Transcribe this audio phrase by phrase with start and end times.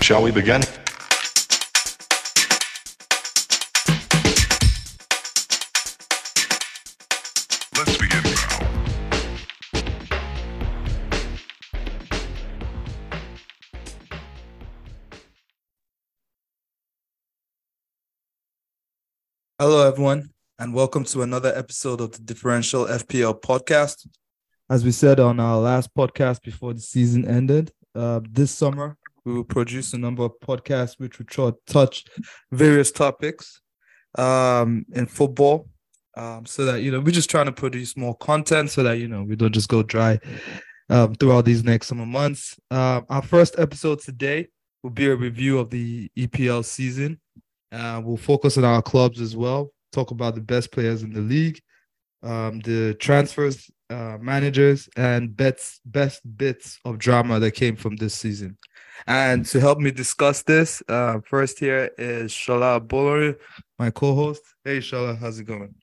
[0.00, 0.60] Shall we begin?
[7.76, 8.66] Let's begin now.
[19.58, 24.06] Hello, everyone, and welcome to another episode of the Differential FPL podcast.
[24.70, 28.96] As we said on our last podcast before the season ended, uh, this summer
[29.26, 32.04] we will produce a number of podcasts which will touch
[32.52, 33.60] various topics
[34.16, 35.68] um, in football,
[36.16, 39.08] um, so that you know we're just trying to produce more content, so that you
[39.08, 40.18] know we don't just go dry
[40.88, 42.56] um, throughout these next summer months.
[42.70, 44.46] Uh, our first episode today
[44.82, 47.20] will be a review of the EPL season.
[47.72, 49.72] Uh, we'll focus on our clubs as well.
[49.92, 51.60] Talk about the best players in the league,
[52.22, 58.14] um, the transfers, uh, managers, and bets, best bits of drama that came from this
[58.14, 58.56] season.
[59.06, 63.36] And to help me discuss this, uh, first here is Shola Bolori,
[63.78, 64.42] my co-host.
[64.64, 65.74] Hey, Shola, how's it going?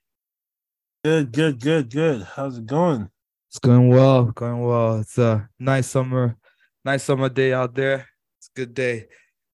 [1.04, 2.24] Good, good, good, good.
[2.24, 3.10] How's it going?
[3.50, 5.00] It's going well, going well.
[5.00, 6.38] It's a nice summer,
[6.84, 8.08] nice summer day out there.
[8.40, 9.08] It's a good day.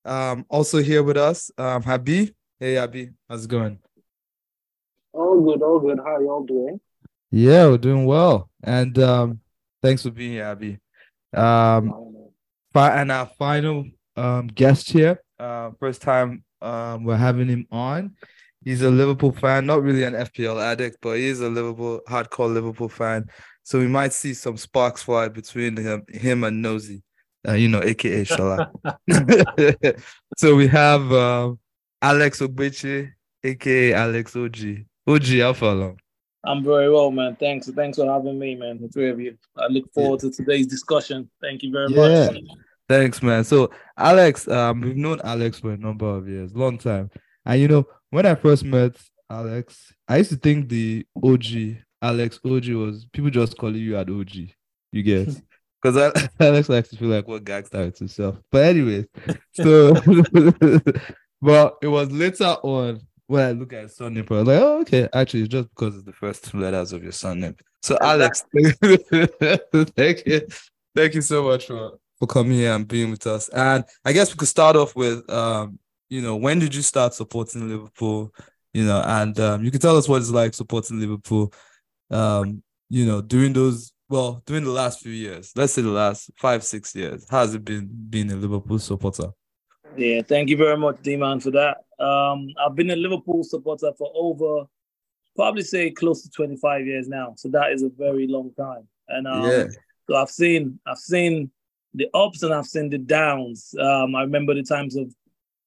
[0.05, 2.33] Um, also here with us, um, Habi.
[2.59, 3.79] Hey, Habi, how's it going?
[5.11, 5.99] All good, all good.
[5.99, 6.79] How y'all doing?
[7.31, 8.49] Yeah, we're doing well.
[8.63, 9.39] And um,
[9.81, 10.79] thanks for being here, Abby.
[11.33, 12.08] Um, fi-
[12.75, 18.15] and our final um, guest here, uh, first time um, we're having him on.
[18.63, 22.89] He's a Liverpool fan, not really an FPL addict, but he's a Liverpool hardcore Liverpool
[22.89, 23.25] fan.
[23.63, 27.01] So we might see some sparks fly between him, him and Nosy,
[27.47, 28.69] uh, you know, aka Shala.
[30.37, 31.59] so we have um,
[32.01, 33.11] Alex Ogbeche,
[33.43, 34.57] aka Alex OG.
[35.07, 35.95] OG, how far?
[36.45, 37.35] I'm very well, man.
[37.39, 37.67] Thanks.
[37.69, 38.79] Thanks for having me, man.
[38.81, 39.37] The three of you.
[39.57, 41.29] I look forward to today's discussion.
[41.41, 42.29] Thank you very Yeah.
[42.31, 42.43] much.
[42.87, 43.43] Thanks, man.
[43.43, 47.11] So, Alex, um, we've known Alex for a number of years, long time.
[47.45, 48.95] And you know, when I first met
[49.29, 54.09] Alex, I used to think the OG Alex OG was people just calling you an
[54.09, 54.53] OG.
[54.91, 55.29] You get
[55.83, 55.97] because
[56.39, 58.37] Alex likes to feel like what gangster it's himself.
[58.51, 59.05] But anyways,
[59.51, 59.93] so
[61.41, 64.81] but it was later on when I look at his surname, I was like, oh,
[64.81, 67.55] okay, actually, it's just because it's the first two letters of your surname.
[67.83, 70.47] So, Alex, thank you,
[70.95, 73.47] thank you so much for for coming here and being with us.
[73.49, 75.77] And I guess we could start off with, um,
[76.09, 78.33] you know, when did you start supporting Liverpool?
[78.73, 81.53] You know, and um, you can tell us what it's like supporting Liverpool.
[82.09, 86.31] Um, you know, during those, well, during the last few years, let's say the last
[86.35, 89.29] five, six years, how has it been being a Liverpool supporter?
[89.95, 91.77] Yeah, thank you very much, D-Man, for that.
[92.03, 94.65] Um, I've been a Liverpool supporter for over,
[95.35, 97.33] probably say close to 25 years now.
[97.37, 98.87] So that is a very long time.
[99.07, 99.67] And um, Yeah.
[100.07, 101.51] so I've seen, I've seen
[101.93, 103.73] the ups and I've seen the downs.
[103.79, 105.13] Um, I remember the times of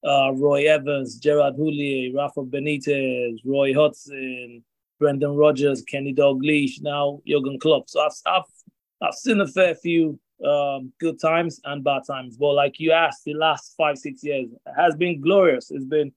[0.04, 4.64] uh, Roy Evans, Gerard Houllier, Rafa Benitez, Roy Hodgson,
[4.98, 7.90] Brendan Rodgers, Kenny Dalglish, now Jurgen Klopp.
[7.90, 8.42] So I've, I've,
[9.02, 12.36] I've seen a fair few um, good times and bad times.
[12.36, 15.70] But like you asked, the last five, six years has been glorious.
[15.70, 16.12] It's been,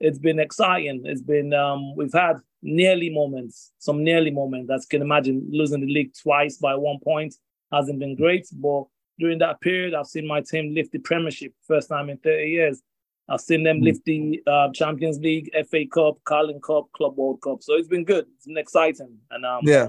[0.00, 1.02] it's been exciting.
[1.04, 4.70] It's been, um, we've had nearly moments, some nearly moments.
[4.70, 7.34] As you can imagine, losing the league twice by one point
[7.72, 8.46] hasn't been great.
[8.52, 8.84] But
[9.18, 12.82] during that period, I've seen my team lift the Premiership first time in 30 years.
[13.28, 17.62] I've seen them lift the uh, Champions League, FA Cup, Carling Cup, Club World Cup.
[17.62, 18.26] So it's been good.
[18.36, 19.18] It's been exciting.
[19.30, 19.88] And um, Yeah.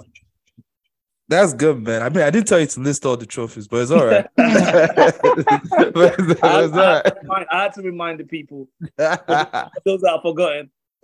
[1.29, 2.01] That's good, man.
[2.03, 4.25] I mean, I didn't tell you to list all the trophies, but it's all right.
[4.37, 8.69] But it's- I, it's I, all had to remind, I had to remind the people,
[8.97, 10.69] those that are forgotten.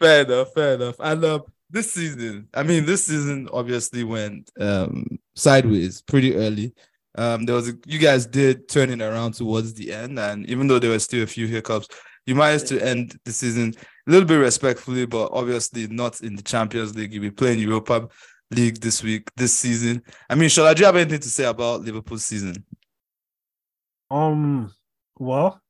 [0.00, 0.96] fair enough, fair enough.
[1.00, 6.72] And um, this season, I mean, this season obviously went um sideways pretty early.
[7.18, 10.68] Um, there was a, you guys did turn it around towards the end, and even
[10.68, 11.88] though there were still a few hiccups,
[12.26, 13.74] you managed to end the season
[14.06, 17.12] a little bit respectfully, but obviously not in the Champions League.
[17.12, 18.08] You'll be playing Europa
[18.50, 20.02] League this week, this season.
[20.30, 22.64] I mean, Shola, do you have anything to say about Liverpool's season?
[24.10, 24.72] Um,
[25.18, 25.60] well,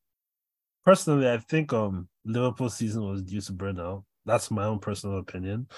[0.84, 4.04] personally, I think um Liverpool season was due to burnout.
[4.26, 5.68] That's my own personal opinion.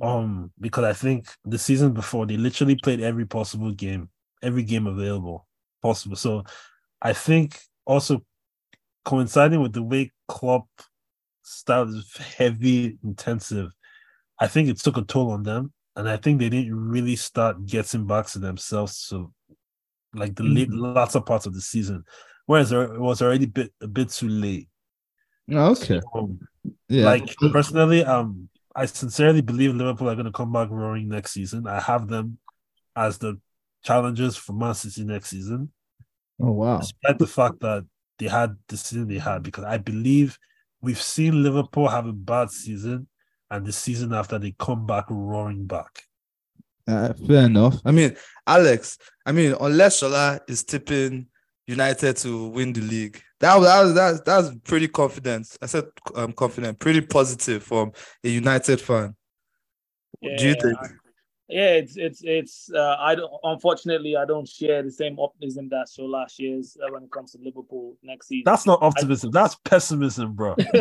[0.00, 4.08] Um, because I think the season before they literally played every possible game,
[4.42, 5.48] every game available
[5.82, 6.16] possible.
[6.16, 6.44] So
[7.02, 8.22] I think also
[9.04, 10.66] coinciding with the way Klopp
[11.42, 13.70] style is heavy, intensive,
[14.38, 15.72] I think it took a toll on them.
[15.98, 18.96] And I think they didn't really start getting back to themselves.
[18.96, 19.32] So
[20.14, 22.04] like the late latter parts of the season,
[22.46, 24.68] whereas it was already a bit a bit too late.
[25.52, 26.00] Okay.
[26.14, 26.38] Um,
[26.88, 27.04] Yeah.
[27.04, 31.66] Like personally, um, I sincerely believe Liverpool are going to come back roaring next season.
[31.66, 32.38] I have them
[32.94, 33.40] as the
[33.82, 35.72] challengers for Man City next season.
[36.40, 36.78] Oh wow.
[36.78, 37.84] despite the fact that
[38.18, 40.38] they had the season they had, because I believe
[40.80, 43.08] we've seen Liverpool have a bad season,
[43.50, 46.02] and the season after they come back roaring back.
[46.86, 47.76] Uh, fair enough.
[47.84, 48.16] I mean,
[48.46, 48.98] Alex.
[49.26, 51.26] I mean, unless Shola is tipping
[51.66, 55.56] United to win the league, that was that was that, that was pretty confident.
[55.60, 55.84] I said
[56.14, 57.92] um, confident, pretty positive from
[58.24, 59.14] a United fan.
[60.22, 60.78] Do you Yeah, think?
[61.50, 62.70] I- yeah, it's it's it's.
[62.72, 63.32] Uh, I don't.
[63.42, 67.32] Unfortunately, I don't share the same optimism that so last year's uh, when it comes
[67.32, 68.42] to Liverpool next season.
[68.44, 69.30] That's not optimism.
[69.30, 70.56] That's pessimism, bro.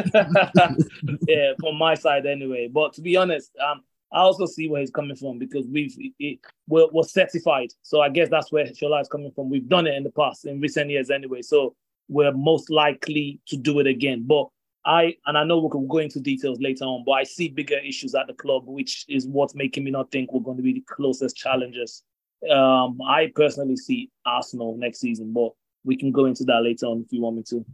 [1.27, 2.69] yeah, from my side anyway.
[2.71, 6.39] But to be honest, um, I also see where he's coming from because we've it,
[6.67, 7.69] we're, we're certified.
[7.81, 9.49] So I guess that's where Shola is coming from.
[9.49, 11.41] We've done it in the past, in recent years anyway.
[11.41, 11.75] So
[12.09, 14.23] we're most likely to do it again.
[14.25, 14.47] But
[14.87, 17.77] I and I know we can go into details later on, but I see bigger
[17.77, 20.73] issues at the club, which is what's making me not think we're going to be
[20.73, 22.03] the closest challengers.
[22.49, 25.51] Um, I personally see Arsenal next season, but
[25.83, 27.65] we can go into that later on if you want me to.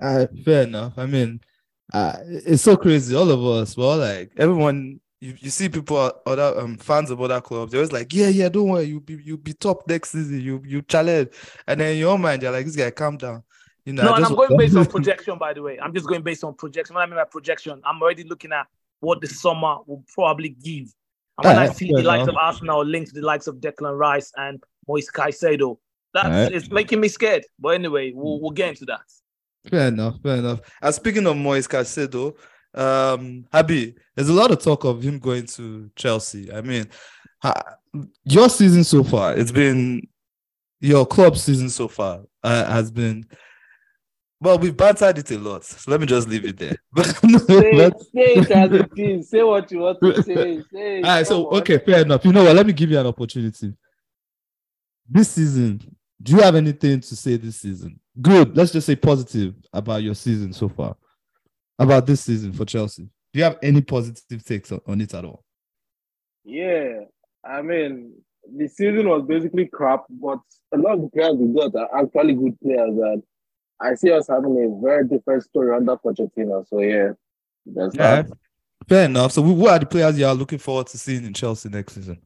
[0.00, 0.94] Uh, fair enough.
[0.96, 1.40] I mean,
[1.92, 3.14] uh, it's so crazy.
[3.14, 7.40] All of us, well, like everyone, you, you see people, other um, fans of other
[7.42, 10.40] clubs, they're always like, yeah, yeah, don't worry, you be you be top next season,
[10.40, 11.28] you you challenge,
[11.66, 13.42] and then in your mind, you're like, this guy, calm down.
[13.86, 15.78] You know, No, I and I'm going based on projection, by the way.
[15.80, 16.94] I'm just going based on projection.
[16.94, 18.66] What I mean by projection, I'm already looking at
[19.00, 20.92] what the summer will probably give.
[21.38, 22.30] And when I Alright, see the likes enough.
[22.30, 25.78] of Arsenal linked to the likes of Declan Rice and Moise Caicedo,
[26.12, 26.52] that's Alright.
[26.52, 27.44] it's making me scared.
[27.58, 29.00] But anyway, we'll, we'll get into that.
[29.70, 30.60] Fair enough, fair enough.
[30.82, 32.34] And speaking of Moise Caicedo,
[32.74, 36.52] um, Habi, there's a lot of talk of him going to Chelsea.
[36.52, 36.88] I mean,
[38.24, 40.08] your season so far, it's been
[40.80, 43.26] your club season so far uh, has been.
[44.38, 46.76] Well, we've bantered it a lot, so let me just leave it there.
[47.04, 49.30] Say, but- say it as it is.
[49.30, 50.62] Say what you want to say.
[50.72, 51.60] Say all right, so on.
[51.60, 52.24] okay, fair enough.
[52.24, 52.54] You know what?
[52.54, 53.72] Let me give you an opportunity.
[55.08, 55.80] This season,
[56.22, 57.98] do you have anything to say this season?
[58.20, 58.56] Good.
[58.56, 60.96] Let's just say positive about your season so far.
[61.78, 63.04] About this season for Chelsea.
[63.32, 65.44] Do you have any positive takes on, on it at all?
[66.44, 67.00] Yeah,
[67.44, 68.14] I mean,
[68.54, 70.38] the season was basically crap, but
[70.74, 73.22] a lot of the players we got are actually good players, and
[73.80, 76.66] I see us having a very different story under Pochettino.
[76.68, 77.12] So yeah,
[77.66, 78.22] that's Yeah.
[78.22, 78.32] that.
[78.88, 79.32] Fair enough.
[79.32, 82.20] So, who are the players you are looking forward to seeing in Chelsea next season?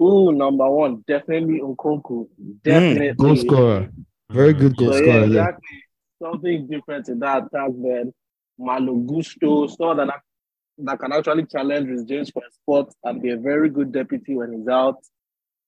[0.00, 2.28] Ooh, number one, definitely Nkunku.
[2.62, 3.88] Definitely Mm, goal scorer.
[4.30, 5.18] Very good goal So yeah, scorer.
[5.20, 5.26] there.
[5.26, 5.84] exactly.
[6.20, 8.12] Something different in that attack then.
[8.58, 10.20] Malo Gusto, someone that,
[10.78, 14.36] that can actually challenge with James for a spot and be a very good deputy
[14.36, 14.96] when he's out.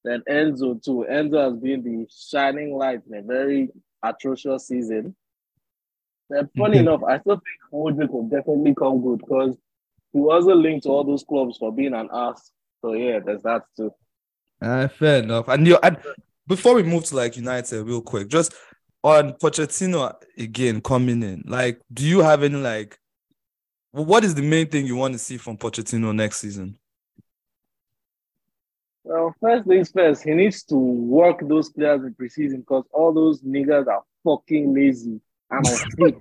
[0.03, 1.07] Then Enzo too.
[1.09, 3.69] Enzo has been the shining light in a very
[4.03, 5.15] atrocious season.
[6.29, 6.81] Then funny Mhm.
[6.81, 9.57] enough, I still think Mudryk will definitely come good because
[10.13, 12.53] he wasn't linked to all those clubs for being an ass.
[12.83, 13.93] So yeah, there's that too.
[14.63, 15.49] Uh, fair enough.
[15.49, 15.99] And you and
[16.47, 18.55] before we move to like United, real quick, just
[19.03, 22.99] on Pochettino again coming in, like, do you have any like
[23.93, 26.79] what is the main thing you want to see from Pochettino next season?
[29.11, 33.43] Well, first things first, he needs to work those players in preseason because all those
[33.43, 35.21] niggas are fucking lazy
[35.51, 36.15] and unfit.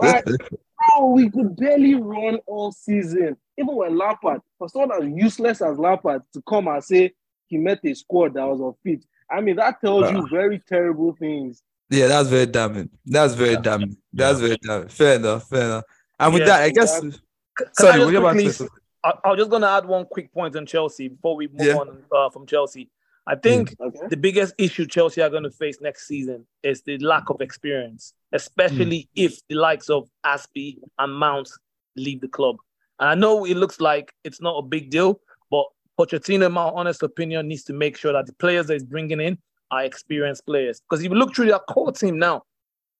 [0.00, 0.24] Right?
[0.24, 3.36] Bro, we could barely run all season.
[3.58, 7.12] Even when Lampard, for someone as useless as Lampard to come and say
[7.46, 9.04] he met a squad that was unfit.
[9.30, 10.26] I mean, that tells you ah.
[10.30, 11.62] very terrible things.
[11.90, 12.88] yeah, that's very damning.
[13.04, 13.60] That's very Yeah.
[13.60, 13.96] damning.
[14.14, 14.88] That's very damning.
[14.88, 15.46] Fair enough.
[15.50, 15.84] Fair enough.
[16.18, 16.96] And with Yeah, that, I guess.
[17.02, 17.20] exactly.
[17.58, 18.66] Can Sorry, I what just you about to say?
[19.04, 21.66] I, I was just going to add one quick point on Chelsea before we move
[21.66, 21.74] Yeah.
[21.76, 22.90] on uh, from Chelsea.
[23.26, 24.06] I think Okay.
[24.08, 28.12] the biggest issue Chelsea are going to face next season is the lack of experience,
[28.32, 31.50] especially if the likes of Azpi and Mount
[31.96, 32.56] leave the club.
[33.00, 35.66] And I know it looks like it's not a big deal, but
[35.98, 39.20] Pochettino, in my honest opinion, needs to make sure that the players that he's bringing
[39.20, 39.38] in
[39.72, 40.80] are experienced players.
[40.80, 42.42] Because if you look through their core team now,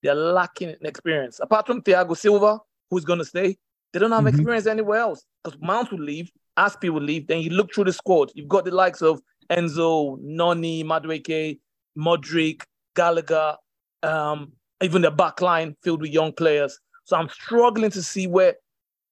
[0.02, 1.38] they're lacking in experience.
[1.40, 2.58] Apart from Thiago Silva,
[2.90, 3.56] who's going to stay,
[3.96, 4.28] they don't have Mhm.
[4.28, 5.24] experience anywhere else.
[5.42, 7.26] Because Mount will leave, Azpi will leave.
[7.28, 11.58] Then you look through the squad, you've got the likes of Enzo, Noni, Madueke,
[11.98, 12.62] Mudryk,
[12.94, 13.56] Gallagher,
[14.02, 16.78] um, even the back line filled with young players.
[17.04, 18.56] So I'm struggling to see where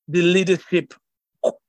[0.06, 0.92] the leadership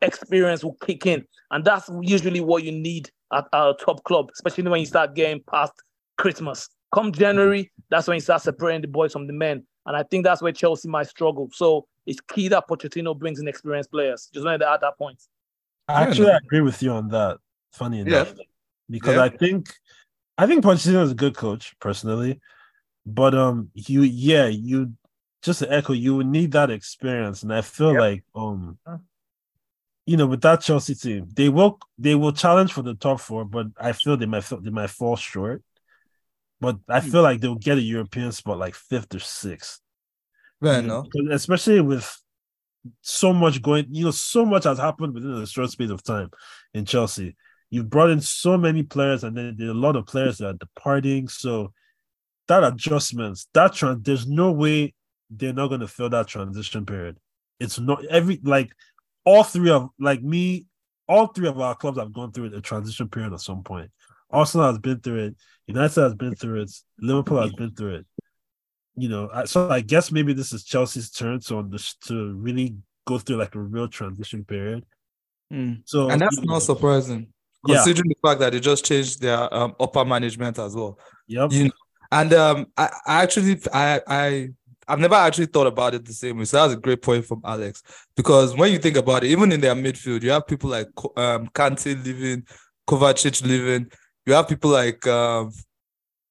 [0.02, 1.26] experience will kick in.
[1.52, 5.42] And that's usually what you need at a top club, especially when you start getting
[5.50, 5.72] past
[6.18, 6.68] Christmas.
[6.94, 9.66] Come January, that's when you start separating the boys from the men.
[9.86, 11.50] And I think that's where Chelsea might struggle.
[11.54, 14.30] So it's key that Pochettino brings in experienced players.
[14.34, 15.22] Just wanted to add that point.
[15.88, 17.38] I actually, I agree with you on that.
[17.72, 18.22] Funny Yeah.
[18.22, 18.34] enough,
[18.90, 19.24] because Yeah.
[19.24, 19.74] I think
[20.38, 22.40] I think Pochettino is a good coach personally,
[23.06, 24.94] but um, you yeah you
[25.44, 28.00] just to echo you would need that experience, and I feel Yep.
[28.00, 28.80] like um,
[30.06, 33.44] you know, with that Chelsea team, they will they will challenge for the top four,
[33.46, 35.62] but I feel they might fall- they might fall short.
[36.66, 39.80] But I feel like they'll get a European spot like fifth or sixth.
[40.62, 41.32] Fair You know, enough.
[41.32, 42.22] Especially with
[43.02, 46.30] so much going, you know, so much has happened within a short space of time
[46.74, 47.36] in Chelsea.
[47.70, 50.48] You've brought in so many players, and then there are a lot of players that
[50.48, 51.28] are departing.
[51.28, 51.74] So
[52.48, 54.94] that adjustments, that trans, there's no way
[55.30, 57.18] they're not going to fill that transition period.
[57.60, 58.72] It's not every like
[59.24, 60.66] all three of like me,
[61.08, 63.92] all three of our clubs have gone through a transition period at some point.
[64.32, 65.36] Arsenal has been through it.
[65.68, 66.72] United has been through it.
[67.00, 68.06] Liverpool has been through it.
[68.96, 71.78] You know, I, so I guess maybe this is Chelsea's turn to under-
[72.08, 74.86] to really go through like a real transition period.
[75.52, 75.82] Mm.
[75.86, 77.28] So And that's you know, not surprising,
[77.68, 77.76] Yeah.
[77.76, 80.98] considering the fact that they just changed their um, upper management as well.
[81.28, 81.52] Yep.
[81.52, 81.72] You know,
[82.12, 84.50] and um, I, I actually, I, I,
[84.88, 86.46] I've never actually thought about it the same way.
[86.46, 87.84] So that's a great point from Alex
[88.16, 91.14] because when you think about it, even in their midfield, you have people like Ko-
[91.18, 92.44] um, Kante leaving,
[92.88, 93.92] Kovacic leaving.
[94.26, 95.52] You have people like um,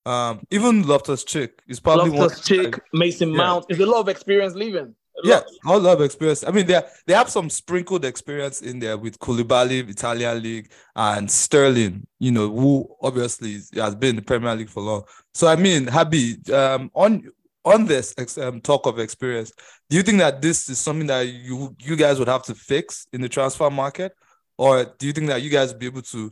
[0.05, 2.21] um, even Loftus Cheek is probably one.
[2.21, 3.37] Loftus Cheek, Mason Yeah.
[3.37, 3.67] Mount.
[3.69, 4.95] It's a lot of experience leaving.
[5.23, 5.83] Yeah, a lot.
[5.83, 6.45] love experience.
[6.45, 11.31] I mean, they they have some sprinkled experience in there with Koulibaly, Italian league, and
[11.31, 12.05] Sterling.
[12.19, 15.05] You know, who obviously has been in the Premier League for long.
[15.33, 17.31] So I mean, Happy um, on
[17.65, 19.53] on this ex- um, talk of experience,
[19.89, 23.07] do you think that this is something that you you guys would have to fix
[23.13, 24.13] in the transfer market,
[24.59, 26.31] or do you think that you guys be able to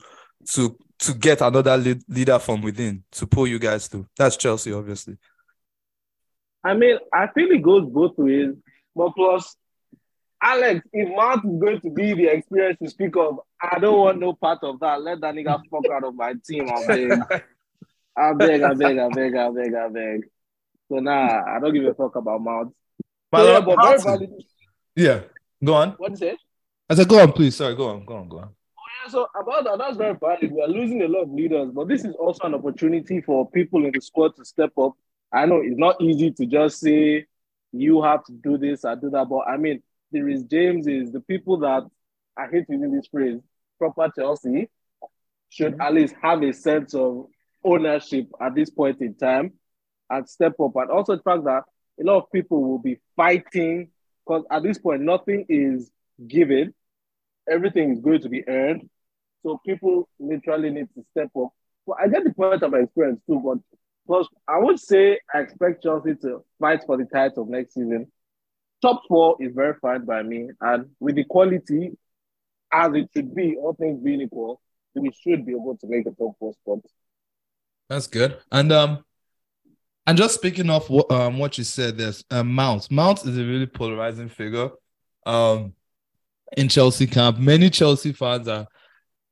[0.54, 4.06] to to get another lead, leader from within to pull you guys through?
[4.16, 5.18] That's Chelsea, obviously.
[6.64, 8.54] I mean, I feel it goes both ways.
[8.94, 9.56] But plus,
[10.40, 14.20] Alex, if Mount is going to be the experience to speak of, I don't want
[14.20, 15.02] no part of that.
[15.02, 16.68] Let that nigga fuck out of my team.
[16.68, 17.12] I beg.
[18.16, 20.28] I beg, I beg, I beg, I beg, I beg.
[20.88, 22.74] So nah, I don't give a fuck about Mount.
[23.34, 24.30] So, yeah, but very valid.
[24.94, 25.20] yeah.
[25.64, 25.90] Go on.
[25.92, 26.36] What is it?
[26.90, 27.56] I said, go on, please.
[27.56, 28.50] Sorry, go on, go on, go on.
[29.08, 30.52] So about that, that's very valid.
[30.52, 33.84] We are losing a lot of leaders, but this is also an opportunity for people
[33.84, 34.92] in the squad to step up.
[35.32, 37.26] I know it's not easy to just say
[37.72, 41.10] you have to do this or do that, but I mean, there is James is
[41.10, 41.84] the people that
[42.36, 43.40] I hate using this phrase,
[43.78, 44.68] proper Chelsea
[45.48, 45.82] should mm-hmm.
[45.82, 47.26] at least have a sense of
[47.64, 49.52] ownership at this point in time
[50.10, 50.76] and step up.
[50.76, 51.62] And also the fact that
[52.00, 53.88] a lot of people will be fighting
[54.24, 55.90] because at this point nothing is
[56.26, 56.74] given
[57.48, 58.88] everything is going to be earned.
[59.42, 61.50] So people literally need to step up.
[61.86, 63.58] Well, I get the point of my experience too, but
[64.06, 68.10] plus I would say I expect Chelsea to fight for the title next season.
[68.80, 71.92] Top four is very fine by me, and with the quality
[72.72, 74.60] as it should be, all things being equal,
[74.94, 76.78] we should be able to make a top four spot.
[77.88, 78.38] That's good.
[78.50, 79.04] And um,
[80.06, 82.90] and just speaking of what um what you said, there's um, Mount.
[82.90, 84.70] Mount is a really polarizing figure.
[85.26, 85.74] Um,
[86.56, 88.66] in Chelsea camp, many Chelsea fans are.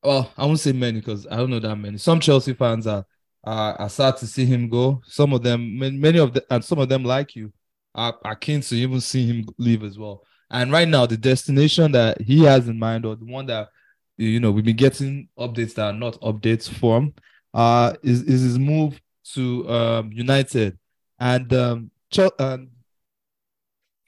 [0.02, 1.98] Well, I won't say many because I don't know that many.
[1.98, 3.04] Some Chelsea fans are
[3.44, 5.00] are, are sad to see him go.
[5.06, 7.50] Some of them, many, of them, and some of them like you,
[7.94, 10.22] are, are keen to even see him leave as well.
[10.50, 13.68] And right now, the destination that he has in mind, or the one that
[14.16, 17.14] you know we've been getting updates that are not updates from,
[17.54, 19.00] uh, is is his move
[19.34, 20.78] to um United,
[21.18, 22.68] and um, Ch- um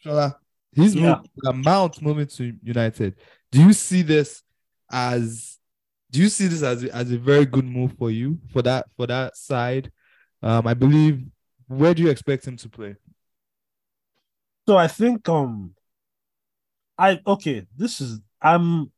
[0.05, 0.37] Shola,
[0.75, 1.17] his Yeah.
[1.17, 3.15] move, uh, Mount moving to United.
[3.51, 4.43] Do you see this
[4.91, 5.52] as?
[6.13, 8.87] Do you see this as a, as a very good move for you for that
[8.97, 9.91] for that side?
[10.43, 11.25] Um, I believe.
[11.69, 12.97] Where do you expect him to play?
[14.69, 15.75] So I think um
[16.99, 18.93] I okay, this is I'm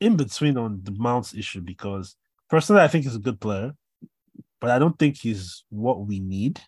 [0.00, 2.16] in between on the Mounts issue because
[2.48, 3.72] personally I think he's a good player,
[4.60, 6.60] but I don't think he's what we need.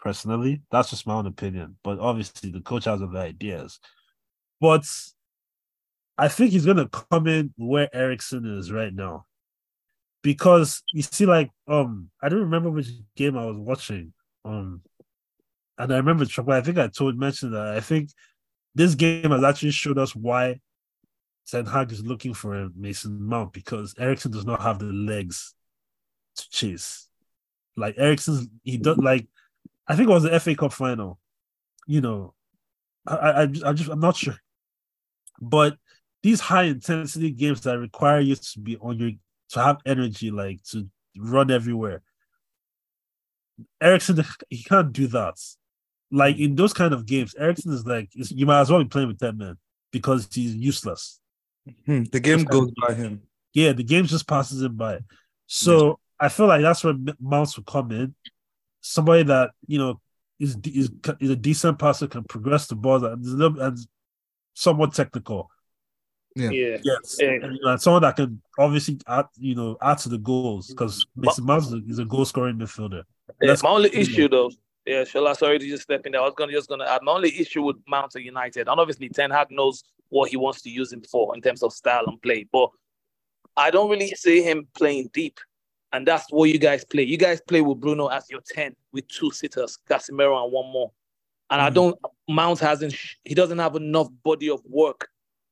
[0.00, 1.76] Personally, that's just my own opinion.
[1.84, 3.78] But obviously the coach has other ideas.
[4.60, 4.84] But
[6.18, 9.26] I think he's gonna come in where Eriksen is right now.
[10.22, 14.12] Because you see, like um, I don't remember which game I was watching.
[14.44, 14.82] Um,
[15.78, 18.10] and I remember, I think I told mentioned that I think
[18.74, 20.60] this game has actually showed us why
[21.46, 25.54] Ten Hag is looking for a Mason Mount because Eriksen does not have the legs
[26.36, 27.08] to chase.
[27.76, 29.28] Like Eriksen's, he does like
[29.86, 31.18] I think it was the FA Cup final.
[31.86, 32.34] You know,
[33.06, 34.36] I, I I just I'm not sure,
[35.40, 35.76] but
[36.26, 39.12] these high intensity games that require you to be on your
[39.48, 42.02] to have energy, like to run everywhere.
[43.80, 45.34] Eriksen, he can't do that.
[46.10, 49.06] Like in those kind of games, Eriksen is like you might as well be playing
[49.06, 49.56] with ten men
[49.92, 51.20] because he's useless.
[51.86, 53.22] Hmm, the game goes by him.
[53.54, 54.98] Yeah, the game just passes him by.
[55.46, 58.16] So I feel like that's where Mounts will come in.
[58.80, 60.00] Somebody that you know
[60.40, 60.90] is is,
[61.20, 63.78] is a decent passer, can progress the ball, and is and
[64.54, 65.52] somewhat technical.
[66.36, 66.50] Yeah.
[66.50, 66.76] Yeah.
[66.84, 67.28] Yes, Yeah.
[67.42, 71.44] and, you someone that can obviously add, you know, add to the goals because Mason
[71.44, 73.02] Mount is a- is a goal scoring midfielder.
[73.40, 74.00] Yeah, That's my only cool.
[74.00, 74.50] issue though,
[74.84, 76.20] yeah, Shola, sorry to just step in there.
[76.20, 79.08] I was gonna just gonna add my only issue with Mount at United, and obviously
[79.08, 82.20] Ten Hag knows what he wants to use him for in terms of style and
[82.22, 82.70] play, but
[83.56, 85.40] I don't really see him playing deep.
[85.92, 87.04] And that's what you guys play.
[87.04, 90.90] You guys play with Bruno as your 10 with two sitters, Casemiro and one more.
[91.48, 91.74] And I Mhm.
[91.74, 95.08] don't Mount hasn't he doesn't have enough body of work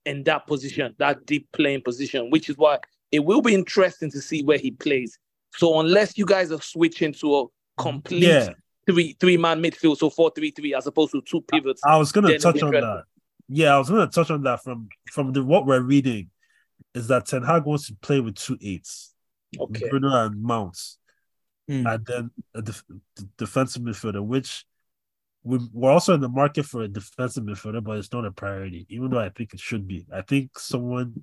[0.06, 2.78] in that position, that deep playing position, which is why
[3.10, 5.18] it will be interesting to see where he plays.
[5.56, 7.44] So unless you guys are switching to a
[7.80, 8.48] complete Yeah,
[8.86, 11.80] three three man midfield, so four three three as opposed to two pivots.
[11.84, 13.04] I was gonna touch on that.
[13.48, 16.30] Yeah, I was gonna touch on that from from the what we're reading
[16.94, 19.14] is that Ten Hag wants to play with two eights,
[19.58, 19.88] Okay.
[19.88, 20.98] Bruno and Mounts,
[21.68, 21.86] Hmm.
[21.86, 22.84] and then a def-
[23.16, 24.64] d- defensive midfielder, which we,
[25.44, 29.10] we're also in the market for a defensive midfielder, but it's not a priority, even
[29.10, 30.06] though I think it should be.
[30.12, 31.22] I think someone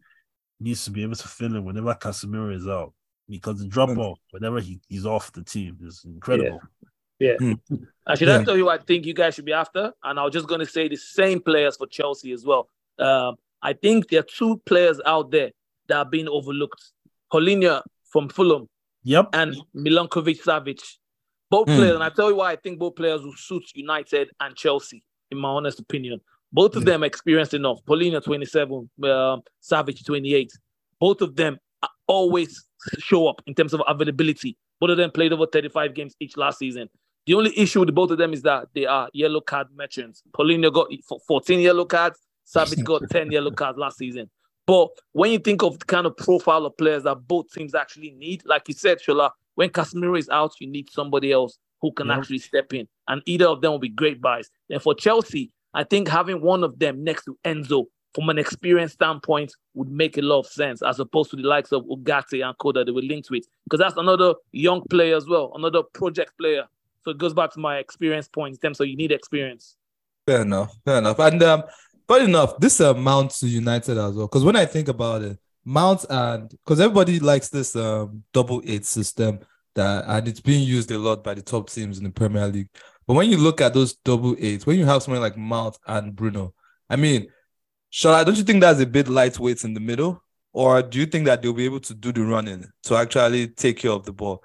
[0.59, 2.93] needs to be able to fill in whenever Casemiro is out
[3.27, 3.99] because the drop Hmm.
[3.99, 6.61] off whenever he, he's off the team is incredible.
[7.19, 7.59] yeah And
[8.15, 8.39] should Yeah.
[8.39, 9.91] I tell you I think you guys should be after?
[10.03, 12.69] And I was just going to say the same players for Chelsea as well.
[12.99, 15.51] Um, I think there are two players out there
[15.87, 16.83] that are being overlooked.
[17.33, 18.67] Palhinha from Fulham
[19.03, 19.29] Yep.
[19.33, 20.81] and Milinkovic-Savic.
[21.51, 21.75] Both Hmm.
[21.75, 25.03] players, and I tell you why I think both players will suit United and Chelsea,
[25.29, 26.21] in my honest opinion.
[26.53, 26.93] Both of Yeah.
[26.93, 27.79] them experienced enough.
[27.85, 30.51] Palhinha 27, um, Savic 28.
[30.99, 31.59] Both of them
[32.07, 32.65] always
[32.99, 34.57] show up in terms of availability.
[34.79, 36.89] Both of them played over 35 games each last season.
[37.25, 40.23] The only issue with both of them is that they are yellow card merchants.
[40.33, 40.87] Palhinha got
[41.27, 42.17] 14 yellow cards,
[42.47, 44.29] Savic got 10 yellow cards last season.
[44.65, 48.11] But when you think of the kind of profile of players that both teams actually
[48.11, 49.31] need, like you said, Shola,
[49.61, 52.17] when Casemiro is out, you need somebody else who can Yep.
[52.17, 52.87] actually step in.
[53.07, 54.49] And either of them will be great buys.
[54.69, 58.93] Then for Chelsea, I think having one of them next to Enzo from an experience
[58.93, 62.57] standpoint would make a lot of sense as opposed to the likes of Ugarte and
[62.57, 63.45] Koda they were linked with.
[63.65, 66.65] Because that's another young player as well, another project player.
[67.05, 69.77] So it goes back to my experience point in terms of you need experience.
[70.25, 70.75] Fair enough.
[70.85, 71.19] Fair enough.
[71.19, 71.63] And um,
[72.07, 74.27] funny enough, this uh, Mount to United as well.
[74.27, 78.83] Because when I think about it, Mount and because everybody likes this um double eight
[78.85, 79.39] system
[79.75, 82.69] that and it's being used a lot by the top teams in the Premier League.
[83.07, 86.15] But when you look at those double eights, when you have someone like Mount and
[86.15, 86.53] Bruno,
[86.89, 87.27] I mean,
[87.91, 90.23] Shola, don't you think that's a bit lightweight in the middle?
[90.53, 93.77] Or do you think that they'll be able to do the running to actually take
[93.77, 94.43] care of the ball?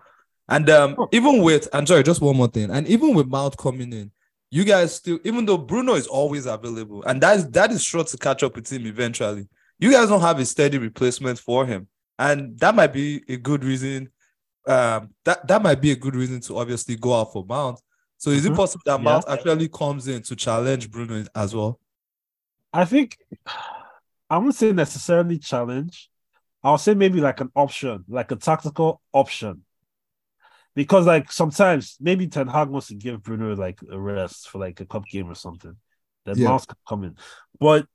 [0.48, 3.92] And um, even with, and sorry, just one more thing, and even with Mount coming
[3.92, 4.12] in,
[4.50, 8.04] you guys still, even though Bruno is always available, and that is that is sure
[8.04, 9.48] to catch up with him eventually.
[9.78, 13.64] You guys don't have a steady replacement for him, and that might be a good
[13.64, 14.10] reason.
[14.66, 17.80] Um, that that might be a good reason to obviously go out for Mount.
[18.18, 18.56] So is it Mhm.
[18.56, 19.04] possible that Yeah.
[19.04, 21.78] Mount actually comes in to challenge Bruno as well?
[22.72, 23.18] I think
[24.28, 26.10] I wouldn't say necessarily challenge.
[26.64, 29.64] I'll say maybe like an option, like a tactical option.
[30.74, 34.80] Because like sometimes maybe Ten Hag wants to give Bruno like a rest for like
[34.80, 35.76] a cup game or something.
[36.24, 36.48] Then Yeah.
[36.48, 37.16] Mouse could come in.
[37.60, 37.86] But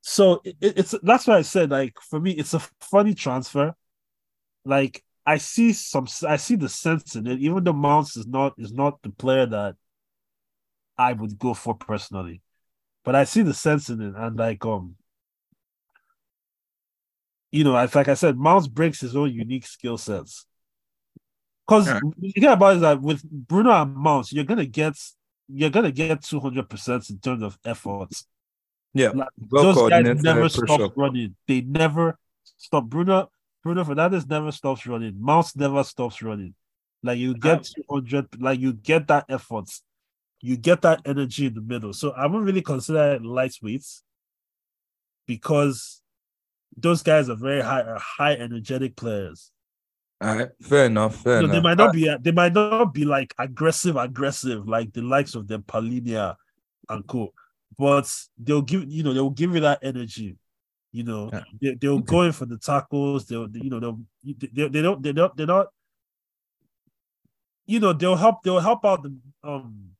[0.00, 3.74] so it, it's that's why I said like for me it's a funny transfer.
[4.64, 8.54] Like I see some I see the sense in it, even though Mounts is not
[8.58, 9.76] is not the player that
[10.98, 12.42] I would go for personally
[13.04, 14.96] but I see the sense in it, and like um,
[17.50, 20.46] you know, like I said, Mounts brings his own unique skill sets.
[21.66, 22.00] Because Yeah.
[22.18, 24.94] the thing about it is that with Bruno and Mounts, you're gonna get
[25.48, 28.26] you're gonna get two hundred percent in terms of efforts.
[28.92, 31.36] Yeah, Like, well Those guys never stop running.
[31.46, 32.18] They never
[32.58, 32.86] stop.
[32.86, 33.30] Bruno
[33.62, 35.14] Bruno Fernandes never stops running.
[35.20, 36.54] Mounts never stops running.
[37.02, 39.70] Like you get two hundred, like you get that effort
[40.40, 41.92] you get that energy in the middle.
[41.92, 44.02] So I wouldn't really consider it lightweights
[45.26, 46.00] because
[46.76, 49.50] those guys are very high, are high energetic players.
[50.22, 51.16] All right, fair enough.
[51.16, 54.92] Fair You know, they might not be, they might not be like aggressive, aggressive like
[54.92, 56.36] the likes of them Palhinha
[56.88, 57.32] and co.
[57.78, 60.36] But they'll give, you know, they'll give you that energy.
[60.92, 61.42] You know, Yeah.
[61.62, 62.06] they, they'll Okay.
[62.06, 63.26] go for the tackles.
[63.26, 65.68] They'll, you know, they'll, they, they don't, they don't, they're not.
[67.66, 68.42] You know, they'll help.
[68.42, 69.90] They'll help out the um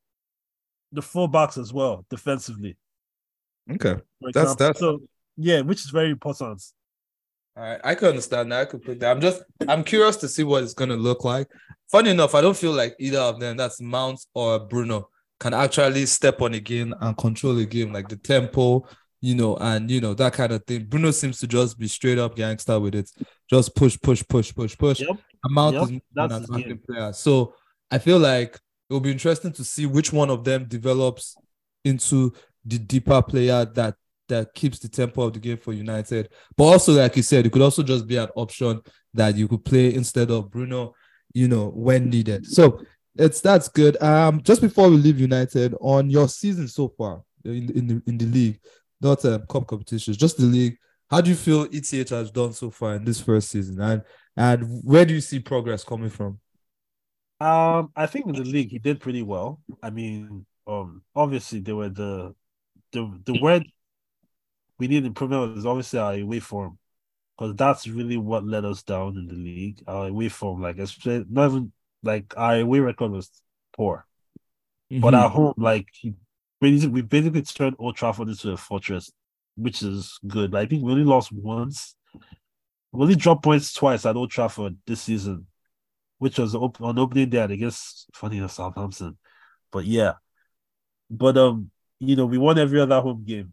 [0.93, 2.77] the fullbacks as well defensively.
[3.71, 3.95] okay.
[4.21, 4.55] That's- example.
[4.57, 5.01] that's- so
[5.37, 6.61] yeah, which is very important.
[7.57, 8.61] All right, I can understand that.
[8.61, 9.11] I could put that.
[9.13, 11.49] I'm just I'm curious to see what it's gonna look like.
[11.91, 16.07] Funny enough, I don't feel like either of them, that's Mount or Bruno, can actually
[16.07, 18.85] step on a game and control a game like the tempo,
[19.21, 20.85] you know, and you know that kind of thing.
[20.85, 23.11] Bruno seems to just be straight up gangster with it,
[23.49, 25.01] just push, push, push, push, push.
[25.01, 25.19] Yep.
[25.45, 26.81] And Yep, is more that's an attacking game.
[26.87, 27.13] player.
[27.13, 27.55] So
[27.91, 31.37] I feel like it will be interesting to see which one of them develops
[31.85, 32.33] into
[32.65, 33.95] the deeper player that
[34.29, 36.29] that keeps the tempo of the game for United.
[36.57, 38.81] But also, like you said, it could also just be an option
[39.15, 40.95] that you could play instead of Bruno,
[41.35, 42.47] you know, when needed.
[42.47, 42.81] So
[43.17, 44.01] it's that's good.
[44.03, 48.19] Um, just before we leave United, on your season so far in in the in
[48.19, 48.61] the league,
[49.01, 50.77] not um, cup competitions, just the league.
[51.11, 54.03] How do you feel ETH has done so far in this first season, and
[54.37, 56.39] and where do you see progress coming from?
[57.41, 59.61] Um, I think in the league he did pretty well.
[59.83, 62.35] I mean, um, obviously there were the
[62.93, 63.65] the the word
[64.79, 66.79] we need improvement was obviously our away form,
[67.37, 69.83] because that's really what let us down in the league.
[69.87, 73.31] Our away form, like not even like our away record was
[73.77, 74.07] poor,
[74.91, 75.25] but Mhm.
[75.25, 75.89] at home, like
[76.61, 79.11] we basically turned Old Trafford into a fortress,
[79.57, 80.55] which is good.
[80.55, 81.97] I think we only lost once.
[82.93, 85.47] We only dropped points twice at Old Trafford this season,
[86.19, 89.17] which was on opening day and against funny enough Southampton.
[89.73, 90.15] But yeah,
[91.11, 93.53] but um, you know, we won every other home game,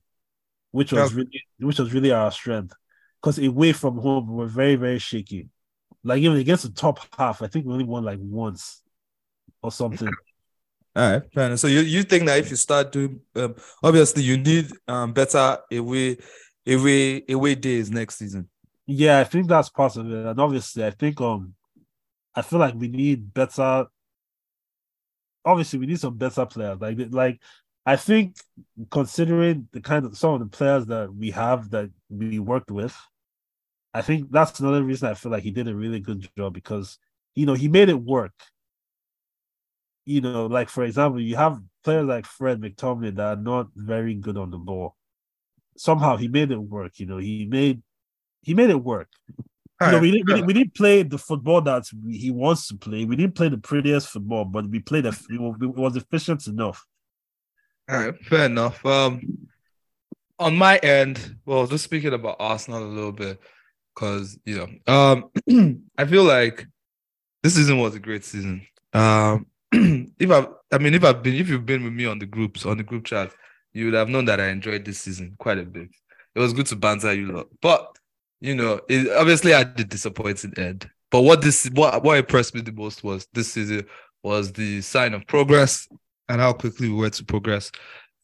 [0.72, 1.18] which was Yeah.
[1.18, 2.74] really, which was really our strength.
[3.22, 5.50] Because away from home, we were very, very shaky.
[6.04, 8.82] Like even against the top half, I think we only won like once
[9.62, 10.18] or something.
[10.98, 11.60] All right, fair enough.
[11.60, 15.60] So you, you think that if you start doing, um, obviously you need um better
[15.72, 16.18] away
[16.68, 18.50] away away days next season.
[18.88, 20.26] Yeah, I think that's part of it.
[20.26, 21.54] And obviously, I think um
[22.34, 23.86] I feel like we need better
[25.46, 26.80] obviously we need some better players.
[26.80, 27.42] Like like
[27.86, 28.38] I think
[28.92, 32.96] considering the kind of some of the players that we have that we worked with,
[33.94, 36.98] I think that's another reason I feel like he did a really good job because
[37.36, 38.34] you know he made it work.
[40.08, 44.16] You know, like for example, you have players like Fred McTominay that are not very
[44.16, 44.96] good on the ball.
[45.76, 46.94] Somehow he made it work.
[46.98, 47.84] You know, he made
[48.42, 49.10] he made it work.
[49.82, 52.78] You know, we, didn't, we, didn't, we didn't play the football that he wants to
[52.78, 53.06] play.
[53.06, 56.48] We didn't play the prettiest football, but we played a, it was, it was efficient
[56.48, 56.84] enough.
[57.90, 58.84] All right, fair enough.
[58.86, 59.22] Um,
[60.40, 63.40] on my end, well, just speaking about Arsenal a little bit,
[63.94, 66.66] because you know, um, I feel like
[67.44, 68.66] this season was a great season.
[68.94, 69.46] Um,
[70.20, 72.66] if I, I mean, if I've been, if you've been with me on the groups,
[72.66, 73.32] on the group chat,
[73.74, 75.90] you would have known that I enjoyed this season quite a bit.
[76.36, 77.98] It was good to banter you lot, but
[78.40, 80.90] you know, it, obviously I did disappointing end.
[81.10, 83.86] But what this, what what impressed me the most was this season
[84.24, 85.88] was the sign of progress
[86.30, 87.72] and how quickly we were to progress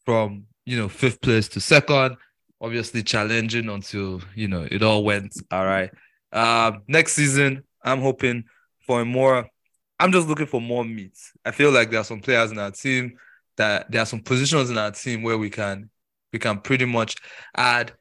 [0.04, 2.16] from you know fifth place to second.
[2.60, 5.90] Obviously challenging until you know it all went all right.
[6.32, 8.44] Uh, next season, I'm hoping
[8.86, 9.48] for a more.
[9.98, 11.16] I'm just looking for more meat.
[11.44, 13.16] I feel like there are some players in our team
[13.56, 15.90] that there are some positions in our team where we can
[16.32, 17.16] we can pretty much
[17.56, 17.92] add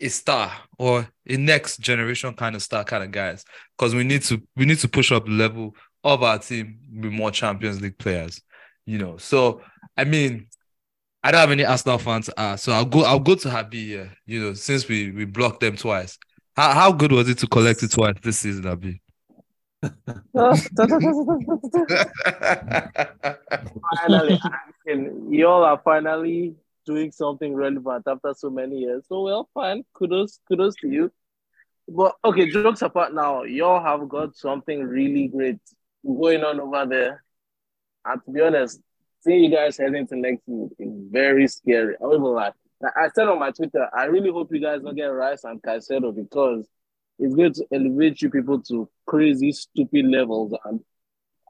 [0.00, 3.44] a star or a next generation kind of star kind of guys
[3.76, 7.12] because we need to we need to push up the level of our team with
[7.12, 8.40] more Champions League players
[8.86, 9.16] you know.
[9.16, 9.62] So
[9.96, 10.46] I mean,
[11.22, 12.30] I don't have any Arsenal fans.
[12.36, 13.02] Uh, so I'll go.
[13.04, 13.88] I'll go to Habi.
[13.88, 16.18] Yeah, you know, since we we blocked them twice.
[16.56, 19.00] How how good was it to collect it twice this season, Abi?
[23.96, 24.50] Finally, I
[25.30, 26.54] y'all are finally
[26.86, 29.04] doing something relevant after so many years.
[29.08, 29.84] So well, fine.
[29.94, 31.12] Kudos, kudos to you.
[31.88, 35.60] But okay, jokes apart now, y'all have got something really great
[36.04, 37.24] going on over there.
[38.04, 38.80] And to be honest,
[39.20, 41.94] seeing you guys heading to next week is very scary.
[42.00, 42.52] I won't even lie.
[42.96, 46.14] I said on my Twitter, I really hope you guys don't get Rice and Caicedo
[46.14, 46.68] because
[47.18, 50.54] it's going to elevate you people to crazy, stupid levels.
[50.64, 50.80] And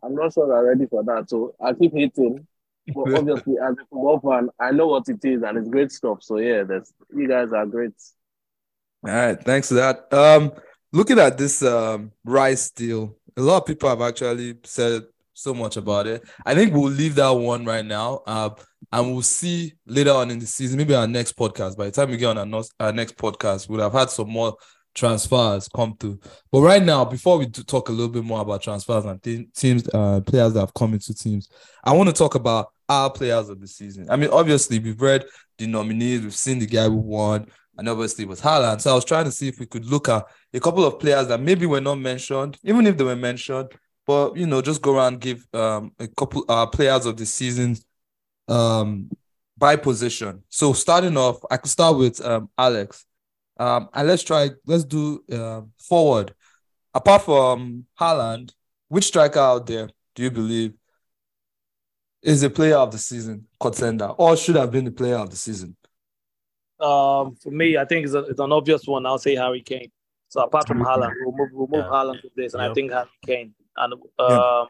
[0.03, 1.31] I'm not sure I'm ready for that.
[1.31, 2.47] So I keep hitting.
[2.95, 6.23] But obviously, as a football fan, I know what it is and it's great stuff.
[6.23, 7.95] So yeah, that's you guys are great.
[9.07, 10.13] All right, thanks for that.
[10.13, 10.53] Um,
[10.93, 15.77] looking at this um Rice deal, a lot of people have actually said so much
[15.77, 16.23] about it.
[16.47, 18.23] I think we'll leave that one right now.
[18.27, 18.55] Um,
[18.93, 21.77] and we'll see later on in the season, maybe our next podcast.
[21.77, 24.31] By the time we get on our, nos- our next podcast, we'll have had some
[24.31, 24.57] more
[24.95, 26.21] transfers come through.
[26.51, 29.89] But right now, before we talk a little bit more about transfers and te- teams,
[29.93, 31.49] uh, players that have come into teams,
[31.83, 34.07] I want to talk about our players of the season.
[34.11, 35.25] I mean, obviously, we've read
[35.59, 38.81] the nominees, we've seen the guy who won, and obviously it was Haaland.
[38.81, 41.29] So I was trying to see if we could look at a couple of players
[41.29, 43.73] that maybe were not mentioned, even if they were mentioned,
[44.07, 47.77] but you know, just go around give um a couple uh players of the season
[48.49, 49.09] um
[49.57, 50.43] by position.
[50.49, 53.07] So starting off, I could start with um Alex.
[53.57, 56.35] Um and let's try let's do uh, forward.
[56.93, 58.53] Apart from Haaland,
[58.89, 60.75] which striker out there do you believe
[62.23, 65.37] is a player of the season contender or should have been the player of the
[65.37, 65.77] season?
[66.81, 69.07] Um, for me, I think it's, a, it's an obvious one.
[69.07, 69.91] I'll say Harry Kane.
[70.29, 71.93] So apart from Haaland, we'll move, we'll move Yeah.
[71.93, 73.55] Haaland to this, and I think Harry Kane.
[73.77, 74.65] And um, Yeah.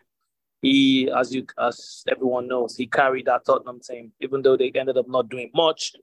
[0.63, 4.13] he, as you as everyone knows, he carried that Tottenham team.
[4.21, 5.95] Even though they ended up not doing much,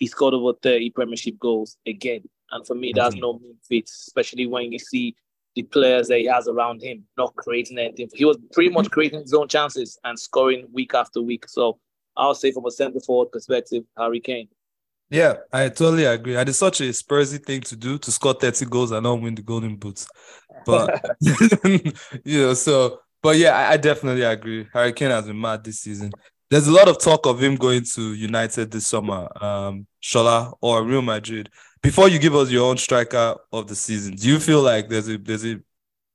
[0.00, 2.22] he scored over 30 Premiership goals again.
[2.50, 3.20] And for me, that's Mhm.
[3.20, 5.14] no mean feat, especially when you see
[5.54, 8.08] the players that he has around him not creating anything.
[8.14, 11.48] He was pretty much creating his own chances and scoring week after week.
[11.48, 11.78] So
[12.16, 14.48] I'll say from a centre forward perspective, Harry Kane.
[15.10, 16.36] Yeah, I totally agree.
[16.36, 19.34] And it's such a Spursy thing to do to score 30 goals and not win
[19.34, 20.06] the golden boots.
[20.64, 24.68] But you know, so but yeah, I, I definitely agree.
[24.72, 26.12] Harry Kane has been mad this season.
[26.50, 30.82] There's a lot of talk of him going to United this summer, um, Shola or
[30.82, 31.48] Real Madrid.
[31.80, 35.08] Before you give us your own striker of the season, do you feel like there's
[35.08, 35.60] a there's a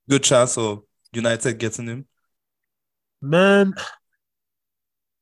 [0.10, 2.06] good chance of United getting him?
[3.22, 3.74] Man,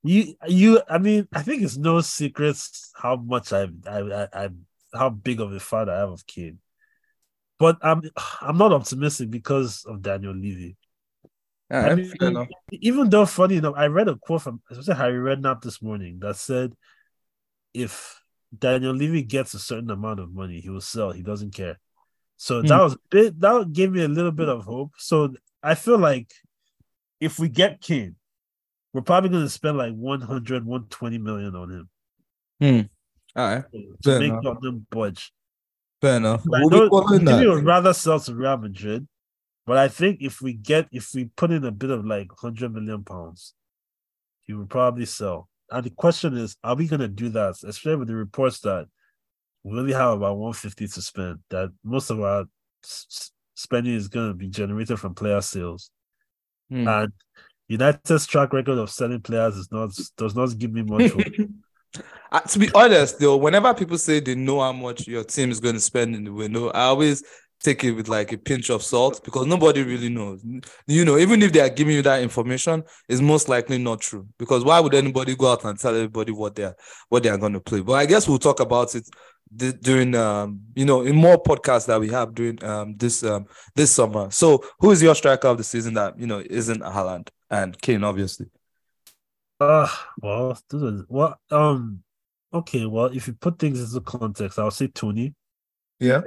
[0.01, 4.49] you you I mean, I think it's no secrets how much I I, I
[4.95, 6.57] how big of a fan I have of Kane.
[7.59, 8.01] But I'm
[8.41, 10.75] I'm not optimistic because of Daniel Levy.
[11.73, 12.13] I mean,
[12.71, 16.19] even though funny enough, I read a quote from was it Harry Redknapp this morning
[16.19, 16.73] that said
[17.73, 18.21] if
[18.57, 21.11] Daniel Levy gets a certain amount of money, he will sell.
[21.11, 21.79] He doesn't care.
[22.37, 22.83] So that Hmm.
[22.83, 24.91] was a bit that gave me a little bit of hope.
[24.97, 25.33] So
[25.63, 26.31] I feel like
[27.19, 28.15] if we get Kane,
[28.93, 31.89] we're probably gonna spend like 100, 120 million on him
[33.35, 34.43] All right, to Fair make enough.
[34.43, 35.33] Tottenham budge.
[36.01, 36.43] fair enough.
[36.53, 37.55] I We'll know be following Jimmy that.
[37.55, 39.07] would rather sell to Real Madrid,
[39.65, 42.73] but I think if we get if we put in a bit of like hundred
[42.73, 43.53] million pounds,
[44.41, 45.49] he would probably sell.
[45.71, 47.55] And the question is, are we gonna do that?
[47.63, 48.87] Especially with the reports that
[49.63, 52.45] we only have about 150 to spend, that most of our
[52.83, 55.89] s- spending is gonna be generated from player sales.
[56.69, 56.87] Hmm.
[56.87, 57.13] And
[57.69, 61.23] United's track record of selling players is not does not give me much hope.
[62.31, 65.59] Uh, to be honest, though, whenever people say they know how much your team is
[65.59, 67.23] going to spend in the window, I always
[67.63, 70.43] take it with like a pinch of salt because nobody really knows.
[70.85, 74.27] You know, even if they are giving you that information, it's most likely not true.
[74.37, 76.75] Because why would anybody go out and tell everybody what they're
[77.09, 77.81] what they are going to play?
[77.81, 79.07] But I guess we'll talk about it
[79.57, 83.45] th- during um, you know, in more podcasts that we have during um this um
[83.75, 84.29] this summer.
[84.31, 88.03] So, who is your striker of the season that you know isn't Haaland and Kane,
[88.03, 88.47] obviously?
[89.59, 89.87] Uh
[90.21, 92.03] well, this is what um
[92.53, 95.33] okay, well, if you put things into context, I'll say Toney.
[95.99, 96.21] Yeah.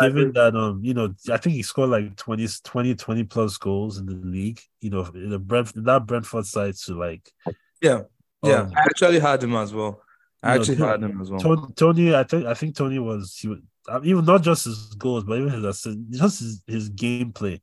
[0.00, 3.98] Given that um you know I think he scored like 20, 20, 20 plus goals
[3.98, 4.60] in the league.
[4.80, 7.30] You know, in the Brent that Brentford side to like
[7.80, 8.02] Yeah.
[8.44, 10.02] Yeah, um, I actually had him as well.
[10.42, 11.40] I you know, actually had him as well.
[11.40, 13.58] Toney, Toney, I think I think Toney was he was
[13.88, 17.60] uh, even not just his goals, but even his assist, just his, his gameplay.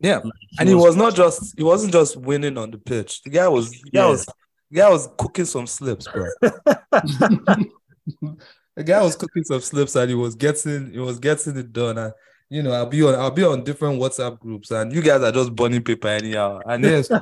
[0.00, 3.22] Yeah, Like, and he was not just he wasn't just winning on the pitch.
[3.22, 4.08] The guy was the guy Yeah.
[4.08, 4.24] was
[4.70, 6.28] the guy was cooking some slips, bro.
[8.76, 11.98] the guy was cooking some slips and he was getting he was getting it done.
[11.98, 12.12] And
[12.50, 15.32] you know, I'll be on I'll be on different WhatsApp groups and you guys are
[15.32, 16.60] just burning paper anyhow.
[16.66, 17.20] And yes, I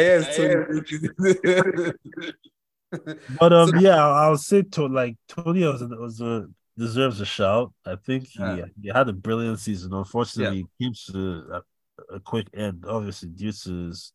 [0.00, 1.92] yes, Toney.
[3.38, 7.26] But um, So- yeah, I- I'll say to like Toney was was a deserves a
[7.26, 7.72] shout.
[7.84, 8.64] I think he, Yeah.
[8.80, 9.92] he had a brilliant season.
[9.92, 11.62] Unfortunately, he came to
[12.10, 14.12] a, a quick end, obviously due to his,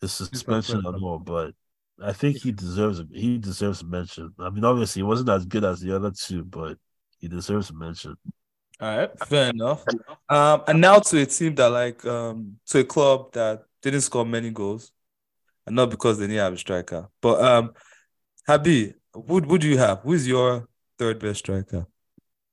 [0.00, 1.02] his suspension and suspension.
[1.04, 1.18] all.
[1.18, 1.54] But
[2.02, 4.32] I think he deserves he deserves a mention.
[4.38, 6.78] I mean, obviously, he wasn't as good as the other two, but
[7.18, 8.16] he deserves a mention.
[8.80, 9.84] All right, fair enough.
[10.28, 14.24] Um, and now to a team that like um to a club that didn't score
[14.24, 14.92] many goals,
[15.66, 17.08] and not because they didn't have a striker.
[17.20, 17.72] But um,
[18.48, 20.00] Habi, who who do you have?
[20.00, 20.66] Who is your
[20.98, 21.86] third best striker?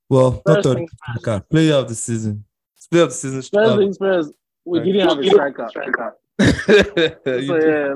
[0.10, 2.43] Well, not First third best striker, player of the season.
[2.91, 3.41] Player of the season.
[3.41, 4.31] First um, things first,
[4.65, 4.86] we Right.
[4.86, 6.13] didn't have a striker.
[6.39, 7.93] you So yeah,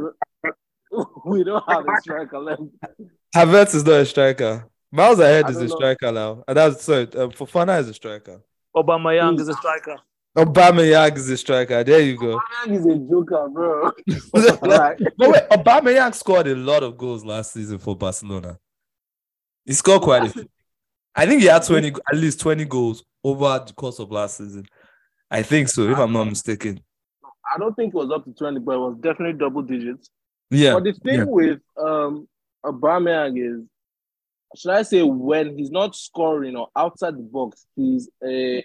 [1.26, 2.62] we don't have a striker left.
[3.36, 4.68] Havertz is not a striker.
[4.92, 5.76] Miles ahead is a don't know.
[5.76, 7.04] striker now, and that's sorry.
[7.16, 8.42] Um, Fofana is a striker.
[8.76, 9.98] Aubameyang is a striker.
[10.38, 11.84] Obama Aubameyang is a striker.
[11.84, 12.40] There you go.
[12.66, 13.92] He's a joker, bro.
[14.32, 15.00] but Alright.
[15.18, 18.58] wait, Aubameyang scored a lot of goals last season for Barcelona.
[19.66, 20.50] He scored quite a few.
[21.14, 24.66] I think he had 20, at least 20 goals over the course of last season.
[25.30, 26.82] I think so, if I'm not mistaken.
[27.54, 30.10] I don't think it was up to 20, but it was definitely double digits.
[30.52, 30.74] Yeah.
[30.74, 31.24] But the thing yeah.
[31.26, 32.28] with um
[32.64, 33.66] Aubameyang is,
[34.56, 38.62] should I say, when he's not scoring or outside the box, he's a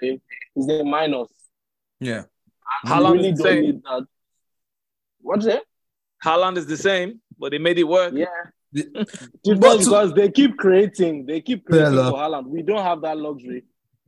[0.54, 1.28] he's a minus.
[2.00, 2.24] Yeah.
[2.84, 3.82] And Haaland we really is the same.
[3.84, 4.06] that.
[5.20, 5.62] What's it?
[6.24, 8.12] Haaland is the same, but they made it work.
[8.14, 8.26] Yeah.
[8.72, 12.48] The- Just But to- because they keep creating, they keep creating for Haaland.
[12.48, 13.64] We don't have that luxury.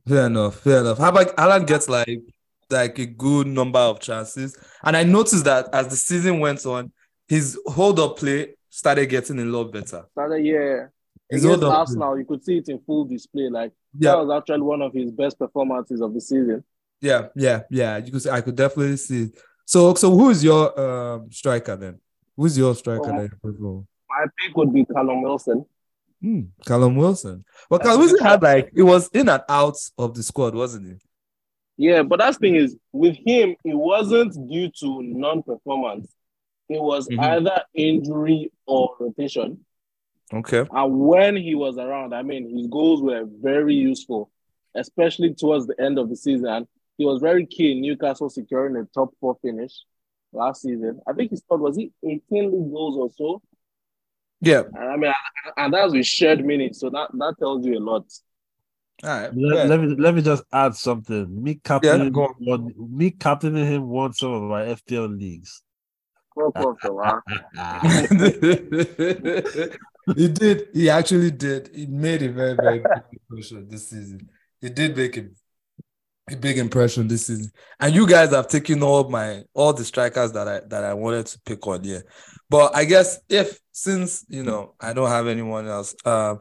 [0.07, 0.55] Fair enough.
[0.59, 0.97] Fair enough.
[0.97, 2.21] How about Alan gets like
[2.69, 6.91] like a good number of chances, and I noticed that as the season went on,
[7.29, 10.05] his hold up play started getting a lot better.
[10.11, 10.87] Started, yeah.
[11.29, 13.49] His Against Arsenal, you could see it in full display.
[13.49, 16.63] Like yeah, that was actually one of his best performances of the season.
[17.01, 17.97] yeah, yeah, yeah.
[17.97, 19.23] You could, see- I could definitely see.
[19.23, 19.39] It.
[19.65, 21.99] So, so who is your um striker then?
[22.35, 23.29] Who's your striker then?
[23.43, 25.65] My pick would be Callum Wilson.
[26.21, 27.45] Hmm, Callum Wilson.
[27.69, 31.03] But Callum Wilson had like it was in and out of the squad, wasn't it?
[31.77, 36.11] Yeah, but that thing is, with him, it wasn't due to non-performance.
[36.69, 37.19] It was Mhm.
[37.19, 39.65] either injury or rotation.
[40.31, 40.65] Okay.
[40.71, 44.29] And when he was around, I mean, his goals were very useful,
[44.75, 46.67] especially towards the end of the season.
[46.97, 49.73] He was very key in Newcastle securing a top four finish
[50.31, 50.99] last season.
[51.07, 53.41] I think he scored, was he 18 league goals or so?
[54.41, 54.63] Yeah.
[54.73, 55.13] And I mean,
[55.57, 56.79] and that's was with shared minutes.
[56.79, 58.05] So that, that tells you a lot.
[59.03, 59.33] All right.
[59.35, 59.63] Let, Yeah.
[59.63, 61.41] let me let me just add something.
[61.43, 62.35] Me captaining go on.
[62.41, 65.63] won, me captaining him won some of my FPL leagues.
[66.39, 66.77] Fuck off,
[70.15, 70.69] he did.
[70.73, 71.69] He actually did.
[71.73, 74.29] He made a very, very big impression this season.
[74.61, 75.25] He did make a,
[76.31, 77.51] a big impression this season.
[77.79, 81.25] And you guys have taken all my all the strikers that I that I wanted
[81.27, 82.03] to pick on here.
[82.49, 86.39] But I guess if since you know I don't have anyone else, um,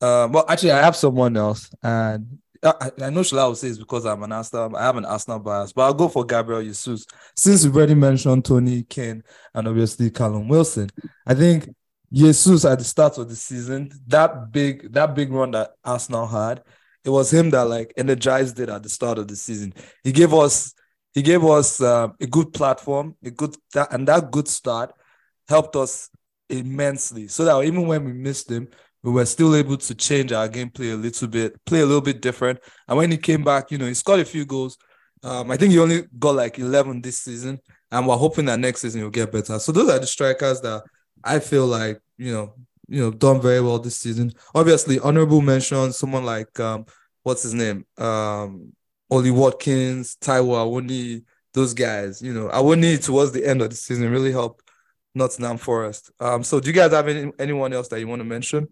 [0.00, 3.78] uh, well actually I have someone else, and I, I know Shola will say it's
[3.78, 7.06] because I'm an Arsenal, I have an Arsenal bias, but I'll go for Gabriel Jesus.
[7.36, 9.22] Since we've already mentioned Toney Kane
[9.54, 10.90] and obviously Callum Wilson,
[11.26, 11.68] I think
[12.12, 16.62] Jesus at the start of the season, that big that big run that Arsenal had,
[17.04, 19.74] it was him that like energized it at the start of the season.
[20.02, 20.74] He gave us
[21.14, 23.56] he gave us um, a good platform, a good
[23.90, 24.92] and that good start
[25.48, 26.10] helped us
[26.48, 27.28] immensely.
[27.28, 28.68] So that even when we missed him,
[29.02, 32.20] we were still able to change our gameplay a little bit, play a little bit
[32.20, 32.58] different.
[32.86, 34.76] And when he came back, you know, he scored a few goals.
[35.22, 37.58] Um, I think he only got like 11 this season,
[37.90, 39.58] and we're hoping that next season he'll get better.
[39.58, 40.82] So those are the strikers that
[41.24, 42.54] I feel like you know,
[42.88, 44.32] you know, done very well this season.
[44.54, 46.84] Obviously, honorable mention, someone like um,
[47.22, 48.72] what's his name, um,
[49.10, 52.20] Ollie Watkins, Taiwo Awoni, those guys.
[52.20, 54.67] You know, Awoni towards the end of the season really helped
[55.14, 56.10] Nottingham Forest.
[56.20, 58.68] Um, so do you guys have any anyone else that you want to mention?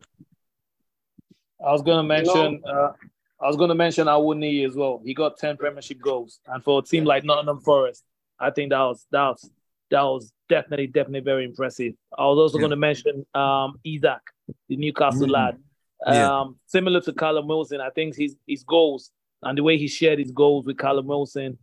[1.64, 2.62] I was gonna mention.
[2.66, 2.92] Uh,
[3.40, 5.00] I was gonna mention Awuni as well.
[5.04, 8.04] He got ten Premiership goals, and for a team like Nottingham Forest,
[8.38, 9.50] I think that was that was
[9.90, 11.94] that was definitely definitely very impressive.
[12.16, 12.62] I was also Yeah.
[12.62, 14.20] gonna mention um, Isak,
[14.68, 15.30] the Newcastle Mm.
[15.32, 15.58] lad.
[16.06, 16.40] Yeah.
[16.40, 19.10] Um, similar to Callum Wilson, I think his his goals
[19.42, 21.58] and the way he shared his goals with Callum Wilson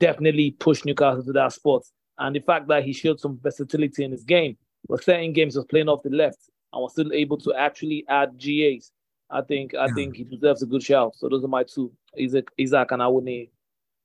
[0.00, 1.82] definitely pushed Newcastle to that spot.
[2.18, 4.56] And the fact that he showed some versatility in his game,
[4.88, 6.38] was certain games was playing off the left
[6.72, 8.90] and was still able to actually add GAs.
[9.30, 9.94] I think I Yeah.
[9.94, 11.14] think he deserves a good shout.
[11.16, 13.50] So those are my two, Isak, Isak and Awuni.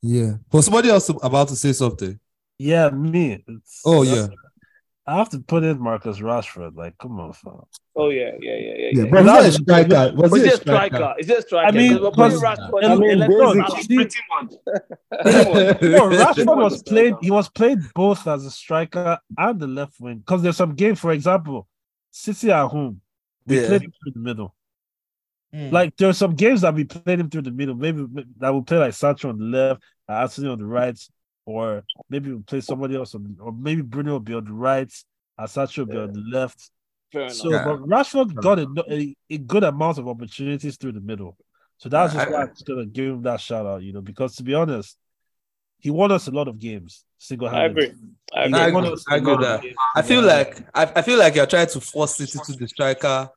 [0.01, 0.37] Yeah.
[0.51, 2.19] Was somebody else about to say something?
[2.59, 3.33] Yeah, me.
[3.33, 4.27] It's- Oh yeah.
[5.09, 6.75] I have to put in Marcus Rashford.
[6.75, 7.61] Like, come on, fam.
[7.95, 8.73] Oh yeah, yeah, yeah, yeah.
[8.91, 9.09] Yeah, yeah.
[9.09, 10.13] but That was was- a striker.
[10.15, 11.15] Was Was he he a a striker?
[11.19, 11.67] Is it a striker?
[11.67, 14.53] I mean, Because we're Rashford I mean, the no, left- pretty much.
[15.81, 17.13] No, Rashford was played.
[17.21, 20.17] He was played both as a striker and the left wing.
[20.19, 21.67] Because there's some games, for example,
[22.11, 23.01] City at home,
[23.45, 23.67] we Yeah.
[23.67, 24.53] played him through the middle.
[25.55, 25.71] Mm.
[25.71, 27.75] Like there's some games that we played him through the middle.
[27.75, 28.05] Maybe
[28.39, 30.99] that will play like Sancho on the left, and Antony on the right,
[31.47, 34.91] or maybe we'll play somebody else on, or maybe Bruno will be on the right,
[35.37, 36.69] and Sancho will be on the left.
[37.11, 37.29] Fair.
[37.29, 37.63] So, Yeah.
[37.63, 41.37] but Rashford got a, a, a good amount of opportunities through the middle.
[41.77, 44.35] So that's just why I'm just gonna give him that shout out, you know, because
[44.35, 44.97] to be honest,
[45.79, 47.85] he won us a lot of games single I agree.
[47.85, 48.15] handed.
[48.33, 48.87] I I agree.
[48.87, 49.03] agree.
[49.09, 49.63] I agree that.
[49.95, 53.29] I feel like I, I feel like you're trying to force it into the striker.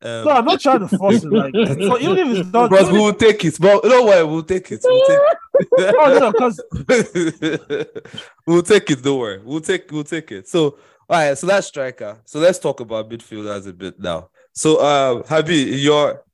[0.00, 1.32] Um, No, I'm not trying to force it.
[1.32, 3.58] Like, so even if it's not, Bros, even we'll take it.
[3.60, 4.28] But you know what?
[4.28, 4.80] We'll take it.
[4.84, 5.18] We'll take
[5.78, 6.62] no, no, because
[8.46, 9.02] we'll take it.
[9.02, 9.40] Don't worry.
[9.44, 10.48] We'll take we'll take it.
[10.48, 11.36] So all right.
[11.36, 12.18] So that's striker.
[12.24, 14.30] So let's talk about midfielders a bit now.
[14.52, 16.24] So uh, Habi, your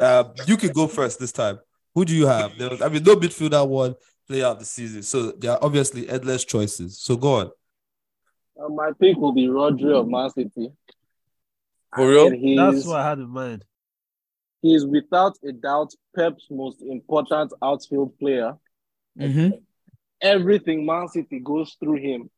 [0.00, 1.60] uh, you can go first this time.
[1.94, 2.56] Who do you have?
[2.58, 3.94] There was, I mean, no midfielder won
[4.26, 6.98] player of the season, so there are obviously endless choices.
[7.00, 7.50] So go on.
[8.74, 10.72] My pick will be Rodri of Man City.
[11.94, 12.30] For real?
[12.56, 13.64] That's what I had in mind.
[14.62, 18.54] he's without a doubt Pep's most important outfield player.
[19.18, 19.56] Mm-hmm.
[20.22, 22.30] Everything Man City goes through him.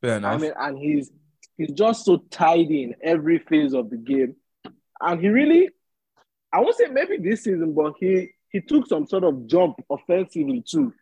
[0.00, 0.34] Fair enough.
[0.34, 1.10] I mean, and he's
[1.56, 4.36] he's just so tidy in every phase of the game.
[5.00, 5.70] And he really,
[6.52, 10.62] I won't say maybe this season, but he he took some sort of jump offensively
[10.66, 10.92] too.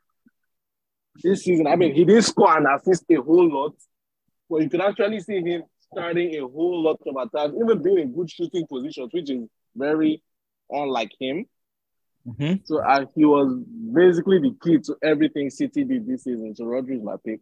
[1.22, 3.74] This season, I mean, he didn't score and assist a whole lot,
[4.50, 5.62] but you can actually see him
[5.95, 10.22] starting a whole lot of attacks, even being in good shooting positions, which is very
[10.70, 11.47] unlike him.
[12.26, 12.61] Mhm.
[12.66, 13.55] So uh, he was
[13.92, 16.55] basically the key to everything City did this season.
[16.55, 17.40] So Rodri is my pick.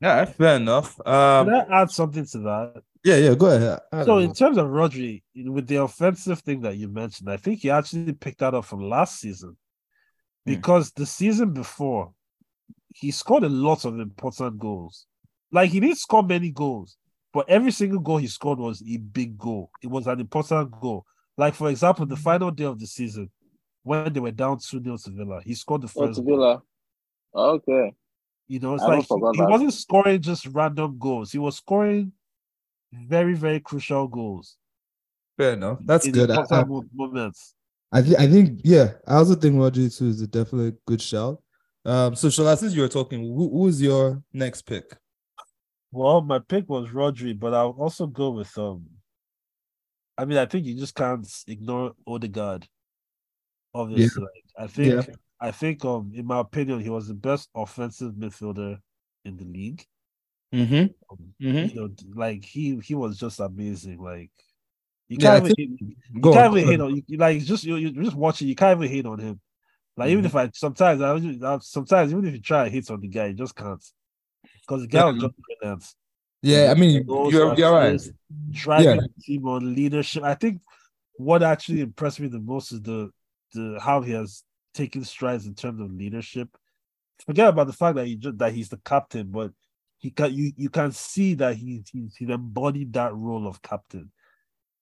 [0.00, 0.96] Yeah, fair enough.
[1.04, 2.82] Can Um, I add something to that?
[3.04, 3.80] yeah, yeah, go ahead.
[3.92, 4.32] I So in know.
[4.34, 8.38] terms of Rodri, with the offensive thing that you mentioned, I think he actually picked
[8.40, 9.50] that up from last season.
[9.50, 10.52] Hmm.
[10.54, 12.12] Because the season before,
[12.94, 15.06] he scored a lot of important goals.
[15.52, 16.96] Like he didn't score many goals,
[17.32, 19.70] but every single goal he scored was a big goal.
[19.82, 21.04] It was an important goal.
[21.36, 23.30] Like for example, the final day of the season,
[23.82, 26.36] when they were down 2 0 to Villa, he scored the Oh, first to goal.
[26.36, 26.62] Villa.
[27.34, 27.94] Okay.
[28.48, 31.30] You know, it's I like he, he wasn't scoring just random goals.
[31.32, 32.12] He was scoring
[32.92, 34.56] very, very crucial goals
[35.38, 35.78] Fair enough.
[35.84, 36.30] That's in good.
[36.32, 37.54] I, I, important moments.
[37.92, 41.40] I, thi- I think, yeah, I also think Rodri too is a definitely good shout.
[41.84, 44.96] Um, so Shola, since you were talking, who, who is your next pick?
[45.90, 48.86] Well, my pick was Rodri, but I'll also go with um.
[50.16, 52.66] I mean, I think you just can't ignore Odegaard.
[53.74, 55.06] Obviously, like, I think
[55.40, 58.80] I think um in my opinion he was the best offensive midfielder
[59.24, 59.84] in the league.
[60.52, 60.86] Mm-hmm.
[61.10, 61.70] Um, Mhm.
[61.70, 63.98] You know, like he he was just amazing.
[64.02, 64.30] Like
[65.08, 66.58] you can't even hate, you can't on.
[66.58, 68.46] even hate on you like just you you just watch it.
[68.46, 69.40] You can't even hate on him.
[69.96, 70.26] Like even Mhm.
[70.28, 73.08] if I sometimes I, was- I sometimes even if you try to hit on the
[73.08, 73.82] guy, you just can't
[74.68, 75.22] because the guy was Yeah.
[75.22, 75.94] just brilliant.
[76.42, 77.94] Yeah, I mean, Goals, you're you're right.
[77.94, 78.16] assists,
[78.50, 79.00] driving Yeah.
[79.00, 80.22] the team on leadership.
[80.22, 80.60] I think
[81.14, 83.10] what actually impressed me the most is the
[83.54, 84.44] the how he has
[84.74, 86.48] taken strides in terms of leadership.
[87.26, 89.52] Forget about the fact that he just that he's the captain, but
[89.96, 94.12] he can you you can see that he he's, he's embodied that role of captain.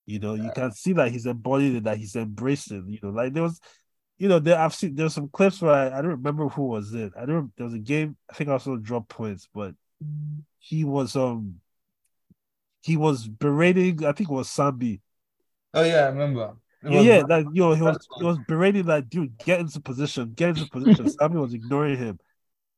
[0.05, 2.85] You know, you can see that he's embodied it, that he's embracing.
[2.89, 3.61] You know, like there was,
[4.19, 6.95] you know, there I've seen there's some clips where I, I don't remember who was
[6.95, 7.13] it.
[7.19, 7.53] I don't.
[7.57, 8.17] There was a game.
[8.31, 9.75] I think I also dropped points, but
[10.59, 11.61] he was um
[12.83, 14.05] he was berating.
[14.05, 15.01] I think it was Sambi.
[15.75, 16.57] Oh yeah, I remember.
[16.83, 19.37] Yeah, was- yeah, like yo, he was he was berating that dude.
[19.39, 20.33] Get into position.
[20.35, 21.05] Get into position.
[21.21, 22.19] Sambi was ignoring him,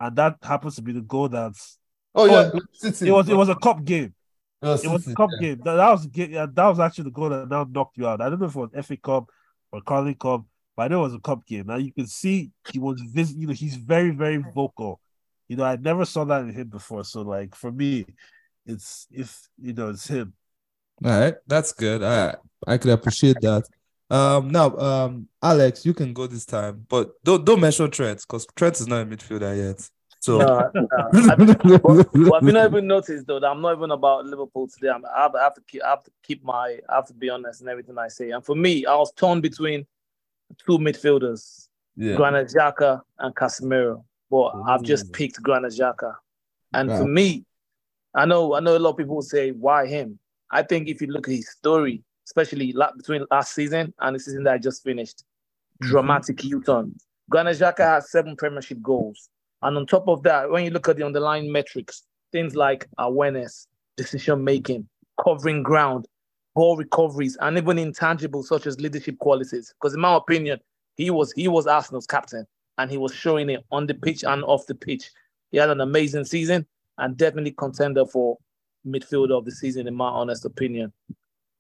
[0.01, 1.79] and that happens to be the goal that's.
[2.15, 3.09] Oh yeah, Oh, City.
[3.09, 4.15] It was it was a cup game.
[4.63, 5.49] It was, It was a cup yeah.
[5.49, 5.61] game.
[5.65, 6.09] That, that was.
[6.15, 8.21] Yeah, that was actually the goal that now knocked you out.
[8.21, 9.29] I don't know if it was FA Cup
[9.71, 10.45] or Carling Cup,
[10.79, 11.67] but I know it was a cup game.
[11.67, 15.01] Now you can see he was vis- you know, he's very, very vocal.
[15.49, 17.03] You know, I never saw that in him before.
[17.03, 18.07] So like for me,
[18.65, 20.35] it's if you know, it's him.
[21.05, 22.05] All right, that's good.
[22.05, 23.65] All right, I could appreciate that.
[24.09, 28.47] Um, now, um, Alex, you can go this time, but don't don't mention Trent because
[28.55, 29.91] Trent is not a midfielder yet.
[30.21, 30.89] So, No, no.
[30.93, 34.69] I, but, but have you not even noticed though that I'm not even about Liverpool
[34.69, 34.91] today?
[34.91, 37.15] I'm, I, have, I have to keep, I have to keep my, I have to
[37.15, 38.31] be honest in everything I say.
[38.31, 39.87] And for me, I was torn between
[40.65, 44.05] two midfielders, yeah, Granit Xhaka and Casemiro.
[44.31, 46.15] But I've just picked Granit Xhaka.
[46.75, 47.45] And for me,
[48.15, 50.19] I know, I know a lot of people will say, why him?
[50.51, 54.45] I think if you look at his story, especially between last season and the season
[54.45, 55.25] that I just finished,
[55.81, 55.93] Mm-hmm.
[55.93, 56.93] dramatic U-turn.
[57.31, 59.29] Granit Xhaka has seven Premiership goals.
[59.63, 63.69] And on top of that, when you look at the underlying metrics, things like awareness,
[63.97, 64.89] decision making,
[65.23, 66.07] covering ground,
[66.59, 69.73] ball recoveries, and even intangibles such as leadership qualities.
[69.81, 70.59] Because in my opinion,
[70.97, 72.45] he was he was Arsenal's captain,
[72.79, 75.09] and he was showing it on the pitch and off the pitch.
[75.53, 76.67] He had an amazing season
[76.99, 78.39] and definitely contender for
[78.85, 80.93] midfielder of the season, in my honest opinion.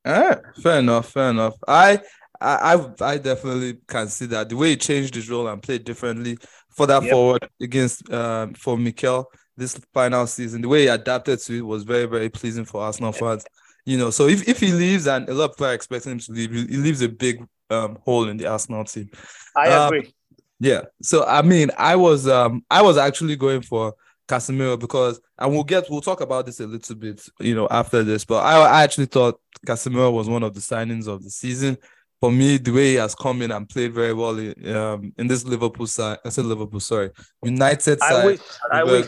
[0.04, 1.54] All right, fair enough, fair enough.
[1.68, 2.00] I,
[2.40, 5.84] I, I, I definitely can see that the way he changed his role and played
[5.84, 6.38] differently
[6.70, 7.12] for that Yep.
[7.12, 10.60] forward against um for Mikel this final season.
[10.62, 13.44] The way he adapted to it was very, very pleasing for Arsenal fans.
[13.88, 16.18] You know, so if, if he leaves and a lot of people are expecting him
[16.18, 19.08] to leave, he he leaves a big um hole in the Arsenal team.
[19.56, 20.12] I Um, agree.
[20.60, 20.82] Yeah.
[21.00, 23.94] So I mean, I was um I was actually going for
[24.28, 28.04] Casemiro because and we'll get we'll talk about this a little bit, you know, after
[28.04, 28.26] this.
[28.26, 31.78] But I, I actually thought Casemiro was one of the signings of the season.
[32.20, 35.28] For me, the way he has come in and played very well in, um in
[35.28, 37.10] this Liverpool side, I said Liverpool, sorry,
[37.42, 38.26] United I side.
[38.26, 38.40] wish.
[38.70, 39.06] I wish.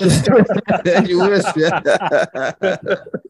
[1.10, 1.80] you wish, yeah.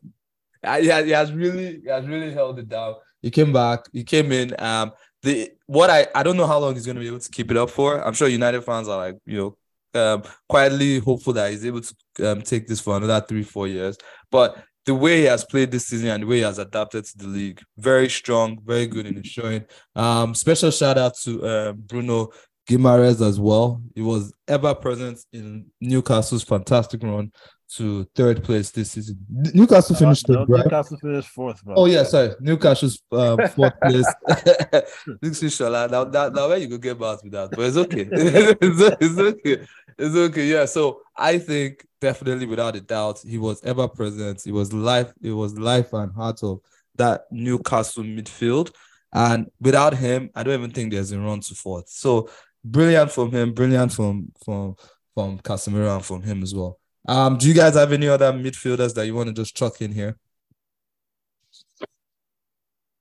[0.63, 2.95] He, has, he has really he has really held it down.
[3.23, 4.55] He came back, he came in.
[4.59, 4.93] Um
[5.23, 7.57] the what I I don't know how long he's gonna be able to keep it
[7.57, 8.05] up for.
[8.05, 9.57] I'm sure United fans are like, you
[9.95, 11.95] know, um quietly hopeful that he's able to
[12.33, 13.97] um take this for another three, four years.
[14.31, 17.19] But the way he has played this season and the way he has adapted to
[17.19, 19.65] the league, very strong, very good in his showing.
[19.95, 22.31] Um, special shout out to um, Bruno
[22.69, 23.83] Guimaraes as well.
[23.95, 27.31] He was ever present in Newcastle's fantastic run
[27.77, 29.25] to third place this season.
[29.29, 30.65] Newcastle finished No, third, right?
[30.65, 31.75] Newcastle finished fourth, bro.
[31.77, 32.35] Oh yeah, sorry.
[32.41, 34.07] Newcastle's um, fourth place.
[35.61, 38.09] Now, now, now where you go get back with that, but it's okay.
[38.11, 39.67] it's, it's okay.
[39.99, 40.47] It's okay.
[40.47, 40.65] Yeah.
[40.65, 44.43] So I think definitely, without a doubt, he was ever present.
[44.43, 45.13] He was life.
[45.23, 46.61] It was life and heart of
[46.97, 48.73] that Newcastle midfield.
[49.13, 51.89] And without him, I don't even think there's a run to fourth.
[51.89, 52.29] So
[52.65, 53.53] brilliant from him.
[53.53, 54.75] Brilliant from from
[55.15, 56.80] from Casemiro and from him as well.
[57.09, 59.93] Um, do you guys have any other midfielders that you want to just chuck in
[59.93, 60.17] here?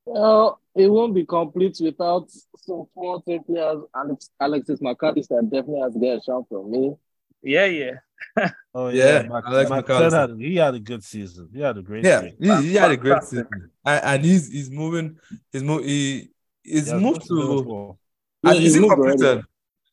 [0.06, 3.84] Well, it won't be complete without some quality players.
[3.96, 6.96] Alex, Alexis McAllister definitely has to get a shout from me.
[7.44, 7.92] Yeah, yeah.
[8.74, 10.30] Oh Yeah, yeah, Mac- Alex Mac- McAllister.
[10.30, 11.50] Had, he had a good season.
[11.54, 12.38] He had a great Yeah, season.
[12.40, 13.48] he, he had a great season,
[13.86, 15.18] and, and he's he's moving.
[15.52, 15.84] He's move.
[15.86, 16.30] He
[16.64, 17.98] he's Yeah, moved to to.
[18.44, 19.44] Yeah, and is he he moved completed?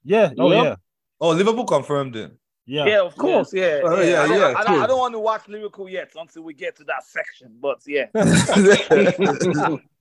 [0.05, 0.33] Yeah.
[0.39, 0.65] Oh Yep.
[0.65, 0.77] yeah.
[1.21, 2.37] Oh, Liverpool confirmed it.
[2.67, 2.87] Yeah.
[2.87, 3.53] Yeah, of course.
[3.55, 3.81] Yeah.
[3.85, 4.81] Oh, yeah, I don't, yeah, I, don't.
[4.83, 7.57] I don't want to watch Liverpool yet until we get to that section.
[7.61, 8.07] But yeah.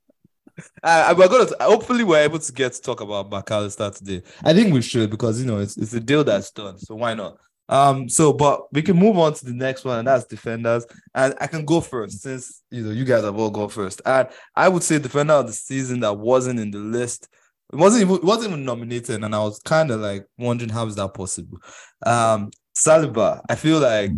[0.82, 4.22] Uh, we're gonna hopefully we're able to get to talk about McAllister today.
[4.44, 7.14] I think we should because you know it's it's a deal that's done, so why
[7.14, 7.38] not?
[7.68, 10.86] Um, so but we can move on to the next one, and that's defenders.
[11.14, 14.02] And I can go first since you know you guys have all gone first.
[14.06, 17.28] And I would say defender of the season that wasn't in the list.
[17.74, 20.86] It wasn't even it wasn't even nominated, and I was kind of like wondering how
[20.86, 21.58] is that possible.
[22.06, 24.12] Um, Saliba, I feel like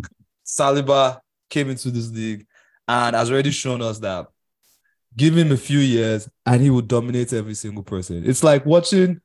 [0.46, 1.20] Saliba
[1.50, 2.46] came into this league
[2.88, 4.28] and has already shown us that
[5.16, 8.24] give him a few years and he will dominate every single person.
[8.26, 9.20] It's like watching.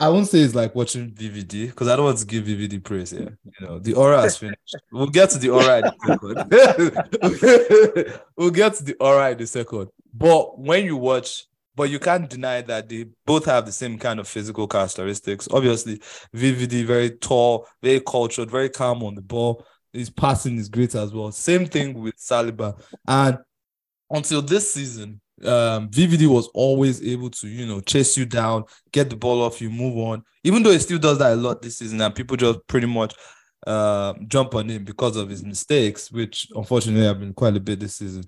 [0.00, 3.10] I won't say it's like watching VVD because I don't want to give VVD praise
[3.10, 3.38] here.
[3.44, 4.76] You know, the aura has finished.
[4.90, 6.36] We'll get to the aura in a second.
[8.36, 9.88] we'll get to the aura in a second.
[10.12, 11.46] But when you watch,
[11.76, 15.48] but you can't deny that they both have the same kind of physical characteristics.
[15.50, 16.00] Obviously,
[16.34, 19.64] VVD very tall, very cultured, very calm on the ball.
[19.92, 21.32] His passing is great as well.
[21.32, 22.80] Same thing with Saliba.
[23.06, 23.38] And
[24.10, 29.10] until this season, um, VVD was always able to, you know, chase you down, get
[29.10, 30.22] the ball off you, move on.
[30.44, 33.14] Even though he still does that a lot this season, and people just pretty much
[33.66, 37.80] uh, jump on him because of his mistakes, which unfortunately have been quite a bit
[37.80, 38.24] this season.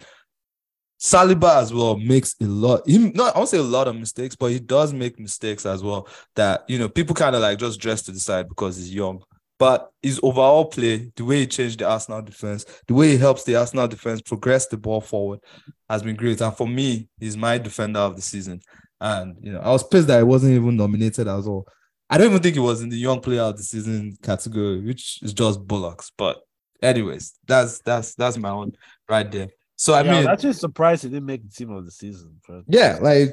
[0.98, 2.82] Saliba as well makes a lot.
[2.86, 5.82] He not I won't say a lot of mistakes, but he does make mistakes as
[5.82, 6.08] well.
[6.34, 9.22] That you know people kind of like just dress to the side because he's young.
[9.58, 13.44] But his overall play, the way he changed the Arsenal defense, the way he helps
[13.44, 15.40] the Arsenal defense progress the ball forward,
[15.88, 16.42] has been great.
[16.42, 18.60] And for me, he's my defender of the season.
[19.00, 21.66] And you know, I was pissed that he wasn't even nominated as well.
[22.08, 25.22] I don't even think he was in the young player of the season category, which
[25.22, 26.12] is just bullocks.
[26.16, 26.38] But
[26.82, 28.72] anyways, that's that's that's my own
[29.08, 29.48] right there.
[29.76, 32.40] So I yeah, mean, I'm actually surprised he didn't make the team of the season.
[32.48, 33.28] But yeah, like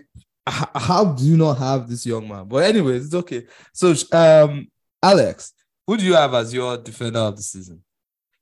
[0.48, 2.46] h- how do you not have this young man?
[2.48, 3.46] But anyways, it's okay.
[3.74, 4.68] So um,
[5.02, 5.54] Alex,
[5.88, 7.82] who do you have as your defender of the season?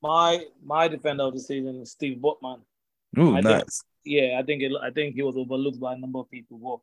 [0.01, 2.61] My my defender of the season is Sven Botman.
[3.17, 3.83] Oh, I think- nice.
[4.03, 6.57] Yeah, I think it, I think he was overlooked by a number of people.
[6.57, 6.79] But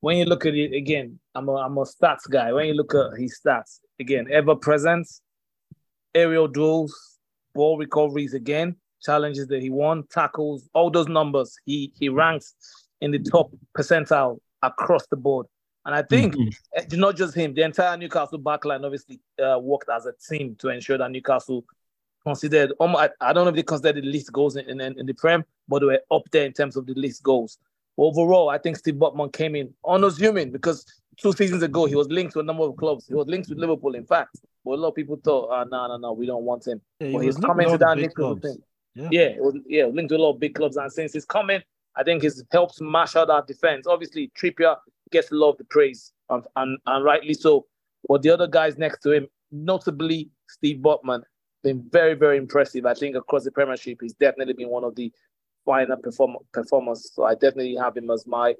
[0.00, 2.52] when you look at it again, I'm a I'm a stats guy.
[2.52, 5.08] When you look at his stats again, ever present,
[6.14, 7.18] aerial duels,
[7.54, 11.56] ball recoveries again, challenges that he won, tackles, all those numbers.
[11.64, 12.54] He he ranks
[13.00, 15.46] in the top percentile across the board.
[15.84, 16.52] And I think Mhm.
[16.74, 20.68] it's not just him, the entire Newcastle backline obviously uh, worked as a team to
[20.68, 21.64] ensure that Newcastle
[22.24, 25.06] considered, um, I, I don't know if they considered the least goals in, in, in
[25.06, 27.58] the Prem, but they were up there in terms of the least goals.
[27.96, 30.84] Overall, I think Sven Botman came in unassuming because
[31.16, 33.06] two seasons ago he was linked to a number of clubs.
[33.06, 34.40] He was linked to Liverpool, in fact.
[34.64, 36.80] But a lot of people thought, oh, no, no, no, we don't want him.
[37.00, 38.42] yeah, But he's coming with to all that big Newcastle clubs.
[38.42, 38.62] thing.
[38.98, 39.08] Yeah.
[39.10, 40.76] Yeah, it was, yeah, linked to a lot of big clubs.
[40.76, 41.60] And since he's coming,
[41.96, 43.86] I think he's helped smash out our defense.
[43.86, 44.76] Obviously, Trippier
[45.10, 47.66] gets a lot of the praise, and, and, and rightly so.
[48.08, 51.22] But the other guys next to him, notably Sven Botman,
[51.64, 52.86] been very, very impressive.
[52.86, 55.12] I think across the Premiership, he's definitely been one of the
[55.64, 57.10] finer perform- performers.
[57.14, 58.54] So I definitely have him as my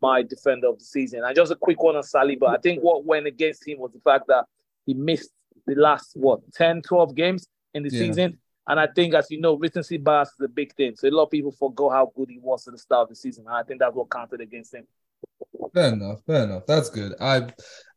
[0.00, 1.22] my defender of the season.
[1.24, 2.48] And just a quick one on Saliba.
[2.48, 4.44] I think what went against him was the fact that
[4.86, 5.30] he missed
[5.66, 7.98] the last, what, 10, 12 games in the Yeah.
[8.00, 8.38] season.
[8.66, 10.96] And I think, as you know, recency bias is a big thing.
[10.96, 13.16] So a lot of people forgot how good he was at the start of the
[13.16, 13.44] season.
[13.46, 14.86] And I think that's what counted against him.
[15.74, 16.20] Fair enough.
[16.26, 16.64] Fair enough.
[16.66, 17.14] That's good.
[17.20, 17.48] I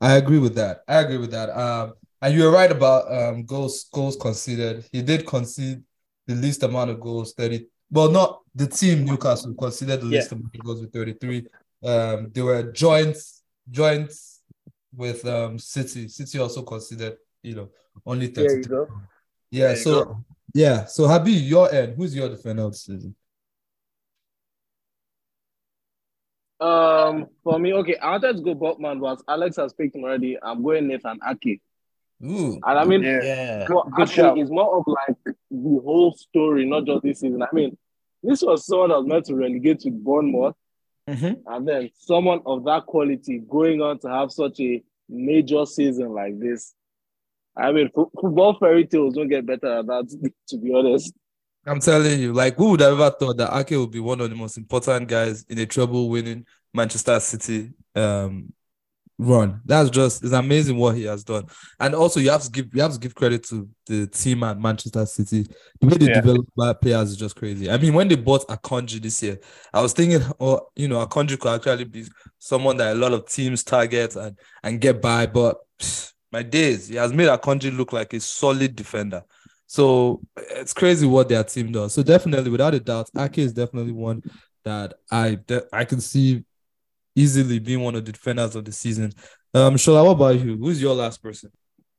[0.01, 0.81] I agree with that.
[0.87, 1.49] I agree with that.
[1.49, 4.85] Um, and you're right about um goals goals conceded.
[4.91, 5.83] He did concede
[6.25, 7.67] the least amount of goals, 30.
[7.89, 10.19] Well, not the team Newcastle conceded the Yeah.
[10.19, 11.45] least amount of goals with 33.
[11.83, 14.41] Um, they were joints joints
[14.95, 16.07] with um City.
[16.09, 17.69] City also conceded, you know,
[18.05, 18.69] only There you 32.
[18.69, 18.87] go.
[19.51, 20.23] Yeah, you so.
[20.57, 21.93] Yeah, so Habi, your end.
[21.95, 23.15] Who's your defender of the season?
[26.59, 30.37] Um, for me, okay, I wanted to go Botman, but Alex has picked him already.
[30.41, 31.61] I'm going Nathan Ake.
[32.25, 33.21] Ooh, And I mean, Yeah.
[33.23, 33.67] Yeah.
[33.69, 34.25] Well, Good shout.
[34.29, 35.15] actually, it's more of like
[35.51, 37.43] the whole story, not just this season.
[37.43, 37.77] I mean,
[38.23, 40.55] this was someone that was meant to relegate to Bournemouth,
[41.07, 41.43] Mhm.
[41.45, 46.39] and then someone of that quality going on to have such a major season like
[46.39, 46.73] this.
[47.59, 51.13] I mean, fo- football fairy tales don't get better at that, to be honest.
[51.65, 54.29] I'm telling you, like, who would have ever thought that Ake would be one of
[54.29, 58.53] the most important guys in a treble winning Manchester City um
[59.17, 59.59] run?
[59.65, 61.45] That's just it's amazing what he has done.
[61.79, 64.59] And also you have to give you have to give credit to the team at
[64.59, 65.45] Manchester City.
[65.81, 66.21] The way they Yeah.
[66.21, 67.69] develop bad players is just crazy.
[67.69, 69.39] I mean, when they bought Akanji this year,
[69.73, 72.05] I was thinking, oh, you know, Akanji could actually be
[72.39, 75.57] someone that a lot of teams target and and get by, but
[76.31, 76.87] my days.
[76.87, 79.23] He has made Akanji look like a solid defender.
[79.65, 81.93] So it's crazy what their team does.
[81.93, 84.23] So definitely, without a doubt, Ake is definitely one
[84.63, 86.43] that I de- I can see
[87.15, 89.11] easily being one of the defenders of the season.
[89.53, 90.57] Um, Shola, what about you?
[90.57, 91.51] Who's your last person?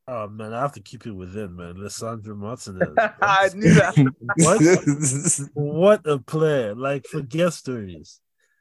[0.06, 1.74] Oh man, I have to keep it within, man.
[1.74, 2.88] Lisandro Martinez.
[3.20, 3.94] I knew that.
[5.52, 6.02] what?
[6.02, 6.74] what a player!
[6.74, 8.20] Like for forget stories.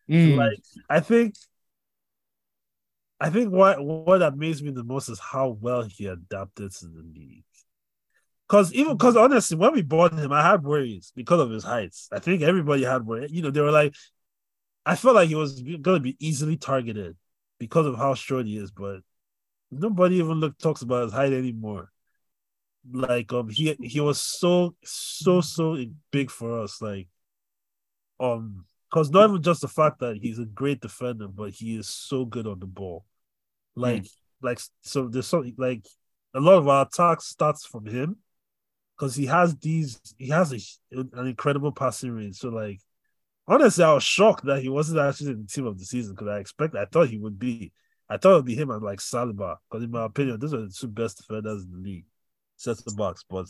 [0.09, 0.35] Mm.
[0.35, 0.59] Like
[0.89, 1.35] I think,
[3.19, 7.01] I think what what amazed me the most is how well he adapted to the
[7.01, 7.43] league.
[8.47, 12.07] Cause even because honestly, when we bought him, I had worries because of his heights.
[12.11, 13.31] I think everybody had worries.
[13.31, 13.93] You know, they were like,
[14.85, 17.17] I felt like he was going to be easily targeted
[17.59, 19.01] because of how short he is, but
[19.69, 21.91] nobody even look talks about his height anymore.
[22.89, 25.77] Like um, he he was so so so
[26.11, 26.81] big for us.
[26.81, 27.09] Like
[28.19, 31.87] um, because not even just the fact that he's a great defender, but he is
[31.89, 33.05] so good on the ball.
[33.75, 33.81] Hmm.
[33.81, 34.05] Like
[34.41, 35.85] like so there's something like
[36.33, 38.17] a lot of our attack starts from him
[38.95, 42.37] because he has these he has a, an incredible passing range.
[42.37, 42.79] So like
[43.47, 46.27] honestly, I was shocked that he wasn't actually in the team of the season because
[46.27, 47.71] I expect I thought he would be.
[48.09, 50.61] I thought it would be him and like Saliba because in my opinion, those are
[50.61, 52.05] the two best defenders in the league.
[52.55, 53.47] Set the box, but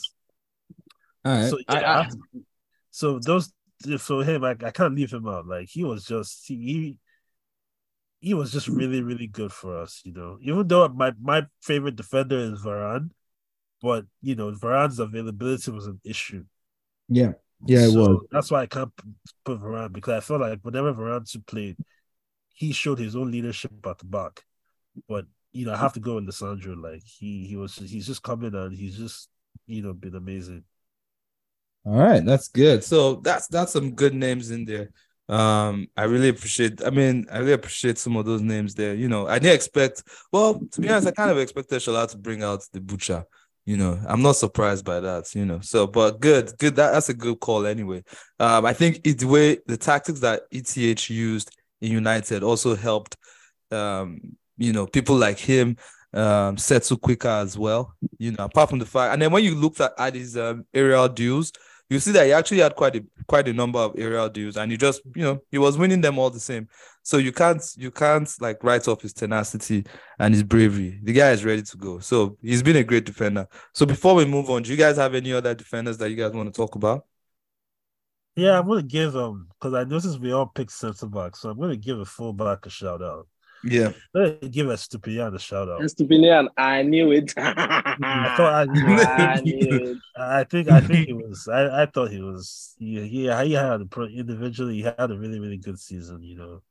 [1.25, 1.49] All right.
[1.49, 2.43] so yeah, I I- to-
[2.89, 3.53] so those
[3.99, 5.47] for him, I, I can't leave him out.
[5.47, 6.97] Like he was just he,
[8.19, 10.01] he was just really really good for us.
[10.03, 13.11] You know, even though my my favorite defender is Varane,
[13.81, 16.45] but you know Varane's availability was an issue.
[17.07, 17.33] yeah.
[17.65, 18.23] Yeah, it was.
[18.31, 18.91] That's why I can't
[19.43, 21.77] put Varane because I felt like whenever Varane played,
[22.49, 24.43] he showed his own leadership at the back.
[25.07, 26.79] But you know, I have to go with Lisandro.
[26.81, 29.29] Like he he was he's just coming and he's just
[29.65, 30.65] you know been amazing.
[31.87, 32.83] All right, that's good.
[32.83, 34.89] So that's that's some good names in there.
[35.29, 36.83] Um, I really appreciate.
[36.85, 38.93] I mean, I really appreciate some of those names there.
[38.93, 40.03] You know, I didn't expect.
[40.33, 43.23] Well, to be honest, I kind of expected Shola to bring out the butcher.
[43.65, 45.33] You know, I'm not surprised by that.
[45.33, 46.75] You know, so but good, good.
[46.75, 48.03] That, that's a good call anyway.
[48.37, 53.15] Um, I think it's the way the tactics that ETH used in United also helped.
[53.71, 55.77] Um, you know, people like him
[56.13, 57.93] um settle quicker as well.
[58.19, 60.65] You know, apart from the fact, and then when you looked at, at his um,
[60.73, 61.53] aerial duels,
[61.89, 64.71] you see that he actually had quite a quite a number of aerial deals, and
[64.71, 66.67] he just you know he was winning them all the same.
[67.03, 69.85] So you can't you can't like write off his tenacity
[70.19, 70.99] and his bravery.
[71.03, 71.99] The guy is ready to go.
[71.99, 73.47] So he's been a great defender.
[73.73, 76.33] So before we move on, do you guys have any other defenders that you guys
[76.33, 77.05] want to talk about?
[78.35, 81.59] Yeah, I'm gonna give um because I noticed we all picked centre back, so I'm
[81.59, 83.27] gonna give a fullback a shout out.
[83.63, 85.81] Yeah, I'm give a Stupian a shout out.
[85.81, 87.33] Estupinan, I knew it.
[87.37, 89.97] I thought I, I knew it.
[90.15, 91.47] I think I think he was.
[91.47, 92.75] I, I thought he was.
[92.79, 94.75] Yeah, he, he had a pro, individually.
[94.75, 96.21] He had a really really good season.
[96.21, 96.61] You know,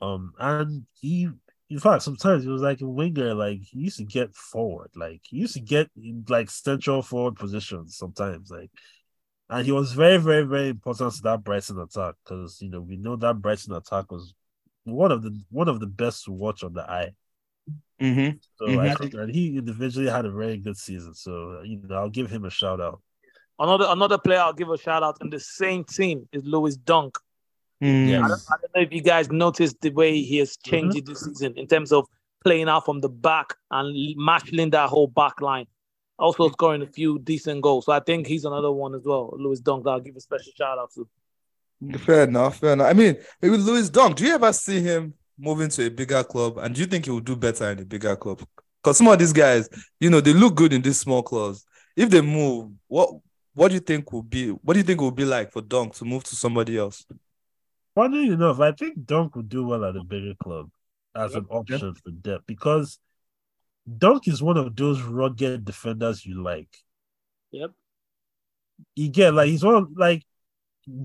[0.00, 1.28] um, and he
[1.70, 3.34] in fact sometimes he was like a winger.
[3.34, 4.90] Like he used to get forward.
[4.96, 8.50] Like he used to get in like central forward positions sometimes.
[8.50, 8.70] Like,
[9.50, 12.96] and he was very very very important to that Brighton attack because you know we
[12.96, 14.34] know that Brighton attack was
[14.84, 17.12] one of the one of the best to watch on the eye.
[18.00, 18.36] mm-hmm.
[18.56, 18.98] So I Mhm.
[18.98, 21.14] think that he individually had a very good season.
[21.14, 23.00] So you know, I'll give him a shout out.
[23.58, 27.16] Another another player I'll give a shout out in the same team is Louis Dunk.
[27.80, 28.22] Yes.
[28.24, 31.06] I, don't, I don't know if you guys noticed the way he has changed it
[31.06, 32.06] this season in terms of
[32.44, 35.66] playing out from the back and marshalling that whole back line.
[36.18, 37.86] Also scoring a few decent goals.
[37.86, 39.34] So I think he's another one as well.
[39.36, 41.08] Louis Dunk, that I'll give a special shout out to.
[41.98, 42.58] Fair enough.
[42.58, 42.88] Fair enough.
[42.88, 44.16] I mean, maybe Louis Dunk.
[44.16, 47.10] Do you ever see him moving to a bigger club, and do you think he
[47.10, 48.42] will do better in a bigger club?
[48.82, 49.68] Because some of these guys,
[50.00, 51.64] you know, they look good in these small clubs.
[51.96, 53.10] If they move, what
[53.54, 54.50] what do you think will be?
[54.50, 57.04] What do you think it will be like for Dunk to move to somebody else?
[57.94, 60.70] Funny enough, I think Dunk would do well at a bigger club
[61.14, 62.98] as an option for depth because
[63.98, 66.74] Dunk is one of those rugged defenders you like.
[67.50, 67.72] Yep.
[68.96, 70.24] You get like he's one of, like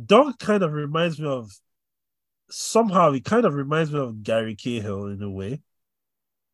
[0.05, 1.51] Dunk kind of reminds me of
[2.49, 5.61] somehow he kind of reminds me of Gary Cahill in a way.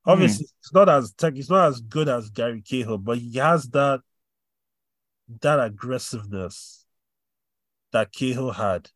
[0.05, 0.55] Obviously, hmm.
[0.59, 4.01] it's not as tech, it's not as good as Gary Cahill, but he has that
[5.41, 6.85] that aggressiveness
[7.91, 8.89] that Cahill had.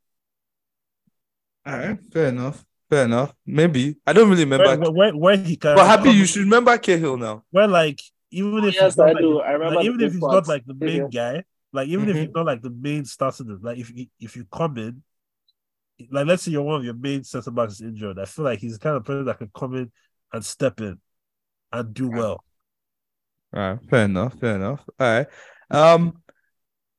[1.65, 2.65] All right, fair enough.
[2.89, 3.33] Fair enough.
[3.45, 4.77] Maybe I don't really remember.
[4.77, 7.43] Where, where, where he can but Habi you should remember Cahill now.
[7.51, 8.01] where like
[8.31, 9.33] even oh, if Yes, he's not I like, do.
[9.35, 10.47] the- I remember like, even if big he's parts.
[10.47, 11.09] not like the main Cahill.
[11.09, 11.43] guy,
[11.73, 12.21] like even if Mhm.
[12.21, 15.03] he's not like the main starter, like if you if you come in,
[16.11, 18.59] like let's say you're one of your main centre backs is injured, I feel like
[18.59, 19.91] he's the kind of player that can come in
[20.33, 20.99] and step in
[21.71, 22.43] and do well.
[23.53, 24.83] All right, fair enough, fair enough.
[24.99, 25.27] All right.
[25.69, 26.21] Um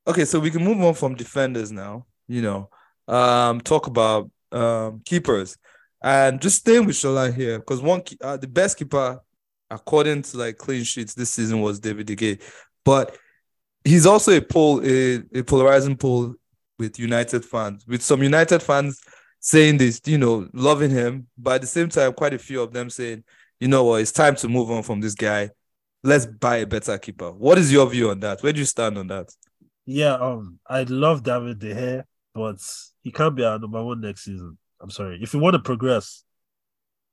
[0.07, 2.71] okay, so we can move on from defenders now, you know.
[3.07, 5.57] Um talk about um keepers.
[6.03, 9.21] And just staying with Shola here, because one uh, the best keeper
[9.71, 12.43] according to like clean sheets this season was David De Gea.
[12.85, 13.17] But
[13.89, 16.35] he's also a poll, a, a polarizing poll
[16.79, 19.01] with United fans, with some United fans
[19.41, 22.73] saying this, you know, loving him, but at the same time, quite a few of
[22.73, 23.25] them saying,
[23.61, 25.51] you know what, it's time to move on from this guy.
[26.03, 27.33] Let's buy a better keeper.
[27.33, 28.43] What is your view on that?
[28.43, 29.35] Where do you stand on that?
[29.87, 32.59] Yeah, um, I love David De Gea, but
[33.03, 34.59] he can't be our number one next season.
[34.81, 35.19] I'm sorry.
[35.21, 36.25] If you want to progress,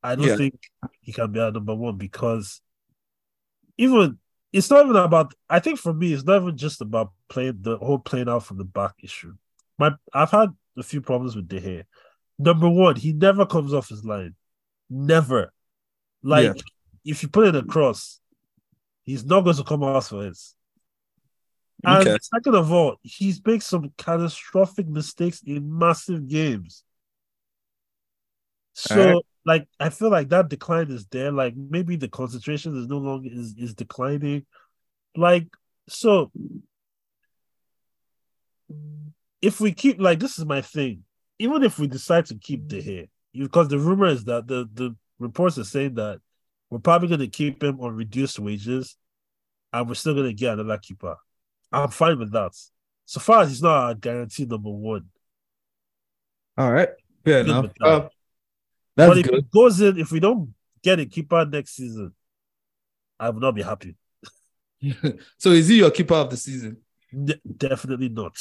[0.03, 0.35] I don't Yeah.
[0.35, 0.59] think
[1.01, 2.61] he can be our number one because
[3.77, 4.19] even
[4.55, 5.33] it's not even about.
[5.49, 8.57] I think for me, it's not even just about playing the whole playing out from
[8.57, 9.33] the back issue.
[9.77, 11.83] My I've had a few problems with De Gea.
[12.39, 14.33] Number one, he never comes off his line,
[14.89, 15.51] never.
[16.23, 16.61] Like Yeah.
[17.03, 18.21] if you put it across,
[19.03, 20.37] he's not going to come out for it.
[21.83, 22.17] And Okay.
[22.21, 26.85] second of all, he's made some catastrophic mistakes in massive games.
[28.73, 29.21] So.
[29.45, 31.31] Like, I feel like that decline is there.
[31.31, 34.45] Like, maybe the concentration is no longer is, is declining.
[35.15, 35.47] Like,
[35.87, 36.31] so
[39.41, 41.03] if we keep like this is my thing,
[41.39, 44.95] even if we decide to keep De Gea, because the rumor is that the the
[45.19, 46.19] reports are saying that
[46.69, 48.97] we're probably going to keep him on reduced wages,
[49.71, 51.15] and we're still going to get another keeper.
[51.71, 52.51] I'm fine with that.
[53.05, 55.09] So far as he's not a guarantee number one,
[56.57, 56.89] All right.
[57.23, 57.63] Fair Good enough.
[57.81, 58.09] with
[58.95, 59.03] that.
[59.03, 59.35] Um, but if good.
[59.35, 62.13] it goes in, if we don't get a keeper next season,
[63.19, 63.95] I will not be happy.
[65.37, 66.77] so is he your keeper of the season?
[67.11, 68.37] Ne- definitely not.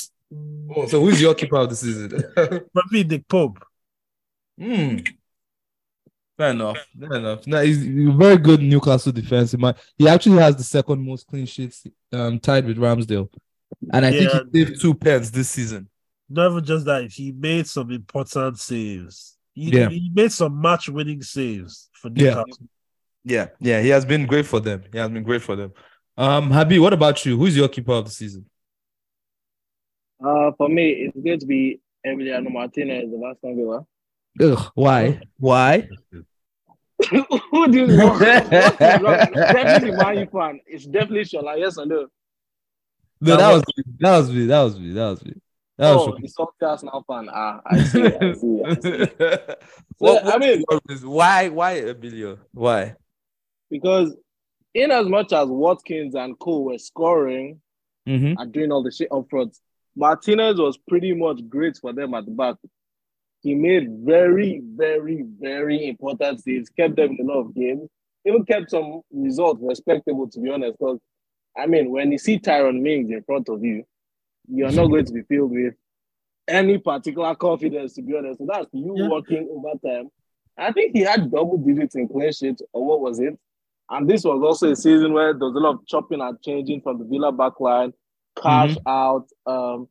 [0.74, 2.10] Oh, so who's your keeper of the season?
[2.34, 3.64] For me, Nick Pope.
[4.58, 4.98] Hmm.
[6.36, 6.78] Fair enough.
[6.98, 7.46] Fair enough.
[7.46, 9.54] No, he's he's a very good Newcastle defense.
[9.96, 13.28] He actually has the second most clean sheets, um, tied with Ramsdale,
[13.92, 15.88] and I think he saved two pens this season.
[16.28, 19.33] Not even just that, he made some important saves.
[19.54, 19.88] He, Yeah.
[19.88, 22.30] he made some match winning saves for Yeah.
[22.34, 22.68] Newcastle.
[23.26, 24.82] Yeah, yeah, he has been great for them.
[24.92, 25.72] He has been great for them.
[26.16, 27.38] Um, Habi, what about you?
[27.38, 28.44] Who's your keeper of the season?
[30.24, 33.86] Uh, for me, it's going to be Emiliano Martinez of Aston Villa.
[34.40, 35.20] Ugh, why?
[35.38, 35.88] Why?
[37.50, 38.08] Who do you know?
[38.08, 38.50] What is
[39.02, 39.30] wrong?
[39.34, 40.60] Definitely Man fan.
[40.66, 41.58] It's definitely Shola.
[41.58, 42.06] Yes or no?
[43.20, 43.92] No, That that was- was me.
[44.00, 44.46] That was me.
[44.46, 44.92] That was me.
[44.92, 45.32] That was me.
[45.78, 47.28] That Oh, was the salty Arsenal fan.
[47.32, 48.04] Ah, I see.
[48.04, 48.62] I see.
[48.64, 49.06] I see.
[49.98, 51.48] what, I mean- mean, why?
[51.48, 52.38] Why Emilio?
[52.52, 52.94] Why?
[53.70, 54.14] Because
[54.72, 57.60] in as much as Watkins and Co were scoring
[58.06, 58.34] Mm-hmm.
[58.38, 59.56] and doing all the shit up front,
[59.96, 62.56] Martinez was pretty much great for them at the back.
[63.40, 67.88] He made very, very, very important saves, kept them in a lot of games,
[68.26, 70.76] even kept some results respectable, to be honest.
[70.78, 70.98] Because,
[71.56, 73.84] I mean, when you see Tyrone Mings in front of you,
[74.48, 75.74] you're not going to be filled with
[76.48, 78.38] any particular confidence, to be honest.
[78.38, 79.08] So that's you Yeah.
[79.08, 80.08] working over time.
[80.56, 83.36] I think he had double digits in clean sheet, or what was it?
[83.90, 86.80] And this was also a season where there was a lot of chopping and changing
[86.82, 87.92] from the Villa backline,
[88.40, 89.88] Cash out, um,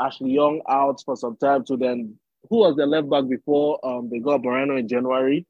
[0.00, 1.64] Ashley Young out for some time.
[1.66, 2.16] So then,
[2.50, 5.46] who was the left back before um, they got Moreno in January?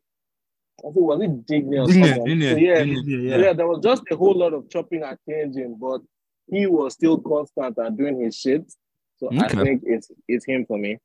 [0.81, 2.25] I think was it Digne or Digne.
[2.25, 3.03] Digne, So, yeah, Digne.
[3.07, 3.45] Yeah, yeah.
[3.47, 3.53] yeah.
[3.55, 6.01] there was just a whole lot of chopping and changing, but
[6.49, 8.72] he was still constant and doing his shit.
[9.18, 10.99] So I think it's it's him for me.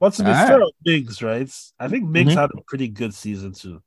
[0.00, 0.46] But to be Alright.
[0.48, 1.50] fair on Mings, right?
[1.78, 2.36] I think Mings Mhm.
[2.36, 3.82] had a pretty good season too.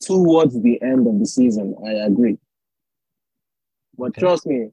[0.00, 2.38] Towards the end of the season, I agree.
[3.96, 4.20] But Okay.
[4.20, 4.70] trust me,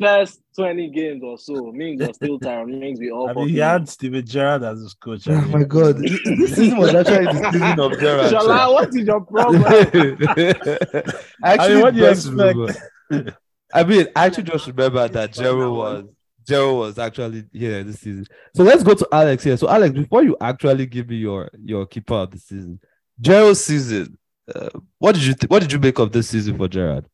[0.00, 2.68] first 20 games or so, Mings was still tired.
[2.68, 5.28] Mings we all I mean, he had Steven Gerrard as his coach.
[5.28, 8.32] I Oh my god, this season was actually the season of Gerrard.
[8.34, 9.62] Shola, what is your problem?
[11.44, 13.38] actually, what do you expect?
[13.72, 16.04] I mean, I actually just remember that Gerrard was
[16.46, 18.26] Gerrard was actually here this season.
[18.54, 19.56] So let's go to Alex here.
[19.56, 22.80] So Alex, before you actually give me your your keeper of the season,
[23.20, 24.18] Gerrard's season.
[24.54, 27.04] Uh, what did you th- what did you make of this season for Gerrard?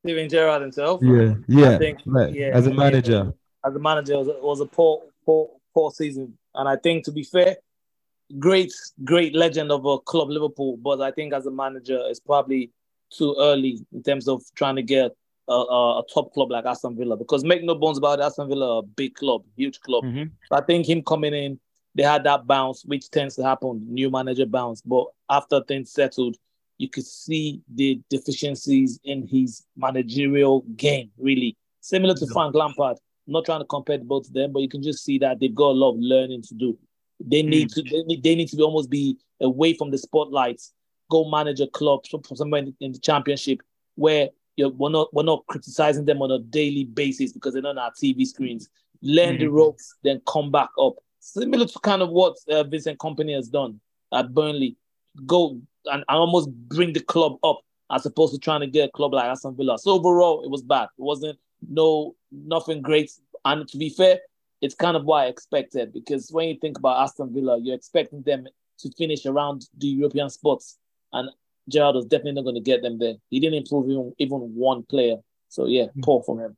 [0.00, 1.00] Steven Gerrard himself.
[1.02, 3.32] Yeah, yeah, I think- right, yeah, as a manager.
[3.64, 6.36] as a manager it was was a poor, poor, poor season.
[6.54, 7.56] And I think, to be fair,
[8.38, 10.76] great, great legend of a club, Liverpool.
[10.76, 12.70] But I think as a manager, it's probably
[13.10, 15.12] too early in terms of trying to get
[15.48, 17.16] a, a, a top club like Aston Villa.
[17.16, 20.04] Because make no bones about it, Aston Villa, a big club, huge club.
[20.04, 20.30] Mhm.
[20.48, 21.58] So I think him coming in,
[21.94, 24.80] they had that bounce, which tends to happen, new manager bounce.
[24.82, 26.36] But after things settled,
[26.78, 31.56] you could see the deficiencies in his managerial game, really.
[31.80, 32.26] Similar to.
[32.26, 32.98] Frank Lampard.
[33.26, 35.70] Not trying to compare both of them, but you can just see that they've got
[35.70, 36.76] a lot of learning to do.
[37.20, 40.74] They need to they need, they need to be almost be away from the spotlights,
[41.10, 43.60] go manage a club from somewhere in the championship
[43.94, 47.70] where you're, we're not we're not criticizing them on a daily basis because they're not
[47.70, 48.68] on our TV screens.
[49.02, 49.52] Learn the Mhm.
[49.52, 50.94] ropes, then come back up.
[51.20, 53.80] Similar to kind of what uh, Vincent Kompany has done
[54.12, 54.76] at Burnley.
[55.26, 55.50] Go
[55.86, 59.12] and, and almost bring the club up as opposed to trying to get a club
[59.12, 59.78] like Aston Villa.
[59.78, 60.88] So overall, it was bad.
[60.98, 61.38] It wasn't
[61.68, 63.10] no nothing great.
[63.44, 64.20] And to be fair,
[64.60, 68.22] it's kind of what I expected because when you think about Aston Villa, you're expecting
[68.22, 68.46] them
[68.78, 70.78] to finish around the European spots,
[71.12, 71.28] and
[71.68, 73.14] Gerrard was definitely not going to get them there.
[73.30, 75.16] He didn't improve even, even one player.
[75.48, 76.56] So yeah, poor from him.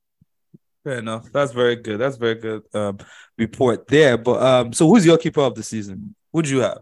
[0.84, 1.30] Fair enough.
[1.32, 1.98] That's very good.
[1.98, 2.98] That's very good um,
[3.36, 4.16] report there.
[4.16, 6.14] But um, so who's your keeper of the season?
[6.32, 6.78] Who'd you have?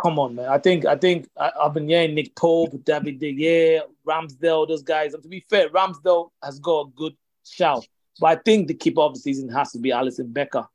[0.00, 0.48] Come on, man.
[0.48, 4.82] I think I think I, have been hearing Nick Pope, David De Gea, Ramsdale, those
[4.82, 5.14] guys.
[5.14, 7.86] And to be fair, Ramsdale has got a good shout.
[8.20, 10.66] But I think the keeper of the season has to be Alisson Becker.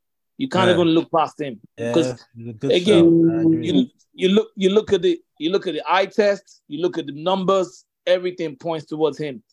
[0.42, 0.74] You can't Yeah.
[0.74, 3.38] even look past him because Yeah, he's a good again, shout.
[3.38, 3.68] I agree.
[3.68, 6.98] you you look you look at the you look at the eye test, you look
[6.98, 9.44] at the numbers, everything points towards him.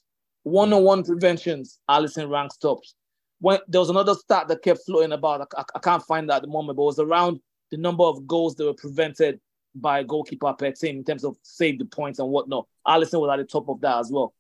[0.44, 2.94] One on one preventions, Alisson ranks tops.
[3.40, 6.36] When there was another stat that kept floating about, I, I- I can't find that
[6.36, 9.38] at the moment, but it was around the number of goals that were prevented
[9.74, 12.66] by a goalkeeper per team in terms of save the points and whatnot.
[12.86, 14.32] Alisson was at the top of that as well.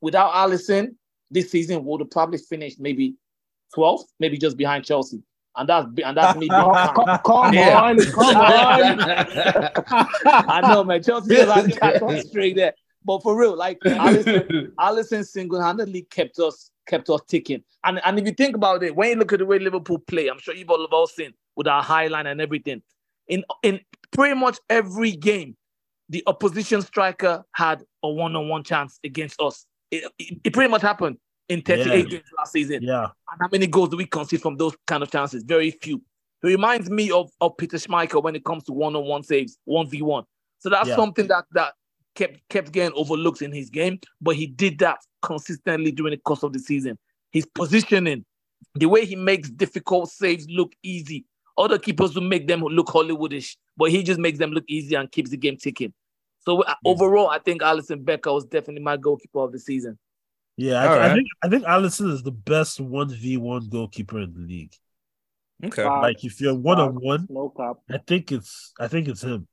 [0.00, 0.96] Without Alisson,
[1.30, 3.14] this season would have probably finished maybe
[3.76, 5.22] 12th, maybe just behind Chelsea.
[5.56, 6.94] And that's and that's me being calm.
[6.94, 7.80] Come, come Yeah.
[7.80, 9.00] on, come on.
[10.48, 11.02] I know, man.
[11.02, 12.74] Chelsea just had to catch straight there.
[13.04, 17.62] But for real, like Alisson, Alisson single-handedly kept us kept us ticking.
[17.84, 20.28] And and if you think about it, when you look at the way Liverpool play,
[20.28, 22.82] I'm sure you've all, all seen with our high line and everything.
[23.28, 23.80] In in
[24.10, 25.56] pretty much every game,
[26.08, 29.66] the opposition striker had a one-on-one chance against us.
[29.90, 31.18] It, it, it pretty much happened
[31.48, 32.04] in 38 Yeah.
[32.04, 32.82] games last season.
[32.82, 35.42] Yeah, And how many goals do we concede from those kind of chances?
[35.42, 36.02] Very few.
[36.42, 40.24] It reminds me of, of Peter Schmeichel when it comes to one-on-one saves, 1v1.
[40.58, 40.96] So that's Yeah.
[40.96, 41.74] something that that
[42.14, 46.42] kept kept getting overlooked in his game, but he did that consistently during the course
[46.42, 46.98] of the season.
[47.32, 48.24] His positioning,
[48.74, 51.24] the way he makes difficult saves look easy.
[51.58, 55.10] Other keepers will make them look Hollywoodish, but he just makes them look easy and
[55.10, 55.92] keeps the game ticking.
[56.40, 59.98] So uh, overall, I think Alisson Becker was definitely my goalkeeper of the season.
[60.56, 60.82] Yeah.
[60.82, 64.32] I, All I think I think Alisson is the best one v one goalkeeper in
[64.34, 64.74] the league.
[65.64, 65.84] Okay.
[65.84, 66.02] Wow.
[66.02, 67.26] Like if you're one on one,
[67.90, 69.46] I think it's I think it's him.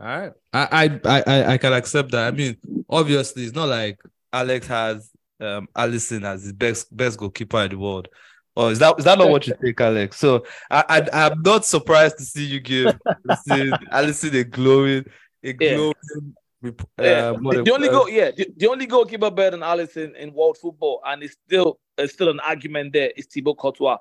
[0.00, 0.32] All right.
[0.52, 2.28] I, I I I can accept that.
[2.32, 2.56] I mean,
[2.88, 3.98] obviously, it's not like
[4.32, 5.10] Alex has
[5.40, 8.08] um Alisson as the best best goalkeeper in the world.
[8.56, 10.16] Or is that is that not what you think, Alex?
[10.18, 12.92] So I, I I'm not surprised to see you give
[13.28, 15.04] Alisson, Alisson a glowing
[15.44, 16.20] a glowing Yeah,
[16.64, 20.16] uh, what the, the only uh, goal, yeah, the, the only goalkeeper better than Alisson
[20.16, 23.12] in world football, and it's still it's still an argument there.
[23.16, 23.98] Is Thibaut Courtois,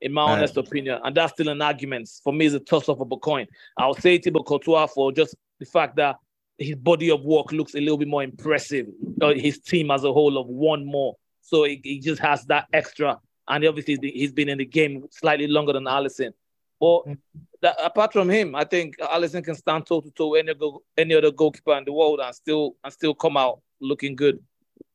[0.00, 0.32] in my Right.
[0.32, 2.46] honest opinion, and that's still an argument for me.
[2.46, 3.46] It's a toss up of a coin.
[3.78, 6.16] I'll say Thibaut Courtois for just the fact that
[6.58, 8.86] his body of work looks a little bit more impressive.
[9.20, 12.66] Uh, His team as a whole of one more, so he, he just has that
[12.72, 13.18] extra.
[13.48, 16.32] And obviously, he's been in the game slightly longer than Alisson.
[16.80, 17.04] But
[17.64, 21.14] that, apart from him, I think Alisson can stand toe to toe any go, any
[21.14, 24.38] other goalkeeper in the world and still and still come out looking good.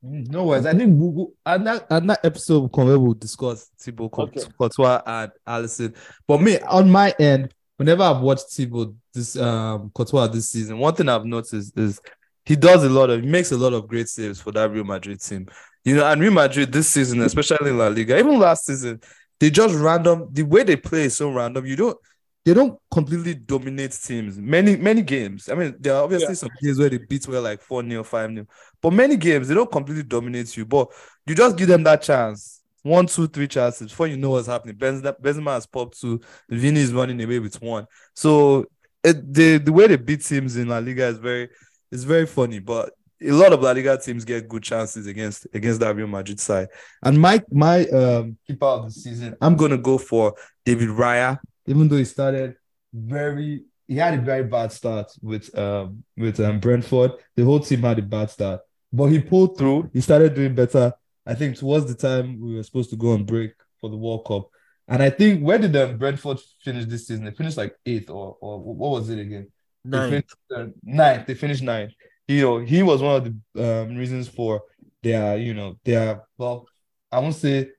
[0.05, 0.65] Mm, No worries.
[0.67, 4.41] I think we'll- and that and that episode will we'll discuss Thibaut Okay.
[4.57, 5.95] Courtois and Alisson.
[6.27, 10.93] But me, on my end, whenever I've watched Thibaut this um Courtois this season, one
[10.95, 11.99] thing I've noticed is
[12.45, 14.83] he does a lot of he makes a lot of great saves for that Real
[14.83, 15.47] Madrid team.
[15.83, 19.01] You know, and Real Madrid this season, especially in La Liga, even last season,
[19.39, 21.65] they just random the way they play is so random.
[21.65, 21.97] You don't
[22.45, 24.37] they don't completely dominate teams.
[24.37, 25.49] Many, many games.
[25.49, 26.33] I mean, there are obviously Yeah.
[26.35, 28.45] some games where they beat well like 4 0, 5 0.
[28.81, 30.65] But many games, they don't completely dominate you.
[30.65, 30.87] But
[31.27, 32.61] you just give them that chance.
[32.81, 34.75] One, two, three chances before you know what's happening.
[34.75, 36.21] Benzema, Benzema has popped two.
[36.49, 37.85] Vini is running away with one.
[38.15, 38.65] So
[39.03, 41.49] it, the the way they beat teams in La Liga is very
[41.91, 42.59] is very funny.
[42.59, 46.39] But a lot of La Liga teams get good chances against against that Real Madrid
[46.39, 46.69] side.
[47.03, 50.35] And my my um keeper of the season, I'm gonna go for
[50.65, 51.37] David Raya.
[51.65, 52.55] Even though he started
[52.93, 57.11] very, he had a very bad start with um with um Brentford.
[57.35, 59.89] The whole team had a bad start, but he pulled through.
[59.93, 60.93] He started doing better.
[61.25, 64.25] I think towards the time we were supposed to go on break for the World
[64.25, 64.49] Cup.
[64.87, 67.25] And I think where did um, Brentford finish this season?
[67.25, 69.51] They finished like eighth or or what was it again?
[69.85, 71.27] They finished uh, ninth.
[71.27, 71.93] They finished ninth.
[72.27, 74.63] You know, he was one of the um, reasons for
[75.01, 76.67] their, you know, their well,
[77.11, 77.69] I won't say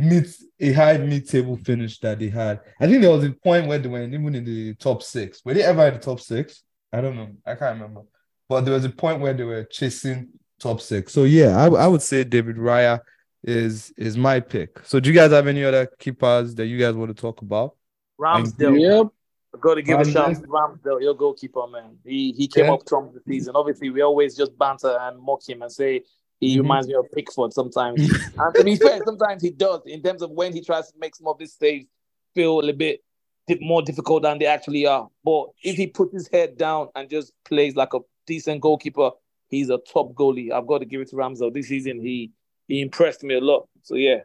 [0.00, 0.26] mid
[0.58, 2.60] a high mid table finish that they had.
[2.80, 5.42] I think there was a point where they were even in the top six.
[5.44, 6.62] Were they ever in the top six?
[6.92, 7.28] I don't know.
[7.46, 8.02] I can't remember.
[8.48, 10.28] But there was a point where they were chasing
[10.58, 11.12] top six.
[11.12, 13.00] So yeah, I, I would say David Raya
[13.42, 14.80] is is my pick.
[14.84, 17.76] So do you guys have any other keepers that you guys want to talk about?
[18.20, 19.06] Ramsdale, Yep.
[19.54, 20.42] I've got to give a shout Ramsdale.
[20.42, 21.96] to Ramsdale, your goalkeeper, man.
[22.04, 22.74] He he came Yeah.
[22.74, 23.56] up strong the season.
[23.56, 26.02] Obviously, we always just banter and mock him and say
[26.40, 26.62] he Mhm.
[26.62, 28.00] reminds me of Pickford sometimes.
[28.38, 31.14] and to be fair, sometimes he does in terms of when he tries to make
[31.14, 31.86] some of these saves
[32.34, 33.02] feel a little bit
[33.46, 35.08] di- more difficult than they actually are.
[35.24, 39.10] But if he puts his head down and just plays like a decent goalkeeper,
[39.48, 40.50] he's a top goalie.
[40.52, 41.52] I've got to give it to Ramsdale.
[41.52, 42.32] This season, he
[42.68, 43.68] he impressed me a lot.
[43.82, 44.20] So yeah,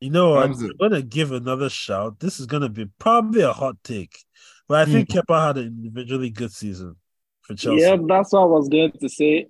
[0.00, 0.44] You know what?
[0.50, 2.20] I'm gonna give another shout.
[2.20, 4.24] This is gonna be probably a hot take,
[4.68, 6.94] but I think Kepa had an individually good season
[7.42, 7.82] for Chelsea.
[7.82, 9.48] Yeah, that's what I was going to say.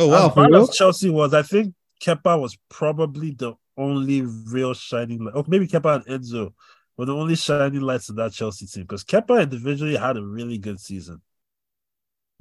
[0.00, 0.68] Oh wow, as for bad real?
[0.68, 5.34] as Chelsea was, I think Kepa was probably the only real shining light.
[5.36, 6.54] Oh, maybe Kepa and Enzo
[6.96, 10.58] were the only shining lights of that Chelsea team because Kepa individually had a really
[10.58, 11.20] good season.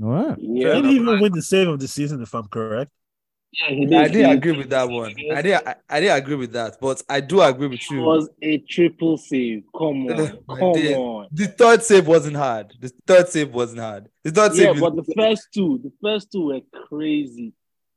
[0.01, 0.37] All right.
[0.39, 2.91] Yeah, Didn't even win the save of the season, if I'm correct.
[3.51, 4.11] Yeah he I did.
[4.13, 5.13] didn't He- agree with that one.
[5.33, 5.67] I didn't.
[5.67, 7.99] I, I didn't agree with that, but I do agree with you.
[8.01, 9.63] It was a triple save.
[9.77, 11.27] Come on, come on.
[11.31, 12.73] The third save wasn't hard.
[12.79, 14.09] The third save wasn't hard.
[14.23, 14.75] The third Yeah, save.
[14.75, 17.53] is- but the first two, the first two were crazy.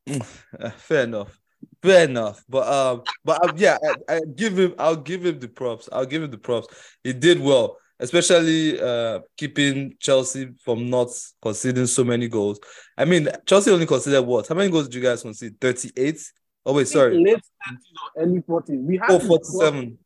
[0.58, 1.38] Uh, fair enough.
[1.80, 2.44] Fair enough.
[2.48, 3.78] But um, but um, yeah,
[4.08, 4.74] I, I give him.
[4.78, 5.88] I'll give him the props.
[5.92, 6.68] I'll give him the props.
[7.04, 11.08] He did well, especially uh keeping Chelsea from not
[11.40, 12.60] conceding so many goals.
[12.96, 14.46] I mean, Chelsea only conceded what?
[14.48, 15.58] How many goals did you guys concede?
[15.60, 16.20] Thirty-eight.
[16.66, 17.16] Oh wait, sorry.
[17.22, 17.76] Late 30s
[18.16, 18.82] or early 40s.
[18.86, 19.98] We had Oh, the fourth- 47.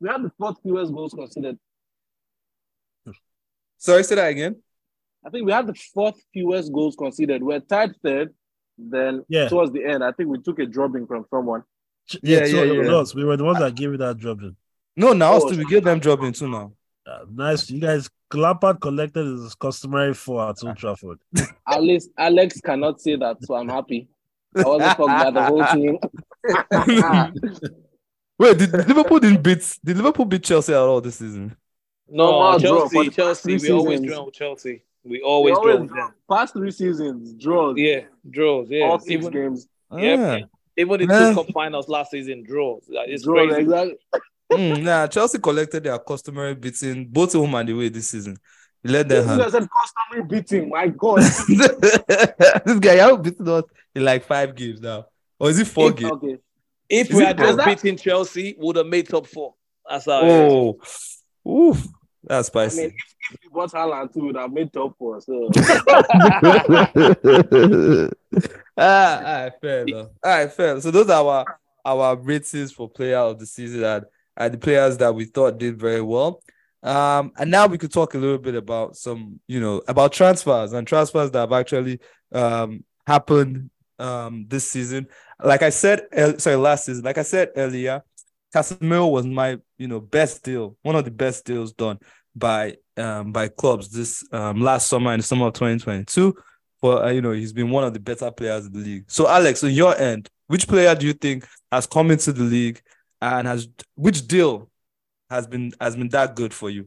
[0.00, 1.58] We had the fourth fewest goals conceded.
[3.78, 4.56] Sorry, say that again.
[5.24, 7.42] I think we had the fourth fewest goals conceded.
[7.42, 8.34] We're tied third.
[8.78, 9.48] Then Yeah.
[9.48, 11.62] towards the end, I think we took a drubbing from someone.
[12.22, 13.04] Yeah, so yeah, yeah.
[13.14, 14.56] We were the ones that gave you that dropping.
[14.96, 16.72] No, now Oh, still we give them dropping too now.
[17.06, 17.68] Uh, nice.
[17.70, 21.18] You guys, Lampard collected his customary four at Old Trafford.
[21.68, 24.08] At least Alex cannot say that, so I'm happy.
[24.56, 25.98] I wasn't fucked by the whole team.
[28.38, 31.56] Wait, did Liverpool didn't beat did Liverpool beat Chelsea at all this season?
[32.08, 33.58] no, Normal Chelsea, for Chelsea.
[33.58, 34.82] three We always draw with Chelsea.
[35.04, 36.14] We We always draw always with them.
[36.30, 37.74] past three seasons, draws.
[37.78, 38.00] Yeah,
[38.30, 38.68] draws.
[38.70, 39.68] Yeah, all six even games.
[39.96, 40.18] Yep.
[40.20, 40.46] Ah.
[40.76, 41.28] even the Nah.
[41.30, 42.84] two cup finals last season draws.
[42.88, 43.62] Like, It's draws, crazy.
[43.62, 43.96] exactly.
[44.50, 48.36] Mm, nah, Chelsea collected their customary beating both home and away this season.
[48.82, 49.38] We let them You have.
[49.38, 50.68] guys said customary beating.
[50.68, 51.18] My God.
[51.48, 53.64] this guy haven't beaten us
[53.94, 55.06] in like five games now.
[55.38, 56.12] Or is it four If- games?
[56.12, 56.38] okay.
[56.88, 59.54] If Is we had just beaten Chelsea, we would have made top four.
[59.88, 60.20] That's how.
[60.22, 60.78] Oh,
[61.48, 61.86] oof,
[62.22, 62.66] that's spicy.
[62.66, 62.82] I spicy.
[62.82, 65.20] mean, if, if we bought Haaland too, we would have made top four.
[65.22, 65.48] So
[68.76, 70.08] ah, all right, fair enough.
[70.22, 70.80] All right, fair.
[70.80, 74.04] So those are our our ratings for player of the season and,
[74.36, 76.42] and the players that we thought did very well.
[76.82, 80.72] Um, and now we could talk a little bit about some, you know, about transfers
[80.72, 82.00] and transfers that have actually
[82.32, 85.06] um happened um this season.
[85.42, 86.06] Like I said,
[86.38, 88.02] sorry, last season, like I said earlier,
[88.54, 91.98] Casemiro was my, you know, best deal, one of the best deals done
[92.34, 96.34] by um by clubs this um last summer the summer of 2022
[96.82, 99.04] but uh, you know he's been one of the better players in the league.
[99.06, 102.82] So Alex, on your end, which player do you think has come into the league
[103.22, 104.68] and has which deal
[105.30, 106.86] has been has been that good for you?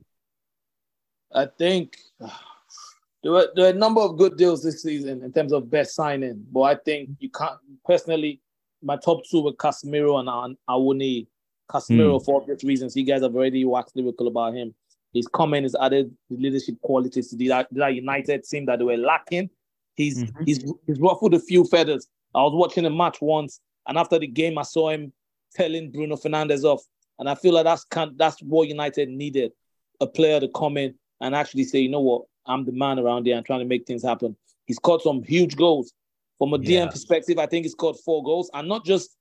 [1.33, 5.51] I think there were, there were a number of good deals this season in terms
[5.51, 8.41] of best signing, but I think you can't personally.
[8.83, 11.25] My top two were Casemiro and An- Awoniyi.
[11.71, 14.75] Casemiro, for obvious reasons, you guys have already waxed lyrical about him.
[15.13, 18.85] His comment has added the leadership qualities to the, that, that United team that they
[18.85, 19.49] were lacking.
[19.95, 20.45] He's Mhm.
[20.45, 22.07] he's he's ruffled a few feathers.
[22.35, 25.13] I was watching a match once, and after the game, I saw him
[25.55, 26.83] telling Bruno Fernandes off,
[27.19, 27.85] and I feel like that's
[28.15, 29.51] that's what United needed
[30.01, 33.25] a player to come in and actually say, you know what, I'm the man around
[33.25, 34.35] here and trying to make things happen.
[34.65, 35.93] He's scored some huge goals.
[36.37, 36.87] From a Yeah.
[36.87, 39.15] DM perspective, I think he scored four goals and not just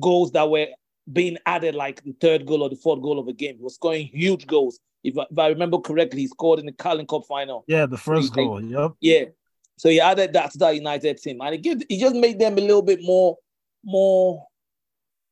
[0.00, 0.68] goals that were
[1.12, 3.56] being added like the third goal or the fourth goal of a game.
[3.58, 4.80] He was scoring huge goals.
[5.04, 7.64] If I, if I remember correctly, he scored in the Carling Cup final.
[7.68, 8.62] Yeah, the first goal.
[8.62, 8.92] Yep.
[9.00, 9.24] Yeah.
[9.76, 11.40] So he added that to that United team.
[11.42, 13.36] And he, give, he just made them a little bit more,
[13.84, 14.46] more,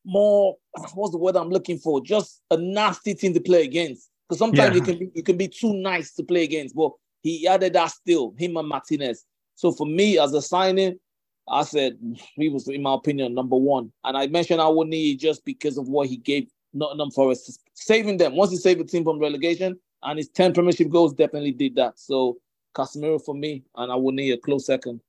[0.05, 0.57] more,
[0.95, 2.01] what's the word I'm looking for?
[2.03, 4.11] Just a nasty team to play against.
[4.29, 4.81] Because sometimes Yeah.
[4.81, 6.75] you can be you can be too nice to play against.
[6.75, 6.93] But
[7.23, 9.25] he added that still, him and Martinez.
[9.55, 10.99] So for me, as a signing,
[11.49, 11.99] I said
[12.37, 13.93] he was, in my opinion, number one.
[14.05, 18.17] And I mentioned I would need just because of what he gave Nottingham Forest, saving
[18.17, 18.37] them.
[18.37, 21.99] Once he saved the team from relegation, and his 10 premiership goals definitely did that.
[21.99, 22.37] So
[22.75, 25.01] Casemiro for me, and I would need a close second.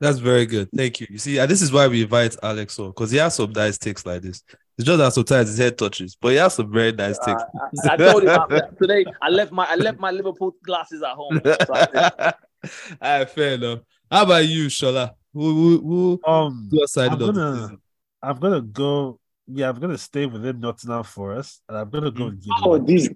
[0.00, 0.68] That's very good.
[0.76, 1.06] Thank you.
[1.10, 4.04] You see, this is why we invite Alex on because he has some nice takes
[4.04, 4.42] like this.
[4.78, 7.42] It's just that sometimes his head touches, but he has some very nice takes.
[7.88, 11.12] I, I told him after- today I left my I left my Liverpool glasses at
[11.14, 11.40] home.
[11.44, 12.34] So I said,
[13.00, 13.80] All right, fair enough.
[14.10, 15.12] How about you, Shola?
[15.32, 17.78] Who who who Um, who I'm of gonna, season?
[18.22, 19.20] I'm gonna go.
[19.46, 22.56] Yeah, I'm gonna stay within Nottingham Forest, and I'm gonna go with Gideon.
[22.64, 23.08] oh, this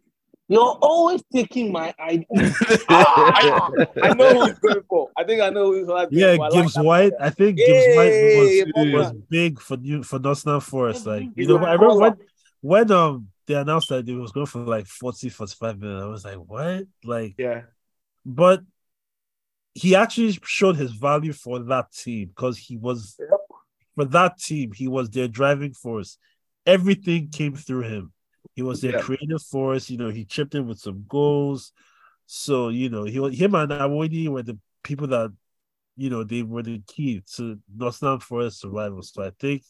[0.50, 2.26] you're always taking my idea.
[2.88, 5.08] I, I know who he's going for.
[5.16, 6.44] I think I know who he's going Yeah, for.
[6.52, 7.16] Yeah, Gibbs that White.
[7.16, 7.22] player.
[7.26, 11.06] I think Yeah, Gibbs White yeah, was, yeah, was big for you for Nottingham Forest.
[11.06, 12.16] Like you know, a I remember when
[12.60, 16.02] when um they announced that it was going for like 40, 45 million.
[16.02, 16.84] I was like, what?
[17.04, 17.62] Like, Yeah.
[18.26, 18.62] but
[19.74, 23.40] he actually showed his value for that team because he was Yep.
[23.94, 26.18] for that team, he was their driving force.
[26.66, 28.12] Everything came through him.
[28.54, 29.00] He was their Yeah.
[29.02, 29.90] creative force.
[29.90, 31.72] You know, he chipped in with some goals.
[32.26, 35.32] So you know, he was him and Awoniyi were the people that
[35.96, 39.02] you know they were the key to Nottingham Forest survival.
[39.02, 39.62] So I think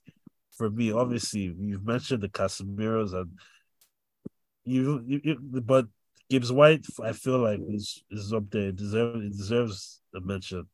[0.56, 3.30] for me, obviously, you've mentioned the Casemiros and
[4.64, 5.86] you, you, you but
[6.28, 8.68] Gibbs White, I feel like is is up there.
[8.68, 10.68] It deserves it deserves a mention.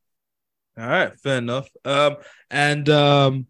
[0.77, 1.67] All right, fair enough.
[1.85, 2.17] Um,
[2.51, 3.47] and um,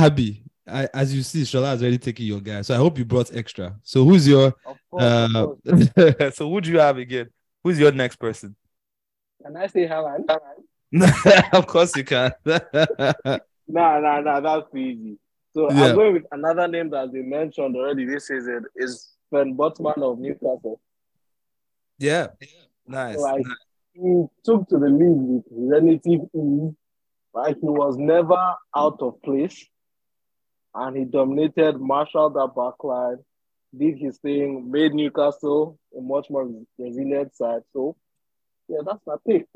[0.00, 3.04] Habi, I, as you see, Shola has already taken your guy, so I hope you
[3.04, 3.76] brought extra.
[3.82, 6.30] So who's your Of course, uh?
[6.32, 7.28] so who do you have again?
[7.64, 8.54] Who's your next person?
[9.42, 10.24] Can I say Haaland?
[11.52, 12.32] of course you can.
[13.70, 15.18] Nah, nah, nah, that's easy.
[15.52, 15.86] So Yeah.
[15.88, 20.18] I'm going with another name that's been mentioned already this season is Sven Botman of
[20.18, 20.80] Newcastle.
[21.98, 22.28] yeah,
[22.86, 23.18] nice.
[23.18, 23.44] Like
[23.92, 26.74] he took to the league with relative ease.
[27.34, 29.68] Like he was never out of place.
[30.74, 33.18] And he dominated, marshaled that backline,
[33.76, 37.62] did his thing, made Newcastle a much more resilient side.
[37.72, 37.96] So
[38.68, 39.46] yeah, that's my pick.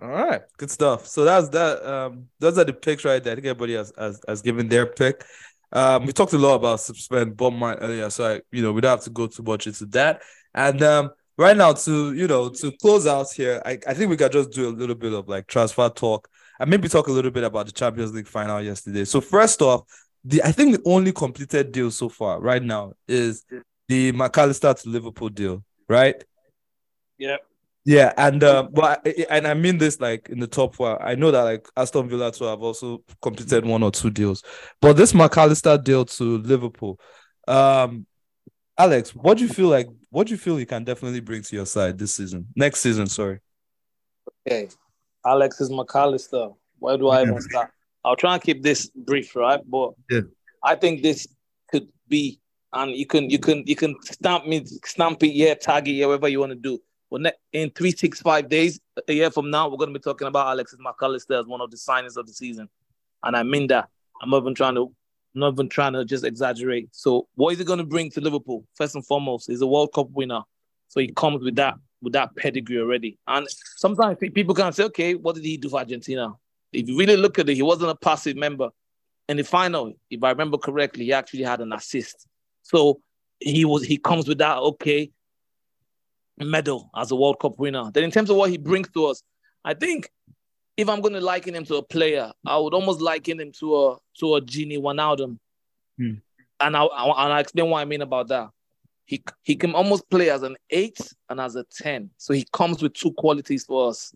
[0.00, 1.06] All right, good stuff.
[1.06, 1.84] So that's that.
[1.86, 3.32] Um, those are the picks right there.
[3.32, 5.22] I think everybody has has, has given their pick.
[5.70, 8.90] Um, we talked a lot about Sven Botman earlier, so I, you know, we don't
[8.90, 10.22] have to go too much into that.
[10.54, 14.16] And um, right now, to you know, to close out here, I, I think we
[14.16, 16.28] can just do a little bit of like transfer talk
[16.58, 19.04] and maybe talk a little bit about the Champions League final yesterday.
[19.04, 19.82] So first off,
[20.24, 23.44] the I think the only completed deal so far right now is
[23.88, 26.22] the McAllister to Liverpool deal, right?
[27.18, 27.36] Yeah.
[27.84, 31.02] Yeah, and uh, but I- and I mean this like in the top four.
[31.02, 34.44] I know that like Aston Villa too have also completed one or two deals,
[34.80, 37.00] but this McAllister deal to Liverpool,
[37.48, 38.06] um,
[38.78, 39.88] Alex, what do you feel like?
[40.10, 43.08] What do you feel you can definitely bring to your side this season, next season?
[43.08, 43.40] Sorry.
[44.46, 44.68] Okay.
[45.24, 46.54] Alexis McAllister.
[46.78, 47.72] Where do I even start?
[48.04, 49.60] I'll try and keep this brief, right?
[49.68, 50.22] But Yeah.
[50.64, 51.26] I think this
[51.70, 52.40] could be,
[52.72, 56.06] and you can you can you can stamp me, stamp it, yeah, tag it, yeah,
[56.06, 56.78] whatever you want to do.
[57.10, 60.28] But in three, six, five days, a year from now, we're going to be talking
[60.28, 62.68] about Alexis McAllister as one of the signings of the season,
[63.22, 63.88] and I mean that.
[64.20, 64.82] I'm not even trying to,
[65.34, 66.88] I'm not even trying to just exaggerate.
[66.92, 68.64] So, what is he going to bring to Liverpool?
[68.74, 70.42] First and foremost, he's a World Cup winner,
[70.88, 73.18] so he comes with that with that pedigree already.
[73.26, 73.46] And
[73.76, 76.34] sometimes people can say, okay, what did he do for Argentina?
[76.72, 78.70] If you really look at it, he wasn't a passive member.
[79.28, 82.26] In the final, if I remember correctly, he actually had an assist.
[82.62, 83.00] So
[83.38, 85.10] he was he comes with that okay
[86.38, 87.90] medal as a World Cup winner.
[87.92, 89.22] Then in terms of what he brings to us,
[89.64, 90.10] I think
[90.76, 93.76] if I'm going to liken him to a player, I would almost liken him to
[93.76, 95.38] a to a Gini Wijnaldum.
[95.98, 96.14] Hmm.
[96.60, 98.50] And I, I and I explain what I mean about that.
[99.04, 100.98] He he can almost play as an eight
[101.28, 102.10] and as a ten.
[102.16, 104.14] So he comes with two qualities for us.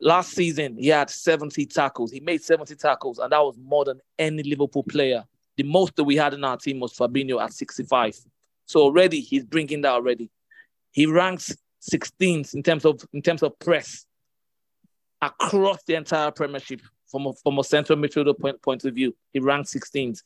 [0.00, 2.12] Last season, he had 70 tackles.
[2.12, 5.24] He made 70 tackles, and that was more than any Liverpool player.
[5.56, 8.16] The most that we had in our team was Fabinho at 65.
[8.66, 10.30] So already he's bringing that already.
[10.92, 11.56] He ranks
[11.90, 14.04] 16th in terms of in terms of press
[15.20, 16.80] across the entire Premiership
[17.10, 19.16] from a, from a central midfielder point, point of view.
[19.32, 20.20] He ranks 16th.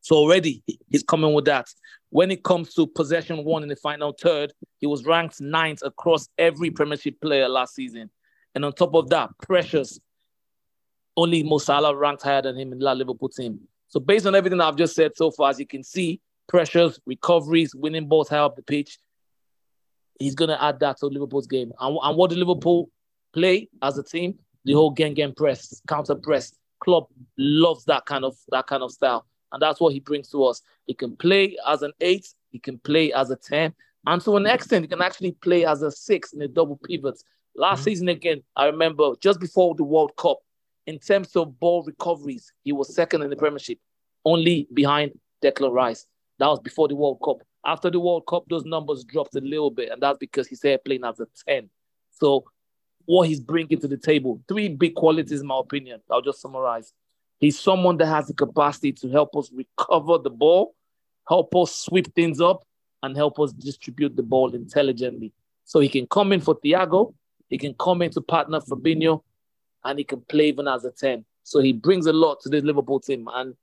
[0.00, 1.66] So already he's coming with that.
[2.10, 6.28] When it comes to possession one in the final third, he was ranked ninth across
[6.38, 8.10] every Premiership player last season.
[8.56, 10.00] And on top of that, pressures.
[11.14, 13.60] Only Mo Salah ranked higher than him in the Liverpool team.
[13.88, 17.74] So based on everything I've just said so far, as you can see, pressures, recoveries,
[17.74, 18.98] winning balls high up the pitch,
[20.18, 21.70] he's going to add that to Liverpool's game.
[21.78, 22.90] And, and what did Liverpool
[23.34, 24.38] play as a team?
[24.64, 26.54] The whole gang gang press, counter press.
[26.80, 30.44] Club loves that kind of that kind of style, and that's what he brings to
[30.44, 30.62] us.
[30.86, 33.74] He can play as an eight, he can play as a ten,
[34.06, 37.22] and to an extent, he can actually play as a six in a double pivot.
[37.56, 37.84] Last mm-hmm.
[37.84, 40.38] season again, I remember just before the World Cup,
[40.86, 43.78] in terms of ball recoveries, he was second in the Premiership,
[44.24, 45.12] only behind
[45.42, 46.06] Declan Rice.
[46.38, 47.38] That was before the World Cup.
[47.64, 50.78] After the World Cup, those numbers dropped a little bit, and that's because he's here
[50.78, 51.68] playing as a 10.
[52.12, 52.44] So,
[53.06, 56.00] what he's bringing to the table, three big qualities, in my opinion.
[56.10, 56.92] I'll just summarize.
[57.38, 60.74] He's someone that has the capacity to help us recover the ball,
[61.28, 62.64] help us sweep things up,
[63.02, 65.32] and help us distribute the ball intelligently.
[65.64, 67.14] So, he can come in for Thiago,
[67.48, 69.22] he can come in to partner Fabinho,
[69.84, 71.24] and he can play even as a 10.
[71.42, 73.28] So, he brings a lot to this Liverpool team.
[73.32, 73.54] And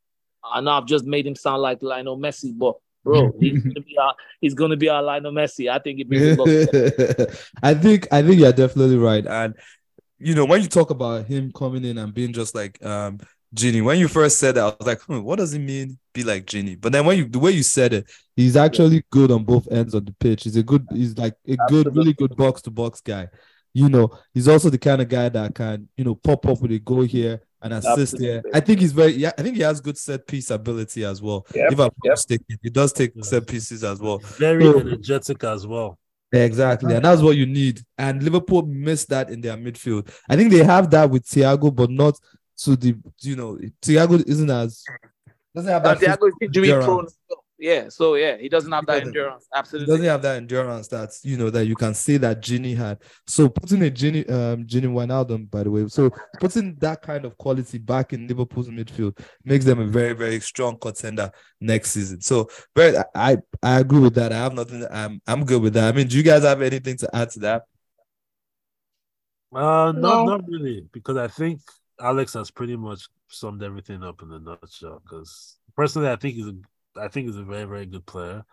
[0.44, 3.98] I know I've just made him sound like Lionel Messi, but bro, he's gonna be
[3.98, 5.70] our, he's gonna be our Lionel Messi.
[5.70, 7.38] I think he brings a lot.
[7.64, 9.26] I think I think you're definitely right.
[9.26, 9.56] And
[10.20, 13.20] you know, when you talk about him coming in and being just like um
[13.54, 16.24] Gini, when you first said that, I was like, hmm, what does it mean be
[16.24, 16.80] like Gini?
[16.80, 19.94] But then when you the way you said it, he's actually good on both ends
[19.94, 20.44] of the pitch.
[20.44, 23.28] He's a good, he's like a good, really good box to box guy.
[23.74, 26.72] You know, he's also the kind of guy that can, you know, pop up with
[26.72, 28.38] a goal here and assist there.
[28.38, 28.52] Absolutely.
[28.54, 31.45] I think he's very, yeah, I think he has good set piece ability as well.
[31.56, 32.12] Yep, If I'm yep.
[32.14, 33.24] mistaken, he does take Yeah.
[33.24, 34.20] set pieces as well.
[34.20, 35.98] Very So- energetic as well.
[36.32, 37.82] Exactly, and that's what you need.
[37.95, 40.10] And Liverpool missed that in their midfield.
[40.28, 42.20] I think they have that with Thiago, but not
[42.64, 44.84] to the, you know, Thiago isn't as
[45.56, 46.00] doesn't have that.
[46.00, 47.16] Santiago is injury endurance.
[47.28, 47.40] prone.
[47.60, 49.08] Yeah, so yeah, he doesn't have that doesn't.
[49.10, 49.48] endurance.
[49.56, 49.94] Absolutely.
[49.94, 53.00] doesn't have that endurance that's you know that you can say that Gini had.
[53.28, 56.10] So putting a Gini um Gini Wijnaldum, by the way, so
[56.40, 60.78] putting that kind of quality back in Liverpool's midfield makes them a very very strong
[60.78, 61.32] contender
[61.62, 62.22] next season.
[62.22, 64.34] So very I I agree with that.
[64.34, 64.86] I have nothing.
[64.92, 65.94] I'm I'm good with that.
[65.94, 67.64] I mean, do you guys have anything to add to that?
[69.56, 70.26] Uh, No.
[70.26, 71.62] not not really, because I think
[72.00, 75.00] Alex has pretty much summed everything up in a nutshell.
[75.04, 76.56] Because personally, I think he's a,
[76.98, 78.44] I think he's a very very good player,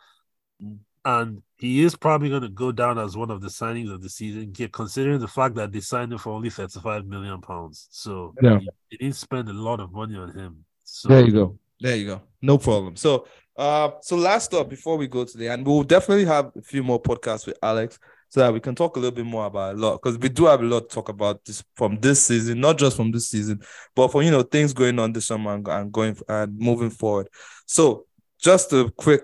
[1.05, 4.09] and he is probably going to go down as one of the signings of the
[4.09, 7.89] season, considering the fact that they signed him for only thirty five million pounds.
[7.91, 8.59] So Yeah.
[8.59, 10.65] they, they didn't spend a lot of money on him.
[10.85, 11.59] So There you go.
[11.81, 12.23] There you go.
[12.43, 12.97] No problem.
[12.97, 13.27] So,
[13.57, 16.83] uh, so last up before we go to the end, we'll definitely have a few
[16.83, 17.99] more podcasts with Alex
[18.29, 20.47] so that we can talk a little bit more about a lot because we do
[20.47, 23.61] have a lot to talk about this from this season, not just from this season,
[23.97, 27.29] but from you know things going on this summer and, and going and moving forward.
[27.67, 28.07] So,
[28.41, 29.23] just a quick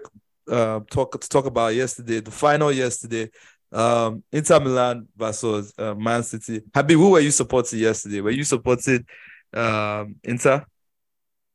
[0.50, 3.30] uh, talk to talk about yesterday, the final yesterday.
[3.72, 6.60] Um, Inter Milan versus uh, Man City.
[6.70, 8.20] Habi, who were you supporting yesterday?
[8.20, 9.04] Were you supporting
[9.52, 10.64] um, Inter?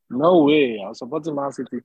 [0.10, 0.80] No way.
[0.84, 1.80] I was supporting Man City.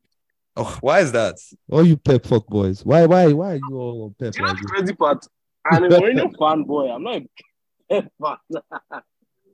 [0.56, 1.36] Oh, why is that?
[1.70, 2.84] All you Pep fuck boys.
[2.84, 5.24] Why, why, why are you all Pep You know the crazy part?
[5.64, 6.94] I'm a Mourinho fanboy.
[6.94, 7.28] I'm not a
[8.02, 8.36] Pep fan.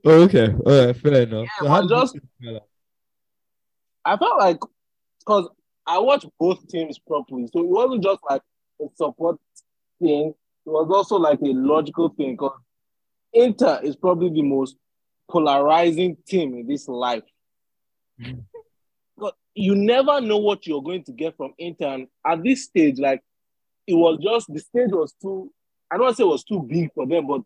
[0.05, 0.47] Oh, okay.
[0.65, 1.43] All right, fair enough.
[1.45, 2.65] Yeah, So how but did you just-
[4.05, 4.59] I felt like
[5.19, 5.49] because
[5.85, 8.41] I watched both teams properly, so it wasn't just like
[8.81, 9.39] a support
[10.01, 10.33] thing.
[10.65, 12.57] It was also like a logical thing because
[13.33, 14.77] Inter is probably the most
[15.29, 17.23] polarizing team in this life.
[18.19, 18.45] Mhm.
[19.17, 21.87] But you never know what you're going to get from Inter.
[21.87, 23.21] And at this stage, like
[23.87, 25.51] it was just the stage was too.
[25.91, 27.41] I don't want to say it was too big for them, but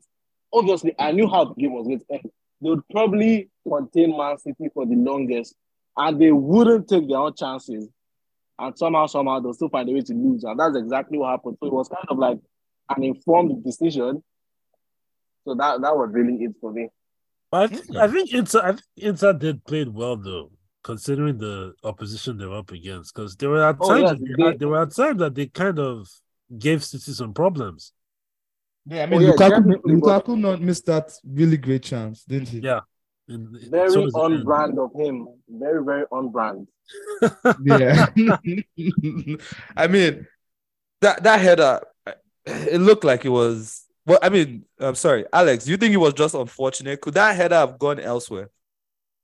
[0.53, 2.31] obviously I knew how the game was going to end.
[2.61, 5.55] They would probably contain Man City for the longest,
[5.95, 7.89] and they wouldn't take their own chances.
[8.59, 10.43] And somehow, somehow, they'll still find a way to lose.
[10.43, 11.57] And that's exactly what happened.
[11.59, 12.39] So it was kind of like
[12.95, 14.23] an informed decision.
[15.45, 16.89] So that, that was really it for me.
[17.51, 17.75] I hmm.
[17.75, 20.51] think I think Inter I think Inter did played well though,
[20.83, 23.13] considering the opposition they were up against.
[23.13, 25.35] Because there were at Oh, times yeah, that they they, there were at times that
[25.35, 26.09] they kind of
[26.57, 27.93] gave City some problems.
[28.85, 32.23] Yeah, I oh, mean, mean, Oh, yeah, Lukaku, Lukaku not missed that really great chance,
[32.23, 32.59] didn't he?
[32.59, 32.81] Yeah.
[33.29, 35.27] In, Very towards the on brand of him.
[35.49, 36.67] Very, very on brand.
[37.63, 38.05] Yeah.
[39.75, 40.25] I mean,
[41.01, 41.81] that that header,
[42.45, 43.85] it looked like it was.
[44.05, 45.67] Well, I mean, I'm sorry, Alex.
[45.67, 47.01] You think it was just unfortunate?
[47.01, 48.49] Could that header have gone elsewhere?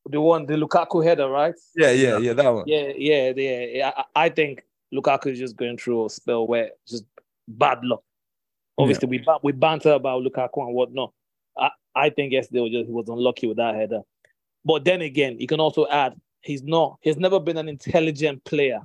[0.05, 1.55] The one, the Lukaku header, right?
[1.75, 2.65] Yeah, yeah, yeah, that one.
[2.67, 3.59] Yeah, yeah, yeah.
[3.59, 3.91] yeah.
[3.95, 4.63] I, I think
[4.93, 7.05] Lukaku is just going through a spell where just
[7.47, 8.03] bad luck.
[8.77, 11.13] Obviously, we we banter about Lukaku and whatnot.
[11.95, 14.01] I, I think yesterday was just he was unlucky with that header.
[14.65, 16.97] But then again, you can also add he's not.
[17.01, 18.79] He's never been an intelligent player.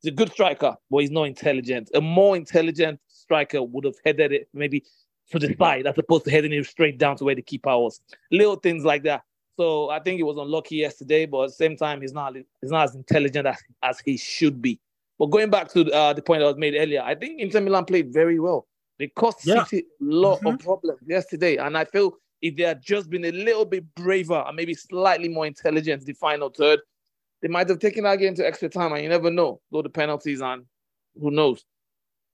[0.00, 1.90] He's a good striker, but he's not intelligent.
[1.94, 4.84] A more intelligent striker would have headed it maybe
[5.30, 8.00] to the side as opposed to heading it straight down to where the keeper was.
[8.30, 9.22] Little things like that.
[9.56, 12.70] So I think he was unlucky yesterday, but at the same time, he's not he's
[12.70, 14.78] not as intelligent as, as he should be.
[15.18, 17.84] But going back to uh, the point that was made earlier, I think Inter Milan
[17.84, 18.68] played very well.
[19.00, 19.64] They cost Yeah.
[19.64, 23.32] City a lot of problems yesterday, and I feel if they had just been a
[23.32, 26.80] little bit braver and maybe slightly more intelligent, the final third,
[27.40, 29.60] they might have taken that game to extra time, and you never know.
[29.70, 30.64] though the penalties, and
[31.20, 31.64] who knows?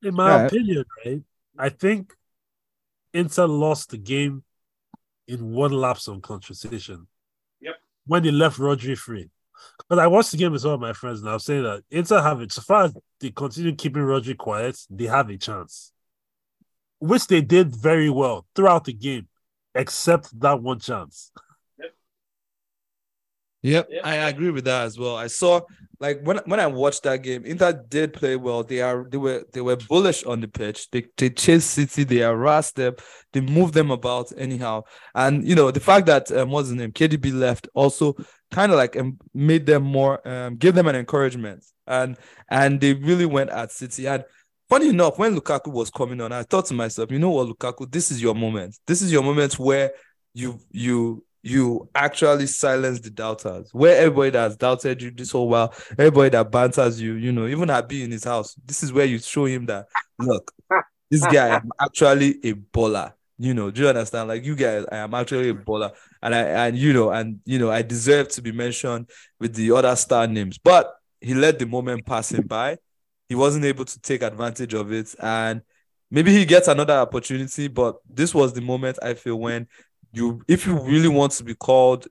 [0.03, 0.47] In my Yeah.
[0.47, 1.23] opinion, right?
[1.59, 2.15] I think
[3.13, 4.45] Inter lost the game
[5.27, 7.07] in one lapse of concentration.
[7.61, 7.77] Yep.
[8.07, 9.31] When they left Rodri free.
[9.89, 12.21] But I watched the game with some of my friends and I'm saying that Inter
[12.21, 12.53] have it.
[12.53, 15.93] So far as they continue keeping Rodri quiet, they have a chance.
[16.99, 19.29] Which they did very well throughout the game,
[19.75, 21.33] except that one chance.
[23.63, 24.03] Yep, Yep.
[24.05, 25.17] I agree with that as well.
[25.17, 25.63] I saw
[25.99, 28.63] like when when I watched that game, Inter did play well.
[28.63, 30.91] They are they were they were bullish on the pitch.
[30.91, 32.97] They they chased City, they harassed them,
[33.33, 34.83] they moved them about anyhow.
[35.15, 38.15] And you know the fact that um, what's his name KDB left also
[38.51, 41.65] kind of like um, made them more um give them an encouragement.
[41.87, 42.19] And
[42.51, 44.07] and they really went at City.
[44.07, 44.25] And
[44.69, 47.91] funny enough, when Lukaku was coming on, I thought to myself, you know what, Lukaku,
[47.91, 48.79] this is your moment.
[48.87, 49.93] This is your moment where
[50.35, 53.69] you you you actually silence the doubters.
[53.73, 57.69] Where everybody that's doubted you this whole while, everybody that banters you, you know, even
[57.69, 59.87] Habi in his house, this is where you show him that
[60.19, 60.51] look,
[61.11, 63.13] this guy is actually a baller.
[63.37, 64.29] You know, do you understand?
[64.29, 65.93] Like you guys, I am actually a baller,
[66.23, 69.73] and I and you know, and you know, I deserve to be mentioned with the
[69.73, 70.57] other star names.
[70.57, 72.79] But he let the moment pass him by.
[73.29, 75.63] He wasn't able to take advantage of it, and
[76.11, 77.69] maybe he gets another opportunity.
[77.69, 79.67] But this was the moment I feel when
[80.13, 82.07] you, if you really want to be called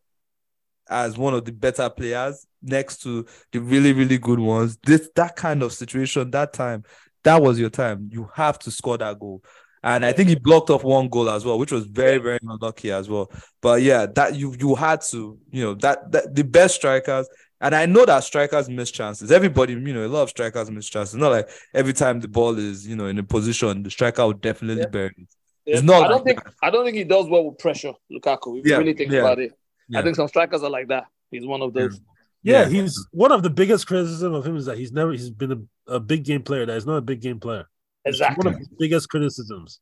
[0.89, 5.35] as one of the better players next to the really really good ones, this that
[5.35, 6.83] kind of situation, that time,
[7.23, 8.09] that was your time.
[8.11, 9.43] You have to score that goal.
[9.85, 12.89] And I think he blocked off one goal as well, which was very, very unlucky
[12.91, 13.29] as well.
[13.61, 17.27] But yeah, that you you had to, you know, that, that the best strikers,
[17.63, 19.31] and I know that strikers miss chances.
[19.31, 21.15] Everybody, you know, a lot of strikers miss chances.
[21.15, 24.41] not like every time the ball is, you know, in a position, the striker would
[24.41, 24.89] definitely Yeah.
[24.89, 25.27] bury it.
[25.65, 27.93] Yeah, It's not I don't like think I don't think he does well with pressure,
[28.11, 28.59] Lukaku.
[28.59, 29.53] If Yeah, you really think yeah, about it,
[29.87, 29.99] yeah.
[29.99, 31.05] I think some strikers are like that.
[31.31, 31.99] He's one of those.
[32.43, 32.69] Yeah, Yeah.
[32.69, 35.53] he's one of the biggest criticism of him is that he's never he's been
[35.87, 36.65] a, a big game player.
[36.65, 37.65] That he's not a big game player.
[38.05, 38.43] It's Exactly.
[38.43, 39.79] One of his biggest criticisms.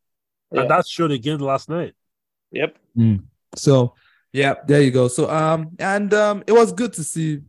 [0.51, 0.61] Yeah.
[0.61, 1.93] And that showed again last night.
[2.51, 2.77] Yep.
[3.55, 3.95] So
[4.33, 5.07] yeah, there you go.
[5.07, 7.39] So um, and um, it was good to see.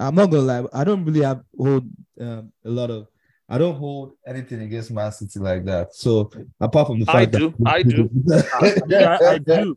[0.00, 1.84] I'm not gonna lie, I don't really have hold
[2.20, 3.06] um a lot of.
[3.48, 5.92] I don't hold anything against Man City like that.
[5.92, 7.54] So apart from the fact I that do.
[7.66, 8.10] I do.
[8.86, 9.76] Yeah, I, I do.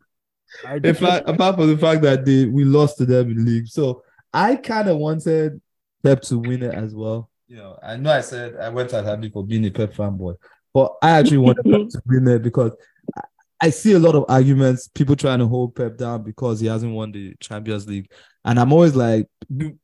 [0.68, 0.90] I do.
[0.90, 4.04] In fact, apart from the fact that they we lost to them in league, so
[4.34, 5.60] I kind of wanted
[6.04, 7.30] Pep to win it as well.
[7.48, 10.36] You know, I know I said I went at Habi for being a Pep fanboy,
[10.74, 12.72] but I actually wanted Pep to win it because
[13.18, 13.22] I,
[13.62, 16.94] I see a lot of arguments, people trying to hold Pep down because he hasn't
[16.94, 18.12] won the Champions League,
[18.46, 19.28] and I'm always like,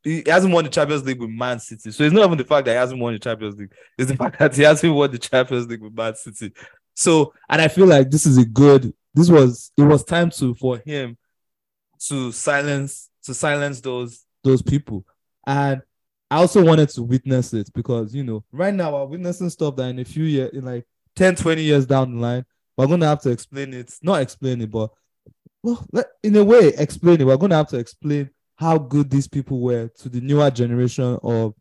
[0.04, 2.66] he hasn't won the Champions League with Man City, so it's not even the fact
[2.66, 5.18] that he hasn't won the Champions League; it's the fact that he hasn't won the
[5.18, 6.54] Champions League with Man City.
[6.96, 8.94] So, and I feel like this is a good.
[9.14, 11.18] This was it was time to for him
[12.08, 15.06] to silence to silence those those people,
[15.48, 15.82] and
[16.32, 19.90] I also wanted to witness it because you know right now we're witnessing stuff that
[19.90, 22.46] in a few years, in like 10, 20 years down the line,
[22.78, 23.94] we're gonna have to explain it.
[24.02, 24.92] Not explain it, but
[25.64, 25.86] well,
[26.24, 27.26] in a way, explain it.
[27.26, 28.30] We're gonna have to explain
[28.60, 31.54] how good these people were to the newer generation of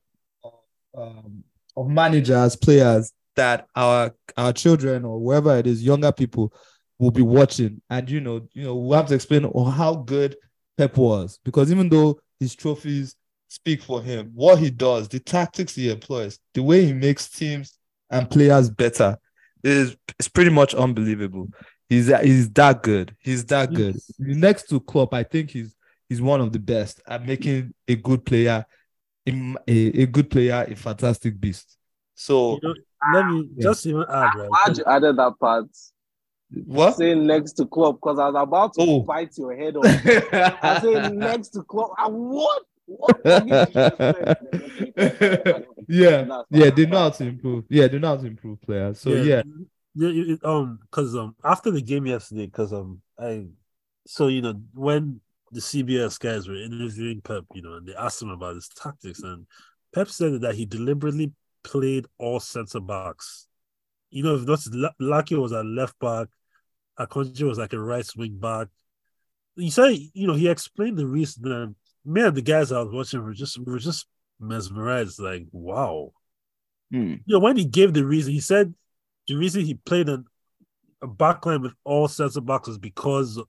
[0.42, 0.52] of,
[0.96, 1.44] um,
[1.76, 6.52] of managers, players that our our children or whoever it is, younger people
[6.98, 7.80] will be watching.
[7.88, 10.36] And you know, you know, we have to explain how good
[10.76, 13.14] Pep was because even though his trophies
[13.46, 17.78] speak for him, what he does, the tactics he employs, the way he makes teams
[18.10, 19.16] and players better
[19.62, 21.48] is is pretty much unbelievable.
[21.88, 23.14] He's he's that good.
[23.20, 23.96] He's that good.
[24.18, 25.76] Next to Klopp, I think he's
[26.08, 28.64] he's one of the best at making a good player,
[29.26, 29.32] a,
[29.68, 31.76] a good player, a fantastic beast.
[32.14, 32.74] So You know,
[33.14, 33.64] let me Yeah.
[33.64, 34.50] just even add, right?
[34.50, 35.66] Glad you added that part.
[36.66, 36.96] what?
[36.96, 39.02] Saying next to Klopp because I was about to Oh.
[39.02, 39.84] bite your head off.
[40.62, 41.92] I said next to Klopp.
[41.98, 42.62] I what?
[42.86, 43.20] What?
[45.88, 47.64] yeah, yeah, they know how to improve.
[47.68, 48.98] Yeah, they know how to improve players.
[49.00, 49.42] So yeah,
[49.94, 53.46] yeah, it- it- um, because um, after the game yesterday, because um, I,
[54.06, 55.20] so you know, when
[55.52, 59.22] the CBS guys were interviewing Pep, you know, and they asked him about his tactics,
[59.22, 59.46] and
[59.94, 61.32] Pep said that he deliberately
[61.64, 63.46] played all centre backs.
[64.10, 64.68] You know, if that's
[64.98, 66.28] Lucky was a left back,
[66.98, 68.68] Akanji was like a right wing back.
[69.56, 71.50] He said, you know, he explained the reason.
[71.50, 74.06] And me and the guys I was watching were just were just
[74.40, 76.12] mesmerized, like, wow.
[76.90, 77.16] Hmm.
[77.26, 78.74] You know, when he gave the reason, he said
[79.26, 80.24] the reason he played an,
[81.02, 83.40] a backline with all centre backs was because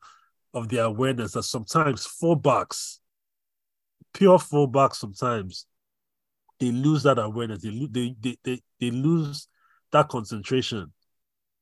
[0.53, 2.99] of the awareness that sometimes full backs,
[4.13, 5.65] pure full backs, sometimes
[6.59, 7.61] they lose that awareness.
[7.61, 9.47] They, they, they, they, they lose
[9.91, 10.91] that concentration.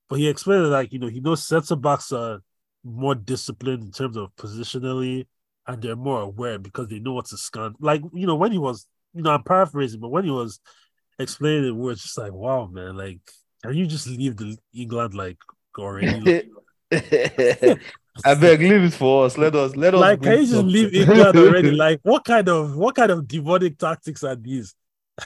[0.10, 2.40] But he explained it like, you know, he knows centre backs are
[2.84, 5.28] more disciplined in terms of positionally
[5.68, 7.74] and they're more aware because they know what to scan.
[7.80, 10.60] Like, you know, when he was, you know, I'm paraphrasing, but when he was
[11.20, 13.20] explaining it, we just like, wow, man, like,
[13.64, 15.38] can you just leave the England like
[15.78, 16.48] already?
[16.92, 17.80] Like,
[18.26, 19.38] I beg, leave it for us.
[19.38, 20.74] Let us let us like can you just something.
[20.74, 21.72] leave England already?
[21.72, 24.76] Like, what kind of what kind of demonic tactics are these?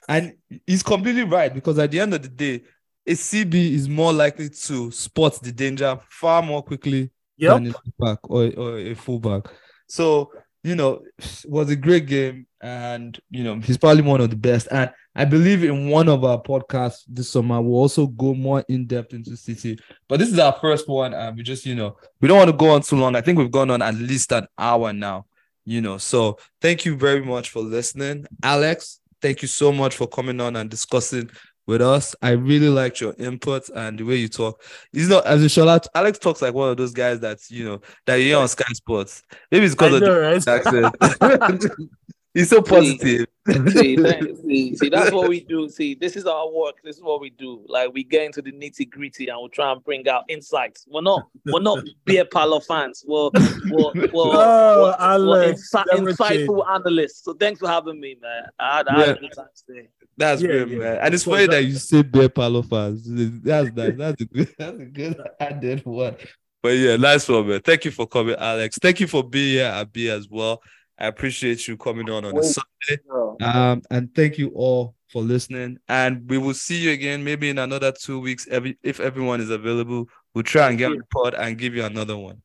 [0.07, 0.33] and
[0.65, 2.63] he's completely right because at the end of the day,
[3.05, 7.53] a CB is more likely to spot the danger far more quickly Yep.
[7.55, 9.45] than a back or, or a fullback.
[9.87, 10.31] So
[10.63, 11.01] you know,
[11.45, 14.67] was a great game, and you know he's probably one of the best.
[14.71, 18.85] And I believe in one of our podcasts this summer we'll also go more in
[18.85, 19.77] depth into City.
[20.07, 22.55] But this is our first one, and we just you know we don't want to
[22.55, 23.15] go on too long.
[23.15, 25.25] I think we've gone on at least an hour now.
[25.65, 28.99] You know, so thank you very much for listening, Alex.
[29.21, 31.29] Thank you so much for coming on and discussing
[31.67, 32.15] with us.
[32.21, 34.61] I really liked your input and the way you talk.
[34.91, 35.85] He's not as a Shola.
[35.95, 38.71] Alex talks like one of those guys that you know that you hear on Sky
[38.73, 39.23] Sports.
[39.51, 40.47] Maybe it's because I of know, the right?
[40.47, 41.71] accent.
[42.33, 43.27] He's so positive.
[43.71, 43.97] see,
[44.47, 45.67] see, see, that's what we do.
[45.67, 46.75] See, this is our work.
[46.81, 47.61] This is what we do.
[47.67, 50.85] Like we get into the nitty gritty and we try and bring out insights.
[50.89, 53.03] We're not, we're not beer parlor fans.
[53.05, 53.31] We're,
[53.69, 57.23] we're, we're, Oh, we're, we're insi- never insightful analysts.
[57.25, 58.43] So thanks for having me, man.
[58.59, 59.89] I had, I had a good time today.
[60.15, 60.77] That's Yeah, great, yeah.
[60.77, 60.97] man.
[61.01, 63.03] And it's Well, funny that- that you say beer parlor fans.
[63.43, 63.91] That's nice.
[63.97, 64.55] That's a good.
[64.57, 66.15] That's a good added one.
[66.63, 67.59] But yeah, nice one, man.
[67.61, 68.77] Thank you for coming, Alex.
[68.79, 70.61] Thank you for being here at B as well.
[71.01, 73.01] I appreciate you coming on on a Sunday.
[73.41, 75.79] Um, and thank you all for listening.
[75.89, 78.47] And we will see you again maybe in another two weeks.
[78.49, 81.83] Every if everyone is available, we'll try and get on the pod and give you
[81.83, 82.41] another one.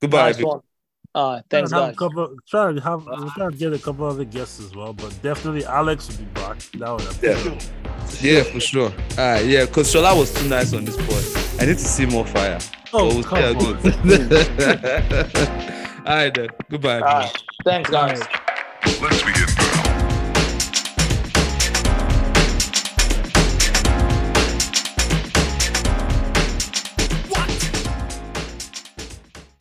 [0.00, 0.26] Goodbye.
[0.26, 0.54] Nice everyone.
[0.56, 0.62] one.
[1.14, 2.02] All right, thanks, Try and guys.
[2.02, 4.74] have a couple, try and have we're trying to get a couple other guests as
[4.74, 6.58] well, but definitely Alex will be back.
[6.74, 7.58] That would Yeah.
[8.20, 8.90] Yeah, for sure.
[8.90, 11.24] All right, yeah, because Shola was too nice on this pod.
[11.60, 12.58] I need to see more fire.
[12.92, 13.52] Oh, But we'll see come how
[15.68, 15.74] on.
[16.08, 16.14] it goes.
[16.14, 16.48] All right, then.
[16.70, 17.00] Goodbye.
[17.00, 18.20] All right, thanks, guys.
[19.00, 19.47] Let's begin